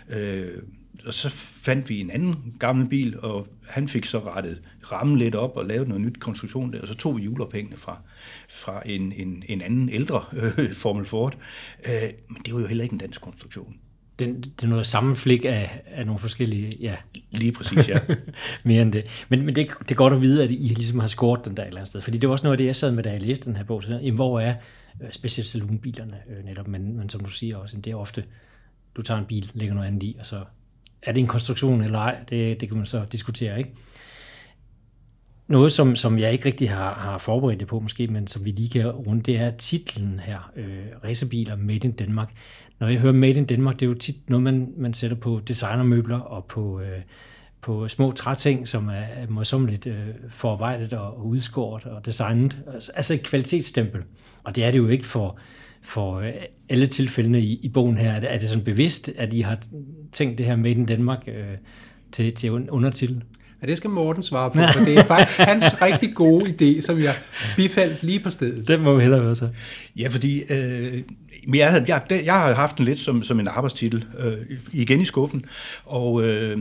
Øh, 0.10 0.48
og 1.06 1.14
så 1.14 1.30
fandt 1.30 1.90
vi 1.90 2.02
en 2.02 2.12
anden 2.12 2.56
gammel 2.60 2.88
bil, 2.88 3.20
og 3.20 3.48
han 3.68 3.88
fik 3.88 4.06
så 4.06 4.20
rettet 4.20 4.62
rammen 4.92 5.18
lidt 5.18 5.36
op 5.36 5.58
og 5.58 5.66
lavet 5.66 5.88
noget 5.88 6.02
nyt 6.02 6.20
konstruktion 6.20 6.74
der, 6.74 6.82
og 6.82 6.88
så 6.88 6.96
tog 6.96 7.18
vi 7.18 7.24
juleophængene 7.24 7.78
fra, 7.78 8.02
fra 8.50 8.82
en, 8.86 9.12
en, 9.12 9.44
en 9.48 9.62
anden 9.62 9.90
ældre 9.90 10.24
øh, 10.34 10.74
Formel 10.74 11.06
Ford. 11.06 11.38
Øh, 11.86 12.10
men 12.30 12.42
det 12.46 12.54
var 12.54 12.60
jo 12.60 12.68
heller 12.68 12.84
ikke 12.84 12.94
en 12.94 13.00
dansk 13.00 13.22
konstruktion. 13.22 13.76
Den, 14.20 14.42
det 14.42 14.64
er 14.64 14.68
noget 14.68 14.88
sammenflik 14.88 15.46
af, 15.46 15.82
af 15.86 16.06
nogle 16.06 16.20
forskellige, 16.20 16.72
ja. 16.80 16.96
Lige 17.32 17.52
præcis, 17.52 17.90
ja. 17.90 18.00
Mere 18.66 18.82
end 18.82 18.94
det. 18.94 19.26
Men, 19.30 19.46
men 19.46 19.56
det, 19.56 19.70
det 19.80 19.92
er 19.92 19.96
godt 19.96 20.14
at 20.14 20.22
vide, 20.22 20.44
at 20.44 20.52
I 20.52 20.74
ligesom 20.76 21.00
har 21.00 21.08
scoret 21.08 21.46
den 21.46 21.58
der 21.58 21.64
et 21.64 21.68
eller 21.68 21.80
andet 21.80 21.90
sted. 21.90 22.02
Fordi 22.02 22.18
det 22.18 22.30
var 22.30 22.34
også 22.34 22.44
noget 22.44 22.54
af 22.54 22.58
det, 22.58 22.66
jeg 22.66 22.76
sad 22.76 22.92
med, 22.92 23.04
da 23.04 23.12
jeg 23.12 23.22
læste 23.22 23.46
den 23.46 23.56
her 23.56 23.64
bog. 23.64 23.84
Så, 23.84 23.90
jamen, 23.90 24.16
hvor 24.16 24.40
er 24.40 24.56
øh, 25.02 25.12
specielt 25.12 25.48
saloonbilerne 25.48 26.18
øh, 26.30 26.46
netop? 26.46 26.68
Men, 26.68 26.98
men 26.98 27.10
som 27.10 27.22
du 27.22 27.30
siger 27.30 27.58
også, 27.58 27.78
det 27.78 27.92
er 27.92 27.96
ofte, 27.96 28.24
du 28.96 29.02
tager 29.02 29.20
en 29.20 29.26
bil, 29.26 29.52
lægger 29.54 29.76
noget 29.76 29.88
andet 29.88 30.04
i, 30.04 30.16
og 30.20 30.26
så 30.26 30.44
er 31.02 31.12
det 31.12 31.22
en 31.22 31.28
konstruktion 31.28 31.82
eller 31.82 32.00
ej? 32.00 32.18
Det, 32.30 32.62
det 32.62 32.70
kan 32.70 32.78
man 32.78 32.86
så 32.86 33.06
diskutere, 33.12 33.58
ikke? 33.58 33.74
Noget, 35.48 35.72
som, 35.72 35.96
som 35.96 36.20
jeg 36.20 36.32
ikke 36.32 36.46
rigtig 36.46 36.70
har, 36.70 36.94
har 36.94 37.18
forberedt 37.18 37.60
det 37.60 37.68
på 37.68 37.80
måske, 37.80 38.08
men 38.08 38.28
som 38.28 38.46
vi 38.46 38.52
lige 38.52 38.70
kan 38.70 38.88
runde, 38.88 39.24
det 39.24 39.40
er 39.40 39.52
titlen 39.52 40.20
her, 40.20 40.52
øh, 40.56 40.86
Racerbiler 41.04 41.56
Made 41.56 41.88
in 41.88 41.92
Denmark. 41.92 42.34
Når 42.80 42.88
jeg 42.88 43.00
hører 43.00 43.14
Made 43.14 43.34
in 43.34 43.46
Denmark, 43.46 43.80
det 43.80 43.86
er 43.86 43.90
jo 43.90 43.94
tit 43.94 44.30
noget, 44.30 44.44
man, 44.44 44.74
man 44.78 44.94
sætter 44.94 45.18
på 45.18 45.42
designermøbler 45.48 46.20
og 46.20 46.46
på, 46.46 46.82
øh, 46.82 47.02
på 47.62 47.88
små 47.88 48.12
træting, 48.12 48.68
som 48.68 48.88
er, 48.88 48.94
er 48.94 49.80
øh, 49.88 50.14
forarbejdet 50.30 50.94
og, 50.94 51.18
og 51.18 51.28
udskåret 51.28 51.86
og 51.86 52.06
designet. 52.06 52.58
Altså, 52.74 52.92
altså 52.96 53.14
et 53.14 53.24
kvalitetsstempel. 53.24 54.04
Og 54.44 54.56
det 54.56 54.64
er 54.64 54.72
det 54.72 54.78
jo 54.78 54.88
ikke 54.88 55.06
for, 55.06 55.40
for 55.88 56.16
øh, 56.20 56.34
alle 56.70 56.88
tilfældene 56.88 57.42
i, 57.42 57.60
i 57.64 57.70
bogen 57.70 57.98
her. 57.98 58.12
Er 58.12 58.20
det, 58.20 58.34
er 58.34 58.38
det 58.38 58.50
sådan 58.50 58.64
bevidst, 58.64 59.12
at 59.18 59.34
I 59.34 59.42
har 59.42 59.60
tænkt 60.12 60.38
det 60.38 60.46
her 60.46 60.56
Made 60.56 60.76
in 60.76 60.86
Danmark 60.86 61.24
øh, 61.28 61.58
til, 62.12 62.34
til 62.34 62.52
undertitel? 62.52 63.24
Ja, 63.62 63.68
det 63.68 63.78
skal 63.78 63.90
Morten 63.90 64.24
svare 64.24 64.52
på, 64.52 64.60
for 64.74 64.86
det 64.86 64.98
er 64.98 65.04
faktisk 65.04 65.40
hans 65.40 65.82
rigtig 65.82 66.16
gode 66.16 66.46
idé, 66.46 66.82
som 66.82 67.00
jeg 67.00 67.14
bifaldt 67.56 68.04
lige 68.04 68.20
på 68.20 68.30
stedet. 68.30 68.68
Det 68.68 68.82
må 68.82 68.96
vi 68.96 69.02
hellere 69.02 69.26
være 69.26 69.36
så. 69.36 69.50
Ja, 69.96 70.08
fordi 70.08 70.42
øh, 70.42 71.04
jeg, 71.56 71.86
jeg, 71.88 72.22
jeg 72.26 72.34
har 72.34 72.54
haft 72.54 72.78
den 72.78 72.86
lidt 72.86 73.00
som, 73.00 73.24
som 73.24 73.40
en 73.40 73.48
arbejdstitel 73.48 74.06
øh, 74.20 74.58
igen 74.74 75.02
i 75.02 75.06
skuffen, 75.06 75.46
og, 75.86 76.24
øh, 76.24 76.58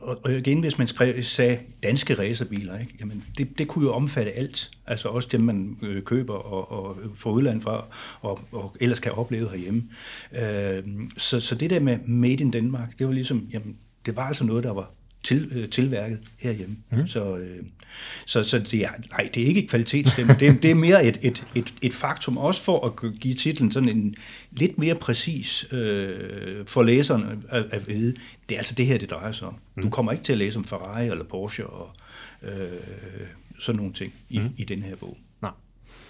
og 0.00 0.32
igen, 0.32 0.60
hvis 0.60 0.78
man 0.78 0.86
skrev, 0.86 1.22
sagde 1.22 1.58
danske 1.82 2.14
racerbiler, 2.14 2.78
ikke? 2.78 2.94
Jamen, 3.00 3.24
det, 3.38 3.58
det 3.58 3.68
kunne 3.68 3.84
jo 3.84 3.92
omfatte 3.92 4.38
alt, 4.38 4.70
altså 4.86 5.08
også 5.08 5.28
dem, 5.32 5.40
man 5.40 5.76
øh, 5.82 6.02
køber 6.02 6.34
og, 6.34 6.72
og 6.72 6.96
får 7.14 7.30
udlandet 7.30 7.62
fra, 7.62 7.84
og, 8.20 8.40
og 8.52 8.76
ellers 8.80 9.00
kan 9.00 9.12
opleve 9.12 9.50
herhjemme. 9.50 9.82
Øh, 10.42 10.82
så, 11.16 11.40
så 11.40 11.54
det 11.54 11.70
der 11.70 11.80
med 11.80 11.98
Made 12.06 12.32
in 12.32 12.52
Denmark, 12.52 12.98
det 12.98 13.06
var 13.06 13.12
ligesom, 13.12 13.46
jamen, 13.52 13.76
det 14.06 14.16
var 14.16 14.26
altså 14.26 14.44
noget, 14.44 14.64
der 14.64 14.72
var 14.72 14.90
til, 15.24 15.50
øh, 15.54 15.68
tilværket 15.68 16.20
herhjemme. 16.36 16.76
Mm. 16.90 17.06
Så, 17.06 17.36
øh, 17.36 17.62
så, 18.26 18.42
så 18.42 18.58
det 18.58 18.74
er, 18.74 18.90
nej, 19.10 19.30
det 19.34 19.42
er 19.42 19.46
ikke 19.46 19.62
et 19.62 19.70
kvalitetsstemme. 19.70 20.36
det, 20.40 20.48
er, 20.48 20.52
det 20.52 20.70
er 20.70 20.74
mere 20.74 21.04
et, 21.04 21.18
et, 21.22 21.44
et, 21.54 21.74
et 21.82 21.92
faktum, 21.92 22.38
også 22.38 22.62
for 22.62 22.86
at 22.86 23.20
give 23.20 23.34
titlen 23.34 23.72
sådan 23.72 23.88
en 23.88 24.14
lidt 24.50 24.78
mere 24.78 24.94
præcis 24.94 25.66
øh, 25.72 26.66
for 26.66 26.82
læserne 26.82 27.38
at, 27.48 27.64
at 27.70 27.88
vide. 27.88 28.14
Det 28.48 28.54
er 28.54 28.58
altså 28.58 28.74
det 28.74 28.86
her, 28.86 28.98
det 28.98 29.10
drejer 29.10 29.32
sig 29.32 29.48
om. 29.48 29.54
Mm. 29.76 29.82
Du 29.82 29.90
kommer 29.90 30.12
ikke 30.12 30.24
til 30.24 30.32
at 30.32 30.38
læse 30.38 30.58
om 30.58 30.64
Ferrari 30.64 31.06
eller 31.06 31.24
Porsche 31.24 31.66
og 31.66 31.90
øh, 32.42 32.50
sådan 33.58 33.76
nogle 33.76 33.92
ting 33.92 34.12
i, 34.28 34.38
mm. 34.38 34.50
i 34.56 34.64
den 34.64 34.82
her 34.82 34.96
bog. 34.96 35.16
Nej. 35.42 35.50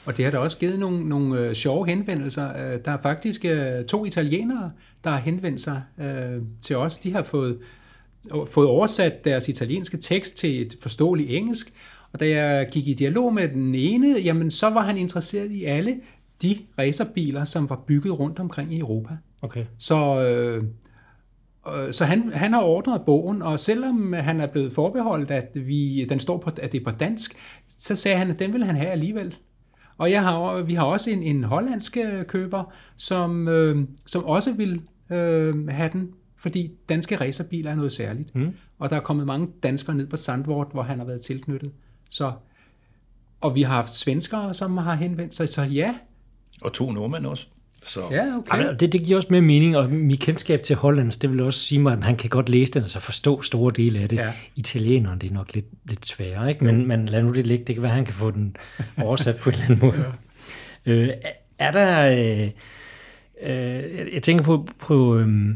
Og 0.05 0.16
det 0.16 0.24
har 0.24 0.33
da 0.33 0.38
også 0.38 0.59
givet 0.59 0.79
nogle, 0.79 1.09
nogle 1.09 1.40
øh, 1.40 1.55
sjove 1.55 1.87
henvendelser. 1.87 2.72
Øh, 2.72 2.81
der 2.85 2.90
er 2.90 3.03
faktisk 3.03 3.44
øh, 3.44 3.85
to 3.85 4.05
italienere, 4.05 4.72
der 5.05 5.11
har 5.11 5.18
henvendt 5.18 5.61
sig 5.61 5.83
øh, 6.00 6.42
til 6.61 6.77
os. 6.77 6.98
De 6.98 7.12
har 7.12 7.22
fået 7.22 7.59
fået 8.49 8.69
oversat 8.69 9.25
deres 9.25 9.49
italienske 9.49 9.97
tekst 9.97 10.37
til 10.37 10.63
et 10.63 10.77
forståeligt 10.81 11.31
engelsk, 11.31 11.73
og 12.13 12.21
da 12.21 12.29
jeg 12.29 12.69
gik 12.71 12.89
i 12.89 12.95
dialog 12.95 13.35
med 13.35 13.49
den 13.49 13.75
ene, 13.75 14.19
jamen 14.25 14.51
så 14.51 14.71
var 14.71 14.81
han 14.81 14.97
interesseret 14.97 15.51
i 15.51 15.65
alle 15.65 15.97
de 16.43 16.59
racerbiler, 16.79 17.45
som 17.45 17.71
var 17.71 17.85
bygget 17.87 18.19
rundt 18.19 18.39
omkring 18.39 18.75
i 18.75 18.79
Europa. 18.79 19.17
Okay. 19.43 19.65
Så, 19.79 20.23
øh, 20.23 20.65
øh, 21.77 21.93
så 21.93 22.05
han, 22.05 22.33
han 22.33 22.53
har 22.53 22.63
ordret 22.63 23.03
bogen, 23.07 23.43
og 23.43 23.61
selvom 23.61 24.13
han 24.13 24.41
er 24.41 24.47
blevet 24.47 24.73
forbeholdt, 24.73 25.31
at 25.31 25.51
vi, 25.55 26.05
den 26.09 26.21
står 26.21 26.39
på, 26.39 26.51
at 26.57 26.73
det 26.73 26.81
er 26.81 26.85
på 26.85 26.91
dansk, 26.91 27.35
så 27.79 27.97
sagde 27.97 28.19
han, 28.19 28.31
at 28.31 28.39
den 28.39 28.53
vil 28.53 28.65
han 28.65 28.77
have 28.77 28.91
alligevel. 28.91 29.37
Og 29.99 30.11
jeg 30.11 30.23
har, 30.23 30.63
vi 30.63 30.75
har 30.75 30.85
også 30.85 31.11
en, 31.11 31.23
en 31.23 31.45
hollandsk 31.45 31.97
øh, 31.97 32.25
køber, 32.25 32.73
som, 32.97 33.49
øh, 33.49 33.87
som 34.07 34.25
også 34.25 34.53
vil 34.53 34.81
øh, 35.11 35.69
have 35.69 35.91
den 35.93 36.11
fordi 36.45 36.73
danske 36.89 37.17
racerbiler 37.17 37.71
er 37.71 37.75
noget 37.75 37.93
særligt. 37.93 38.35
Mm. 38.35 38.55
Og 38.79 38.91
der 38.91 38.97
er 38.97 39.01
kommet 39.01 39.27
mange 39.27 39.49
danskere 39.63 39.97
ned 39.97 40.07
på 40.07 40.17
Sandvort, 40.17 40.67
hvor 40.73 40.83
han 40.83 40.99
har 40.99 41.07
været 41.07 41.21
tilknyttet. 41.21 41.71
Så, 42.11 42.33
og 43.41 43.55
vi 43.55 43.63
har 43.63 43.75
haft 43.75 43.93
svenskere, 43.93 44.55
som 44.55 44.77
har 44.77 44.95
henvendt 44.95 45.35
sig, 45.35 45.49
så 45.49 45.63
ja. 45.63 45.95
Og 46.63 46.73
to 46.73 46.93
nordmænd 46.93 47.27
også. 47.27 47.47
Så. 47.83 48.01
Ja, 48.11 48.37
okay. 48.37 48.57
Jamen, 48.57 48.81
det, 48.81 48.93
det 48.93 49.03
giver 49.03 49.17
også 49.17 49.29
mere 49.31 49.41
mening, 49.41 49.77
og 49.77 49.91
mit 49.91 50.21
kendskab 50.21 50.63
til 50.63 50.77
Hollands, 50.77 51.17
det 51.17 51.31
vil 51.31 51.41
også 51.41 51.61
sige 51.61 51.79
mig, 51.79 51.93
at 51.93 52.05
han 52.05 52.17
kan 52.17 52.31
godt 52.31 52.49
læse 52.49 52.73
den, 52.73 52.83
og 52.83 52.89
så 52.89 53.01
forstå 53.01 53.43
store 53.43 53.73
dele 53.77 53.99
af 53.99 54.09
det. 54.09 54.17
Ja. 54.17 54.33
Italieneren, 54.57 55.21
det 55.21 55.31
er 55.31 55.35
nok 55.35 55.55
lidt, 55.55 55.67
lidt 55.85 56.07
sværere, 56.07 56.49
ikke? 56.49 56.65
Men, 56.65 56.89
men 56.89 57.07
lad 57.07 57.23
nu 57.23 57.33
det 57.33 57.47
ligge, 57.47 57.65
det 57.65 57.75
kan 57.75 57.83
være, 57.83 57.91
at 57.93 57.97
han 57.97 58.05
kan 58.05 58.15
få 58.15 58.31
den 58.31 58.57
oversat 59.03 59.37
på 59.37 59.51
en 59.51 59.55
eller 59.55 59.65
anden 59.65 59.87
måde. 59.87 60.05
ja. 60.87 60.93
øh, 60.93 61.09
er 61.59 61.71
der... 61.71 62.07
Øh, 62.07 62.51
øh, 63.43 64.15
jeg 64.15 64.23
tænker 64.23 64.45
på, 64.45 64.69
på 64.87 65.19
øh, 65.19 65.55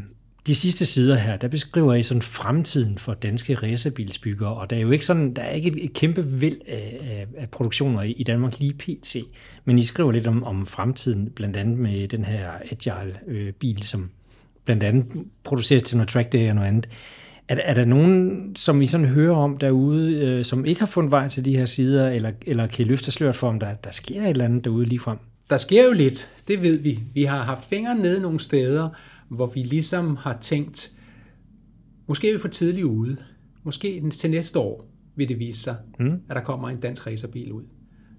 de 0.49 0.55
sidste 0.55 0.85
sider 0.85 1.15
her, 1.15 1.37
der 1.37 1.47
beskriver 1.47 1.93
I 1.93 2.03
sådan 2.03 2.21
fremtiden 2.21 2.97
for 2.97 3.13
danske 3.13 3.55
racerbilsbyggere, 3.55 4.53
og 4.53 4.69
der 4.69 4.75
er 4.75 4.79
jo 4.79 4.91
ikke 4.91 5.05
sådan, 5.05 5.33
der 5.33 5.41
er 5.41 5.51
ikke 5.51 5.69
et, 5.69 5.83
et 5.83 5.93
kæmpe 5.93 6.25
vild 6.25 6.57
af, 6.67 6.99
af, 7.01 7.27
af 7.37 7.49
produktioner 7.49 8.01
i, 8.01 8.11
i 8.11 8.23
Danmark 8.23 8.59
lige 8.59 8.73
pt. 8.73 9.15
Men 9.65 9.79
I 9.79 9.83
skriver 9.83 10.11
lidt 10.11 10.27
om, 10.27 10.43
om 10.43 10.65
fremtiden, 10.65 11.29
blandt 11.29 11.57
andet 11.57 11.77
med 11.77 12.07
den 12.07 12.25
her 12.25 12.49
Agile-bil, 12.71 13.77
øh, 13.81 13.85
som 13.85 14.09
blandt 14.65 14.83
andet 14.83 15.05
produceres 15.43 15.83
til 15.83 15.97
noget 15.97 16.09
track 16.09 16.33
day 16.33 16.49
og 16.49 16.55
noget 16.55 16.67
andet. 16.67 16.89
Er, 17.47 17.55
er 17.63 17.73
der 17.73 17.85
nogen, 17.85 18.41
som 18.55 18.81
I 18.81 18.85
sådan 18.85 19.07
hører 19.07 19.35
om 19.35 19.57
derude, 19.57 20.13
øh, 20.13 20.45
som 20.45 20.65
ikke 20.65 20.81
har 20.81 20.87
fundet 20.87 21.11
vej 21.11 21.27
til 21.27 21.45
de 21.45 21.57
her 21.57 21.65
sider, 21.65 22.09
eller, 22.09 22.31
eller 22.45 22.67
kan 22.67 22.85
I 22.85 22.87
løfte 22.87 23.11
sløret 23.11 23.35
for, 23.35 23.49
om 23.49 23.59
der, 23.59 23.73
der 23.73 23.91
sker 23.91 24.21
et 24.21 24.29
eller 24.29 24.45
andet 24.45 24.65
derude 24.65 24.85
lige 24.85 24.99
frem? 24.99 25.17
Der 25.49 25.57
sker 25.57 25.85
jo 25.85 25.91
lidt, 25.91 26.29
det 26.47 26.61
ved 26.61 26.79
vi. 26.79 26.99
Vi 27.13 27.23
har 27.23 27.43
haft 27.43 27.65
fingre 27.65 27.95
nede 27.95 28.21
nogle 28.21 28.39
steder, 28.39 28.89
hvor 29.29 29.47
vi 29.47 29.59
ligesom 29.59 30.15
har 30.15 30.37
tænkt, 30.41 30.91
måske 32.07 32.29
er 32.29 32.33
vi 32.33 32.39
for 32.39 32.47
tidligt 32.47 32.85
ude. 32.85 33.17
Måske 33.63 34.09
til 34.09 34.31
næste 34.31 34.59
år 34.59 34.85
vil 35.15 35.29
det 35.29 35.39
vise 35.39 35.61
sig, 35.61 35.75
mm. 35.99 36.13
at 36.29 36.35
der 36.35 36.43
kommer 36.43 36.69
en 36.69 36.79
dansk 36.79 37.07
racerbil 37.07 37.51
ud. 37.51 37.63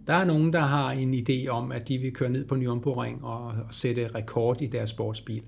Der 0.07 0.14
er 0.14 0.25
nogen, 0.25 0.53
der 0.53 0.61
har 0.61 0.90
en 0.90 1.14
idé 1.14 1.49
om, 1.49 1.73
at 1.73 1.88
de 1.88 1.99
vil 1.99 2.12
køre 2.12 2.31
ned 2.31 2.44
på 2.44 2.55
Nürburgring 2.55 3.25
og, 3.25 3.46
og 3.46 3.75
sætte 3.75 4.09
rekord 4.14 4.62
i 4.62 4.66
deres 4.66 4.90
sportsbil. 4.90 5.42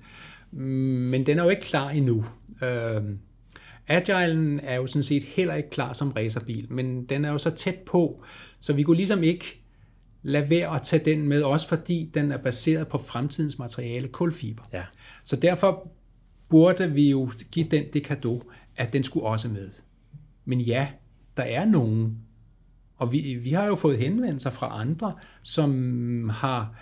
Men 0.50 1.26
den 1.26 1.38
er 1.38 1.44
jo 1.44 1.50
ikke 1.50 1.62
klar 1.62 1.90
endnu. 1.90 2.24
Uh, 2.62 3.02
Agilen 3.86 4.60
er 4.60 4.74
jo 4.74 4.86
sådan 4.86 5.02
set 5.02 5.24
heller 5.24 5.54
ikke 5.54 5.70
klar 5.70 5.92
som 5.92 6.10
racerbil, 6.10 6.66
men 6.70 7.04
den 7.04 7.24
er 7.24 7.30
jo 7.30 7.38
så 7.38 7.50
tæt 7.50 7.78
på, 7.86 8.24
så 8.60 8.72
vi 8.72 8.82
kunne 8.82 8.96
ligesom 8.96 9.22
ikke 9.22 9.62
lade 10.22 10.50
være 10.50 10.74
at 10.74 10.82
tage 10.82 11.04
den 11.04 11.28
med, 11.28 11.42
også 11.42 11.68
fordi 11.68 12.10
den 12.14 12.32
er 12.32 12.36
baseret 12.36 12.88
på 12.88 12.98
fremtidens 12.98 13.58
materiale, 13.58 14.08
kulfiber. 14.08 14.62
Ja. 14.72 14.84
Så 15.22 15.36
derfor 15.36 15.90
burde 16.48 16.92
vi 16.92 17.10
jo 17.10 17.30
give 17.50 17.68
den 17.70 17.84
det 17.92 18.04
kado, 18.04 18.42
at 18.76 18.92
den 18.92 19.04
skulle 19.04 19.26
også 19.26 19.48
med. 19.48 19.70
Men 20.44 20.60
ja, 20.60 20.88
der 21.36 21.42
er 21.42 21.64
nogen, 21.64 22.18
og 22.96 23.12
vi, 23.12 23.34
vi 23.34 23.50
har 23.50 23.64
jo 23.64 23.74
fået 23.74 23.98
henvendelser 23.98 24.50
fra 24.50 24.80
andre, 24.80 25.14
som 25.42 26.28
har 26.28 26.74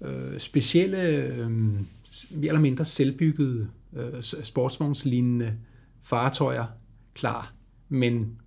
øh, 0.00 0.38
specielle, 0.38 1.02
øh, 1.02 1.50
mere 1.50 2.48
eller 2.48 2.60
mindre 2.60 2.84
selvbyggede 2.84 3.68
øh, 3.96 4.22
sportsvognslignende 4.22 5.54
fartøjer 6.02 6.66
klar. 7.14 7.54
Men 7.88 8.38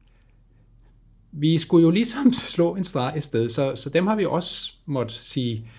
vi 1.32 1.58
skulle 1.58 1.84
jo 1.84 1.90
ligesom 1.90 2.34
slå 2.54 2.76
en 2.76 2.84
streg 2.84 3.18
i 3.18 3.22
sted, 3.22 3.50
så, 3.50 3.76
så 3.76 3.90
dem 3.90 4.08
har 4.08 4.16
vi 4.16 4.26
også 4.26 4.74
måtte 4.86 5.14
sige, 5.14 5.70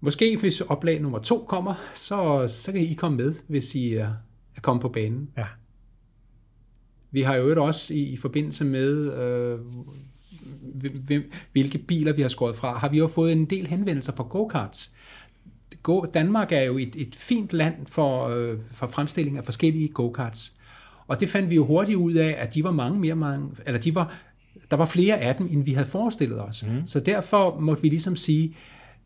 måske 0.00 0.36
hvis 0.36 0.60
oplag 0.60 1.00
nummer 1.00 1.18
to 1.18 1.44
kommer, 1.48 1.74
så, 1.94 2.44
så 2.46 2.72
kan 2.72 2.80
I 2.80 2.94
komme 2.94 3.16
med, 3.16 3.34
hvis 3.46 3.74
I 3.74 3.94
er, 3.94 4.10
er 4.56 4.60
kommet 4.60 4.82
på 4.82 4.88
banen. 4.88 5.30
Ja. 5.36 5.46
Vi 7.10 7.22
har 7.22 7.34
jo 7.34 7.64
også 7.64 7.94
i, 7.94 8.02
i 8.02 8.16
forbindelse 8.16 8.64
med, 8.64 9.12
øh, 9.12 9.58
hvem, 11.06 11.32
hvilke 11.52 11.78
biler 11.78 12.12
vi 12.12 12.22
har 12.22 12.28
skåret 12.28 12.56
fra, 12.56 12.78
har 12.78 12.88
vi 12.88 12.98
jo 12.98 13.06
fået 13.06 13.32
en 13.32 13.44
del 13.44 13.66
henvendelser 13.66 14.12
på 14.12 14.24
go-karts. 14.24 14.94
Go, 15.82 16.04
Danmark 16.14 16.52
er 16.52 16.62
jo 16.62 16.78
et, 16.78 16.96
et 16.96 17.16
fint 17.16 17.52
land 17.52 17.86
for, 17.86 18.28
øh, 18.28 18.58
for 18.70 18.86
fremstilling 18.86 19.38
af 19.38 19.44
forskellige 19.44 19.88
go-karts. 19.88 20.52
Og 21.06 21.20
det 21.20 21.28
fandt 21.28 21.50
vi 21.50 21.54
jo 21.54 21.66
hurtigt 21.66 21.96
ud 21.96 22.14
af, 22.14 22.36
at 22.38 22.54
de 22.54 22.64
var 22.64 22.70
mange 22.70 23.00
mere 23.00 23.16
mange, 23.16 23.50
eller 23.66 23.80
de 23.80 23.94
var, 23.94 24.14
der 24.70 24.76
var 24.76 24.86
flere 24.86 25.18
af 25.18 25.34
dem, 25.36 25.48
end 25.50 25.64
vi 25.64 25.72
havde 25.72 25.88
forestillet 25.88 26.40
os. 26.40 26.64
Mm. 26.66 26.86
Så 26.86 27.00
derfor 27.00 27.60
måtte 27.60 27.82
vi 27.82 27.88
ligesom 27.88 28.16
sige, 28.16 28.56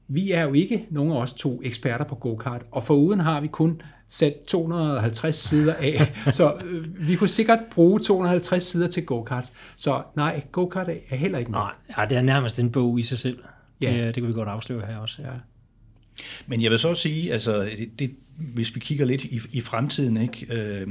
vi 0.09 0.31
er 0.31 0.43
jo 0.43 0.53
ikke 0.53 0.87
nogen 0.91 1.13
af 1.13 1.17
os 1.17 1.35
to 1.35 1.61
eksperter 1.65 2.05
på 2.05 2.15
go-kart, 2.15 2.67
og 2.71 2.85
foruden 2.85 3.21
har 3.21 3.41
vi 3.41 3.47
kun 3.47 3.81
sat 4.09 4.35
250 4.49 5.35
sider 5.35 5.75
af, 5.75 6.13
så 6.39 6.55
øh, 6.65 7.09
vi 7.09 7.15
kunne 7.15 7.29
sikkert 7.29 7.59
bruge 7.71 8.01
250 8.01 8.63
sider 8.63 8.89
til 8.89 9.07
go-karts. 9.07 9.53
Så 9.77 10.03
nej, 10.17 10.43
go-kart 10.53 10.89
er 10.89 11.17
heller 11.17 11.39
ikke 11.39 11.51
med. 11.51 11.59
Nej, 11.59 11.73
ja, 11.99 12.05
det 12.05 12.19
er 12.19 12.23
nærmest 12.23 12.59
en 12.59 12.71
bog 12.71 12.99
i 12.99 13.03
sig 13.03 13.19
selv. 13.19 13.39
Ja. 13.81 13.93
Det, 13.93 14.15
det 14.15 14.23
kan 14.23 14.29
vi 14.29 14.33
godt 14.33 14.49
afsløre 14.49 14.87
her 14.87 14.97
også. 14.97 15.23
Ja. 15.23 15.29
Men 16.47 16.63
jeg 16.63 16.71
vil 16.71 16.79
så 16.79 16.89
også 16.89 17.03
sige, 17.03 17.33
altså, 17.33 17.63
det, 17.63 17.99
det, 17.99 18.15
hvis 18.55 18.75
vi 18.75 18.81
kigger 18.81 19.05
lidt 19.05 19.25
i, 19.25 19.41
i 19.53 19.61
fremtiden, 19.61 20.17
ikke, 20.17 20.47
øh, 20.51 20.87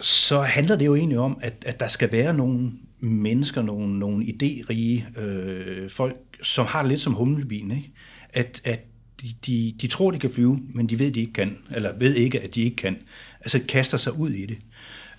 så 0.00 0.40
handler 0.40 0.76
det 0.76 0.86
jo 0.86 0.94
egentlig 0.94 1.18
om, 1.18 1.38
at, 1.42 1.64
at 1.66 1.80
der 1.80 1.86
skal 1.86 2.12
være 2.12 2.34
nogle 2.34 2.72
mennesker, 3.00 3.62
nogle, 3.62 3.98
nogle 3.98 4.24
idérige 4.24 5.20
øh, 5.20 5.90
folk, 5.90 6.16
som 6.42 6.66
har 6.66 6.82
det 6.82 6.88
lidt 6.88 7.00
som 7.00 7.12
humlebien, 7.12 7.70
ikke? 7.70 7.90
At, 8.32 8.60
at 8.64 8.80
de, 9.22 9.28
de, 9.46 9.74
de 9.80 9.86
tror, 9.86 10.10
de 10.10 10.18
kan 10.18 10.30
flyve, 10.30 10.60
men 10.74 10.88
de 10.88 10.98
ved, 10.98 11.10
de 11.10 11.20
ikke 11.20 11.32
kan, 11.32 11.58
eller 11.70 11.92
ved 11.98 12.14
ikke, 12.14 12.40
at 12.40 12.54
de 12.54 12.62
ikke 12.62 12.76
kan. 12.76 12.96
Altså 13.40 13.60
kaster 13.68 13.98
sig 13.98 14.12
ud 14.12 14.30
i 14.30 14.46
det. 14.46 14.58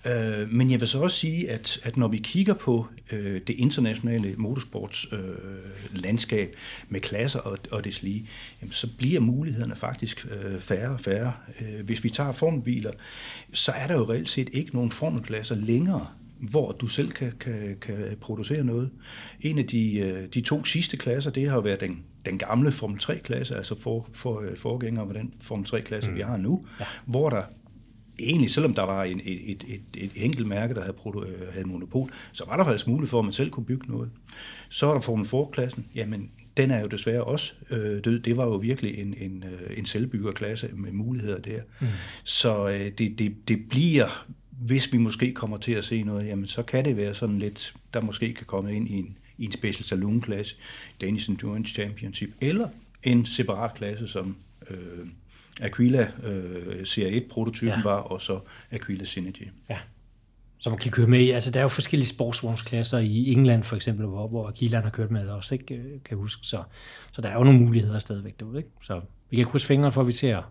Øh, 0.06 0.51
men 0.51 0.71
jeg 0.71 0.80
vil 0.80 0.88
så 0.88 0.99
også 0.99 1.17
sige, 1.17 1.49
at, 1.49 1.80
at 1.84 1.97
når 1.97 2.08
vi 2.08 2.17
kigger 2.17 2.53
på 2.53 2.88
øh, 3.12 3.41
det 3.47 3.56
internationale 3.56 4.36
motorsports 4.38 5.08
øh, 5.12 5.19
landskab 5.91 6.56
med 6.89 6.99
klasser 6.99 7.39
og, 7.39 7.58
og 7.71 7.84
det 7.84 8.03
lige, 8.03 8.27
jamen, 8.62 8.71
så 8.71 8.88
bliver 8.97 9.19
mulighederne 9.19 9.75
faktisk 9.75 10.27
øh, 10.32 10.60
færre 10.60 10.89
og 10.89 10.99
færre. 10.99 11.34
Øh, 11.62 11.86
hvis 11.86 12.03
vi 12.03 12.10
tager 12.10 12.32
formelbiler, 12.32 12.91
så 13.53 13.71
er 13.71 13.88
der 13.88 13.95
jo 13.95 14.10
reelt 14.10 14.30
set 14.30 14.49
ikke 14.53 14.73
nogen 14.73 14.91
formelklasser 14.91 15.56
længere 15.56 16.08
hvor 16.39 16.71
du 16.71 16.88
selv 16.88 17.12
kan, 17.12 17.34
kan, 17.39 17.78
kan 17.82 18.17
producere 18.21 18.63
noget. 18.63 18.89
En 19.41 19.60
af 19.60 19.65
de, 19.65 19.97
øh, 20.00 20.28
de 20.34 20.41
to 20.41 20.63
sidste 20.63 20.97
klasser, 20.97 21.32
det 21.32 21.50
har 21.50 21.60
været 21.60 21.80
den, 21.80 22.04
den 22.26 22.38
gamle 22.38 22.71
Formel 22.71 23.00
3-klasse, 23.04 23.56
altså 23.56 23.76
for, 23.76 24.10
for, 24.13 24.41
øh, 24.41 24.58
forgænger 24.58 25.06
på 25.06 25.13
den 25.13 25.34
Formel 25.41 25.67
3-klasse, 25.69 26.10
mm. 26.10 26.15
vi 26.15 26.21
har 26.21 26.38
nu, 26.38 26.65
ja. 26.80 26.86
hvor 27.06 27.30
der 27.30 27.43
egentlig, 28.19 28.52
selvom 28.52 28.73
der 28.73 28.84
var 28.84 29.04
en, 29.04 29.21
et, 29.23 29.52
et, 29.52 29.63
et, 29.67 29.82
et 30.04 30.12
enkelt 30.15 30.47
mærke, 30.47 30.73
der 30.73 30.82
havde, 30.82 30.97
produ- 30.97 31.28
øh, 31.28 31.54
havde 31.54 31.67
monopol, 31.67 32.12
så 32.32 32.45
var 32.47 32.58
der 32.58 32.63
faktisk 32.63 32.88
mulighed 32.88 33.08
for, 33.08 33.19
at 33.19 33.26
man 33.26 33.34
selv 33.34 33.50
kunne 33.50 33.65
bygge 33.65 33.91
noget. 33.91 34.10
Så 34.69 34.89
er 34.89 34.93
der 34.93 35.02
Formel 35.02 35.26
4-klassen, 35.26 35.86
jamen 35.95 36.32
den 36.58 36.71
er 36.71 36.82
jo 36.82 36.88
desværre 36.88 37.23
også 37.23 37.54
øh, 37.69 38.04
død. 38.04 38.19
Det 38.19 38.38
var 38.38 38.45
jo 38.45 38.56
virkelig 38.56 39.00
en, 39.00 39.13
en, 39.17 39.43
en 39.78 39.86
selvbyggerklasse 39.86 40.69
med 40.73 40.91
muligheder 40.91 41.39
der. 41.39 41.62
Mm. 41.80 41.88
Så 42.23 42.67
øh, 42.67 42.91
det, 42.97 43.19
det, 43.19 43.36
det 43.47 43.69
bliver 43.69 44.28
hvis 44.60 44.93
vi 44.93 44.98
måske 44.98 45.34
kommer 45.34 45.58
til 45.58 45.72
at 45.72 45.84
se 45.84 46.04
noget, 46.04 46.28
jamen 46.28 46.48
så 46.48 46.63
kan 46.63 46.86
det 46.86 46.98
være 46.98 47.13
sådan 47.13 47.39
lidt, 47.39 47.74
der 47.93 48.02
måske 48.02 48.34
kan 48.34 48.46
komme 48.46 48.76
ind 48.76 48.89
i 48.89 48.93
en, 48.93 49.17
i 49.38 49.46
en 49.46 49.52
special 49.52 49.86
saloon 49.86 50.22
klasse, 50.22 50.56
Danish 51.02 51.30
Endurance 51.30 51.74
Championship, 51.74 52.30
eller 52.41 52.70
en 53.04 53.26
separat 53.26 53.74
klasse, 53.74 54.08
som 54.08 54.38
øh, 54.70 55.08
Aquila 55.62 56.12
øh, 56.24 56.82
CR1-prototypen 56.82 57.67
ja. 57.67 57.84
var, 57.84 57.98
og 57.98 58.22
så 58.22 58.39
Aquila 58.72 59.06
Synergy. 59.06 59.48
Ja, 59.70 59.78
som 60.60 60.72
man 60.72 60.80
kan 60.80 60.91
køre 60.91 61.08
med 61.08 61.20
i. 61.20 61.30
Altså, 61.30 61.52
der 61.52 61.60
er 61.60 61.63
jo 61.63 61.67
forskellige 61.67 62.08
sportsvognsklasser 62.08 62.98
i 62.98 63.32
England, 63.32 63.63
for 63.63 63.76
eksempel, 63.76 64.06
hvor, 64.06 64.28
hvor 64.28 64.48
Aquila 64.48 64.80
har 64.80 64.89
kørt 64.89 65.12
med 65.12 65.30
også, 65.30 65.56
ikke, 65.56 65.76
øh, 65.76 65.84
kan 65.84 66.00
jeg 66.10 66.17
huske. 66.17 66.46
Så, 66.46 66.63
så 67.12 67.22
der 67.22 67.30
er 67.30 67.34
jo 67.34 67.43
nogle 67.43 67.60
muligheder 67.60 68.00
stadigvæk 68.00 68.39
derude. 68.39 68.58
Ikke? 68.58 68.70
Så 68.84 69.02
vi 69.30 69.36
kan 69.36 69.46
krydse 69.46 69.67
fingre 69.67 69.91
for, 69.91 70.02
at 70.02 70.08
vi 70.08 70.12
ser 70.12 70.41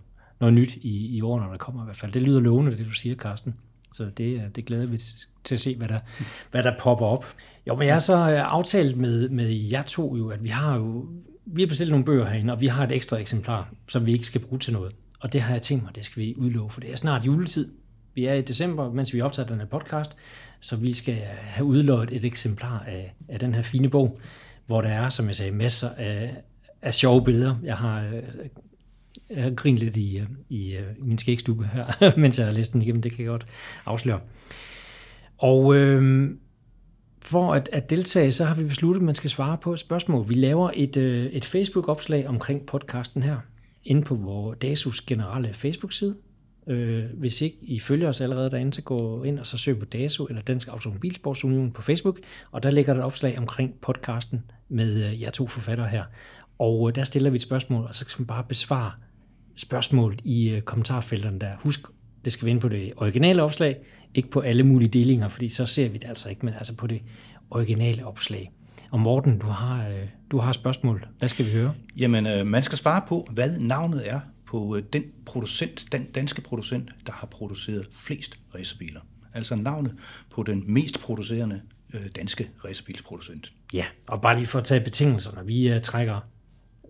noget 0.40 0.54
nyt 0.54 0.76
i, 0.76 1.16
i 1.16 1.22
årene, 1.22 1.52
der 1.52 1.56
kommer 1.56 1.82
i 1.82 1.84
hvert 1.84 1.96
fald. 1.96 2.12
Det 2.12 2.22
lyder 2.22 2.40
lovende, 2.40 2.78
det 2.78 2.86
du 2.86 2.92
siger, 2.92 3.16
Carsten. 3.16 3.54
Så 3.96 4.04
det, 4.16 4.56
det 4.56 4.64
glæder 4.64 4.86
vi 4.86 5.00
til 5.44 5.54
at 5.54 5.60
se, 5.60 5.76
hvad 5.76 5.88
der, 5.88 5.98
hvad 6.50 6.62
der 6.62 6.72
popper 6.78 7.06
op. 7.06 7.26
Jo, 7.68 7.74
men 7.74 7.86
jeg 7.86 7.94
har 7.94 8.00
så 8.00 8.16
øh, 8.16 8.52
aftalt 8.52 8.96
med, 8.96 9.28
med 9.28 9.48
jer 9.48 9.82
to 9.82 10.16
jo, 10.16 10.28
at 10.28 10.44
vi 10.44 10.48
har 10.48 10.76
jo 10.76 11.06
vi 11.46 11.62
har 11.62 11.66
bestilt 11.66 11.90
nogle 11.90 12.04
bøger 12.04 12.26
herinde, 12.26 12.52
og 12.52 12.60
vi 12.60 12.66
har 12.66 12.84
et 12.84 12.92
ekstra 12.92 13.16
eksemplar, 13.16 13.74
som 13.88 14.06
vi 14.06 14.12
ikke 14.12 14.24
skal 14.24 14.40
bruge 14.40 14.58
til 14.58 14.72
noget. 14.72 14.92
Og 15.20 15.32
det 15.32 15.40
har 15.40 15.52
jeg 15.52 15.62
tænkt 15.62 15.84
mig, 15.84 15.96
det 15.96 16.04
skal 16.04 16.22
vi 16.22 16.34
udlove, 16.36 16.70
for 16.70 16.80
det 16.80 16.92
er 16.92 16.96
snart 16.96 17.26
juletid. 17.26 17.72
Vi 18.14 18.26
er 18.26 18.34
i 18.34 18.42
december, 18.42 18.92
mens 18.92 19.14
vi 19.14 19.20
optager 19.20 19.46
den 19.46 19.58
her 19.58 19.66
podcast, 19.66 20.16
så 20.60 20.76
vi 20.76 20.92
skal 20.92 21.14
have 21.40 21.64
udlået 21.64 22.08
et 22.12 22.24
eksemplar 22.24 22.84
af, 22.86 23.14
af 23.28 23.38
den 23.38 23.54
her 23.54 23.62
fine 23.62 23.90
bog, 23.90 24.18
hvor 24.66 24.80
der 24.80 24.88
er, 24.88 25.08
som 25.08 25.26
jeg 25.26 25.36
sagde, 25.36 25.52
masser 25.52 25.90
af, 25.96 26.36
af 26.82 26.94
sjove 26.94 27.24
billeder. 27.24 27.56
Jeg 27.62 27.76
har 27.76 28.02
øh, 28.02 28.22
jeg 29.30 29.42
har 29.42 29.64
lidt 29.64 29.96
i, 29.96 30.20
øh, 30.20 30.26
i, 30.48 30.76
øh, 30.76 30.96
i 30.98 31.02
min 31.02 31.18
skægstube 31.18 31.66
her, 31.66 32.16
mens 32.20 32.38
jeg 32.38 32.46
har 32.46 32.52
læst 32.52 32.72
den 32.72 32.82
igennem, 32.82 33.02
det 33.02 33.12
kan 33.12 33.24
jeg 33.24 33.30
godt 33.30 33.46
afsløre. 33.86 34.20
Og 35.38 35.74
øh, 35.74 36.30
for 37.22 37.54
at, 37.54 37.68
at 37.72 37.90
deltage, 37.90 38.32
så 38.32 38.44
har 38.44 38.54
vi 38.54 38.64
besluttet, 38.64 39.00
at 39.00 39.04
man 39.04 39.14
skal 39.14 39.30
svare 39.30 39.58
på 39.58 39.72
et 39.72 39.78
spørgsmål. 39.78 40.28
Vi 40.28 40.34
laver 40.34 40.70
et, 40.74 40.96
øh, 40.96 41.26
et 41.26 41.44
Facebook-opslag 41.44 42.28
omkring 42.28 42.66
podcasten 42.66 43.22
her, 43.22 43.36
inde 43.84 44.02
på 44.02 44.14
vores 44.14 44.58
DASUS 44.58 45.00
generelle 45.00 45.54
Facebook-side. 45.54 46.16
Øh, 46.68 47.04
hvis 47.14 47.40
ikke 47.40 47.56
I 47.62 47.80
følger 47.80 48.08
os 48.08 48.20
allerede 48.20 48.50
derinde, 48.50 48.74
så 48.74 48.82
gå 48.82 49.22
ind 49.22 49.38
og 49.38 49.46
så 49.46 49.58
søg 49.58 49.78
på 49.78 49.84
DASU 49.84 50.26
eller 50.26 50.42
Dansk 50.42 50.68
Automobilsportsunion 50.68 51.72
på 51.72 51.82
Facebook, 51.82 52.18
og 52.52 52.62
der 52.62 52.70
ligger 52.70 52.94
der 52.94 53.00
et 53.00 53.06
opslag 53.06 53.38
omkring 53.38 53.74
podcasten 53.82 54.42
med 54.68 55.04
øh, 55.04 55.22
jer 55.22 55.30
to 55.30 55.46
forfattere 55.46 55.88
her. 55.88 56.04
Og 56.58 56.88
øh, 56.88 56.94
der 56.94 57.04
stiller 57.04 57.30
vi 57.30 57.36
et 57.36 57.42
spørgsmål, 57.42 57.84
og 57.84 57.94
så 57.94 58.06
kan 58.06 58.14
man 58.18 58.26
bare 58.26 58.44
besvare 58.48 58.90
spørgsmål 59.56 60.18
i 60.24 60.50
øh, 60.50 60.62
kommentarfelterne 60.62 61.38
der. 61.38 61.56
Husk, 61.58 61.80
det 62.24 62.32
skal 62.32 62.46
vi 62.46 62.50
ind 62.50 62.60
på 62.60 62.68
det 62.68 62.92
originale 62.96 63.42
opslag, 63.42 63.76
ikke 64.14 64.30
på 64.30 64.40
alle 64.40 64.62
mulige 64.62 64.88
delinger, 64.88 65.28
fordi 65.28 65.48
så 65.48 65.66
ser 65.66 65.88
vi 65.88 65.98
det 65.98 66.08
altså 66.08 66.28
ikke, 66.28 66.46
men 66.46 66.54
altså 66.54 66.74
på 66.76 66.86
det 66.86 67.02
originale 67.50 68.06
opslag. 68.06 68.52
Og 68.90 69.00
Morten, 69.00 69.38
du 69.38 69.46
har, 69.46 69.88
øh, 69.88 70.08
du 70.30 70.38
har 70.38 70.52
spørgsmål. 70.52 71.06
Hvad 71.18 71.28
skal 71.28 71.46
vi 71.46 71.50
høre? 71.50 71.74
Jamen, 71.96 72.26
øh, 72.26 72.46
man 72.46 72.62
skal 72.62 72.78
svare 72.78 73.02
på, 73.08 73.28
hvad 73.30 73.58
navnet 73.58 74.08
er 74.08 74.20
på 74.46 74.80
den 74.92 75.04
producent, 75.26 75.86
den 75.92 76.04
danske 76.04 76.40
producent, 76.40 76.90
der 77.06 77.12
har 77.12 77.26
produceret 77.26 77.88
flest 77.92 78.40
racerbiler. 78.54 79.00
Altså 79.34 79.54
navnet 79.54 79.94
på 80.30 80.42
den 80.42 80.64
mest 80.66 81.00
producerende 81.00 81.60
danske 82.16 82.50
racerbilsproducent. 82.64 83.52
Ja, 83.72 83.84
og 84.08 84.20
bare 84.20 84.36
lige 84.36 84.46
for 84.46 84.58
at 84.58 84.64
tage 84.64 84.80
betingelserne. 84.80 85.46
Vi 85.46 85.80
trækker 85.82 86.20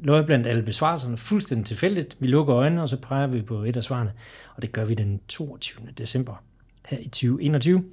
løg 0.05 0.27
blandt 0.27 0.47
alle 0.47 0.63
besvarelserne 0.63 1.17
fuldstændig 1.17 1.67
tilfældigt. 1.67 2.17
Vi 2.21 2.27
lukker 2.27 2.57
øjnene, 2.57 2.83
og 2.83 2.89
så 2.89 2.97
peger 2.97 3.27
vi 3.27 3.43
på 3.43 3.63
et 3.63 3.77
af 3.77 3.85
svarene, 3.85 4.13
og 4.55 4.63
det 4.63 4.73
gør 4.73 4.85
vi 4.85 4.95
den 4.95 5.21
22. 5.29 5.87
december 5.99 6.43
her 6.87 6.99
i 6.99 7.09
2021. 7.09 7.85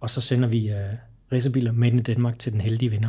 Og 0.00 0.10
så 0.10 0.20
sender 0.20 0.48
vi 0.48 0.70
uh, 0.70 0.98
racerbiler 1.32 1.72
med 1.72 1.92
i 1.92 2.00
Danmark 2.00 2.38
til 2.38 2.52
den 2.52 2.60
heldige 2.60 2.90
vinder. 2.90 3.08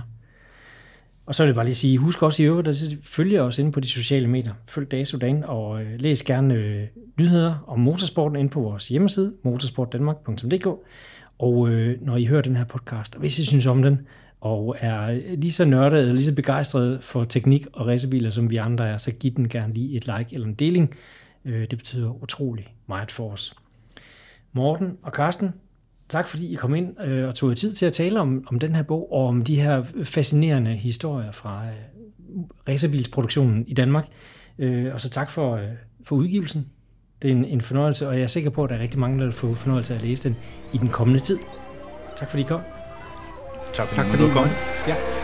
Og 1.25 1.35
så 1.35 1.43
vil 1.43 1.47
jeg 1.47 1.55
bare 1.55 1.65
lige 1.65 1.75
sige, 1.75 1.97
husk 1.97 2.23
også 2.23 2.43
i 2.43 2.45
øvrigt 2.45 2.67
at 2.67 2.75
følge 3.03 3.41
os 3.41 3.59
inde 3.59 3.71
på 3.71 3.79
de 3.79 3.87
sociale 3.87 4.27
medier. 4.27 4.53
Følg 4.67 4.91
Dagsudan 4.91 5.43
og 5.43 5.69
uh, 5.69 5.81
læs 5.97 6.23
gerne 6.23 6.53
øh, 6.53 6.83
nyheder 7.19 7.63
om 7.67 7.79
motorsporten 7.79 8.39
inde 8.39 8.49
på 8.49 8.61
vores 8.61 8.87
hjemmeside, 8.87 9.33
motorsportdanmark.dk. 9.43 10.67
Og 11.39 11.69
når 12.01 12.17
I 12.17 12.25
hører 12.25 12.41
den 12.41 12.55
her 12.55 12.65
podcast, 12.65 13.15
og 13.15 13.19
hvis 13.19 13.39
I 13.39 13.45
synes 13.45 13.65
om 13.65 13.81
den, 13.81 13.99
og 14.41 14.75
er 14.79 15.35
lige 15.35 15.51
så 15.51 15.65
nørdet 15.65 15.99
eller 15.99 16.13
lige 16.13 16.25
så 16.25 16.35
begejstret 16.35 17.03
for 17.03 17.23
teknik 17.23 17.67
og 17.73 17.87
racerbiler, 17.87 18.29
som 18.29 18.49
vi 18.49 18.55
andre 18.55 18.89
er, 18.89 18.97
så 18.97 19.11
giv 19.11 19.31
den 19.31 19.49
gerne 19.49 19.73
lige 19.73 19.97
et 19.97 20.05
like 20.05 20.33
eller 20.35 20.47
en 20.47 20.53
deling. 20.53 20.95
Øh, 21.45 21.61
det 21.61 21.77
betyder 21.77 22.23
utrolig 22.23 22.75
meget 22.87 23.11
for 23.11 23.31
os. 23.31 23.55
Morten 24.53 24.97
og 25.03 25.13
Karsten, 25.13 25.53
tak 26.09 26.27
fordi 26.27 26.51
I 26.51 26.55
kom 26.55 26.75
ind 26.75 27.01
øh, 27.01 27.27
og 27.27 27.35
tog 27.35 27.49
jer 27.49 27.55
tid 27.55 27.73
til 27.73 27.85
at 27.85 27.93
tale 27.93 28.19
om, 28.19 28.43
om 28.47 28.59
den 28.59 28.75
her 28.75 28.83
bog, 28.83 29.13
og 29.13 29.27
om 29.27 29.41
de 29.41 29.61
her 29.61 29.83
fascinerende 30.03 30.71
historier 30.71 31.31
fra 31.31 31.65
øh, 31.65 31.73
racerbilsproduktionen 32.69 33.67
i 33.67 33.73
Danmark. 33.73 34.07
Og 34.93 35.01
så 35.01 35.09
tak 35.09 35.29
for, 35.29 35.59
for 36.03 36.15
udgivelsen. 36.15 36.67
Det 37.21 37.27
er 37.27 37.35
en, 37.35 37.45
en 37.45 37.61
fornøjelse, 37.61 38.07
og 38.07 38.15
jeg 38.15 38.23
er 38.23 38.27
sikker 38.27 38.49
på, 38.49 38.63
at 38.63 38.69
der 38.69 38.75
er 38.75 38.79
rigtig 38.79 38.99
mange, 38.99 39.25
der 39.25 39.31
får 39.31 39.53
fornøjelse 39.53 39.93
af 39.93 39.97
at 39.97 40.05
læse 40.05 40.23
den 40.23 40.37
i 40.73 40.77
den 40.77 40.89
kommende 40.89 41.19
tid. 41.19 41.37
Tak 42.15 42.29
fordi 42.29 42.43
I 42.43 42.45
kom. 42.45 42.76
Tak 43.77 43.95
Tak 43.95 44.05
du 44.05 44.11
fordi 44.11 44.23
komme. 44.33 44.47
måtte. 44.47 44.55
Ja. 44.87 45.16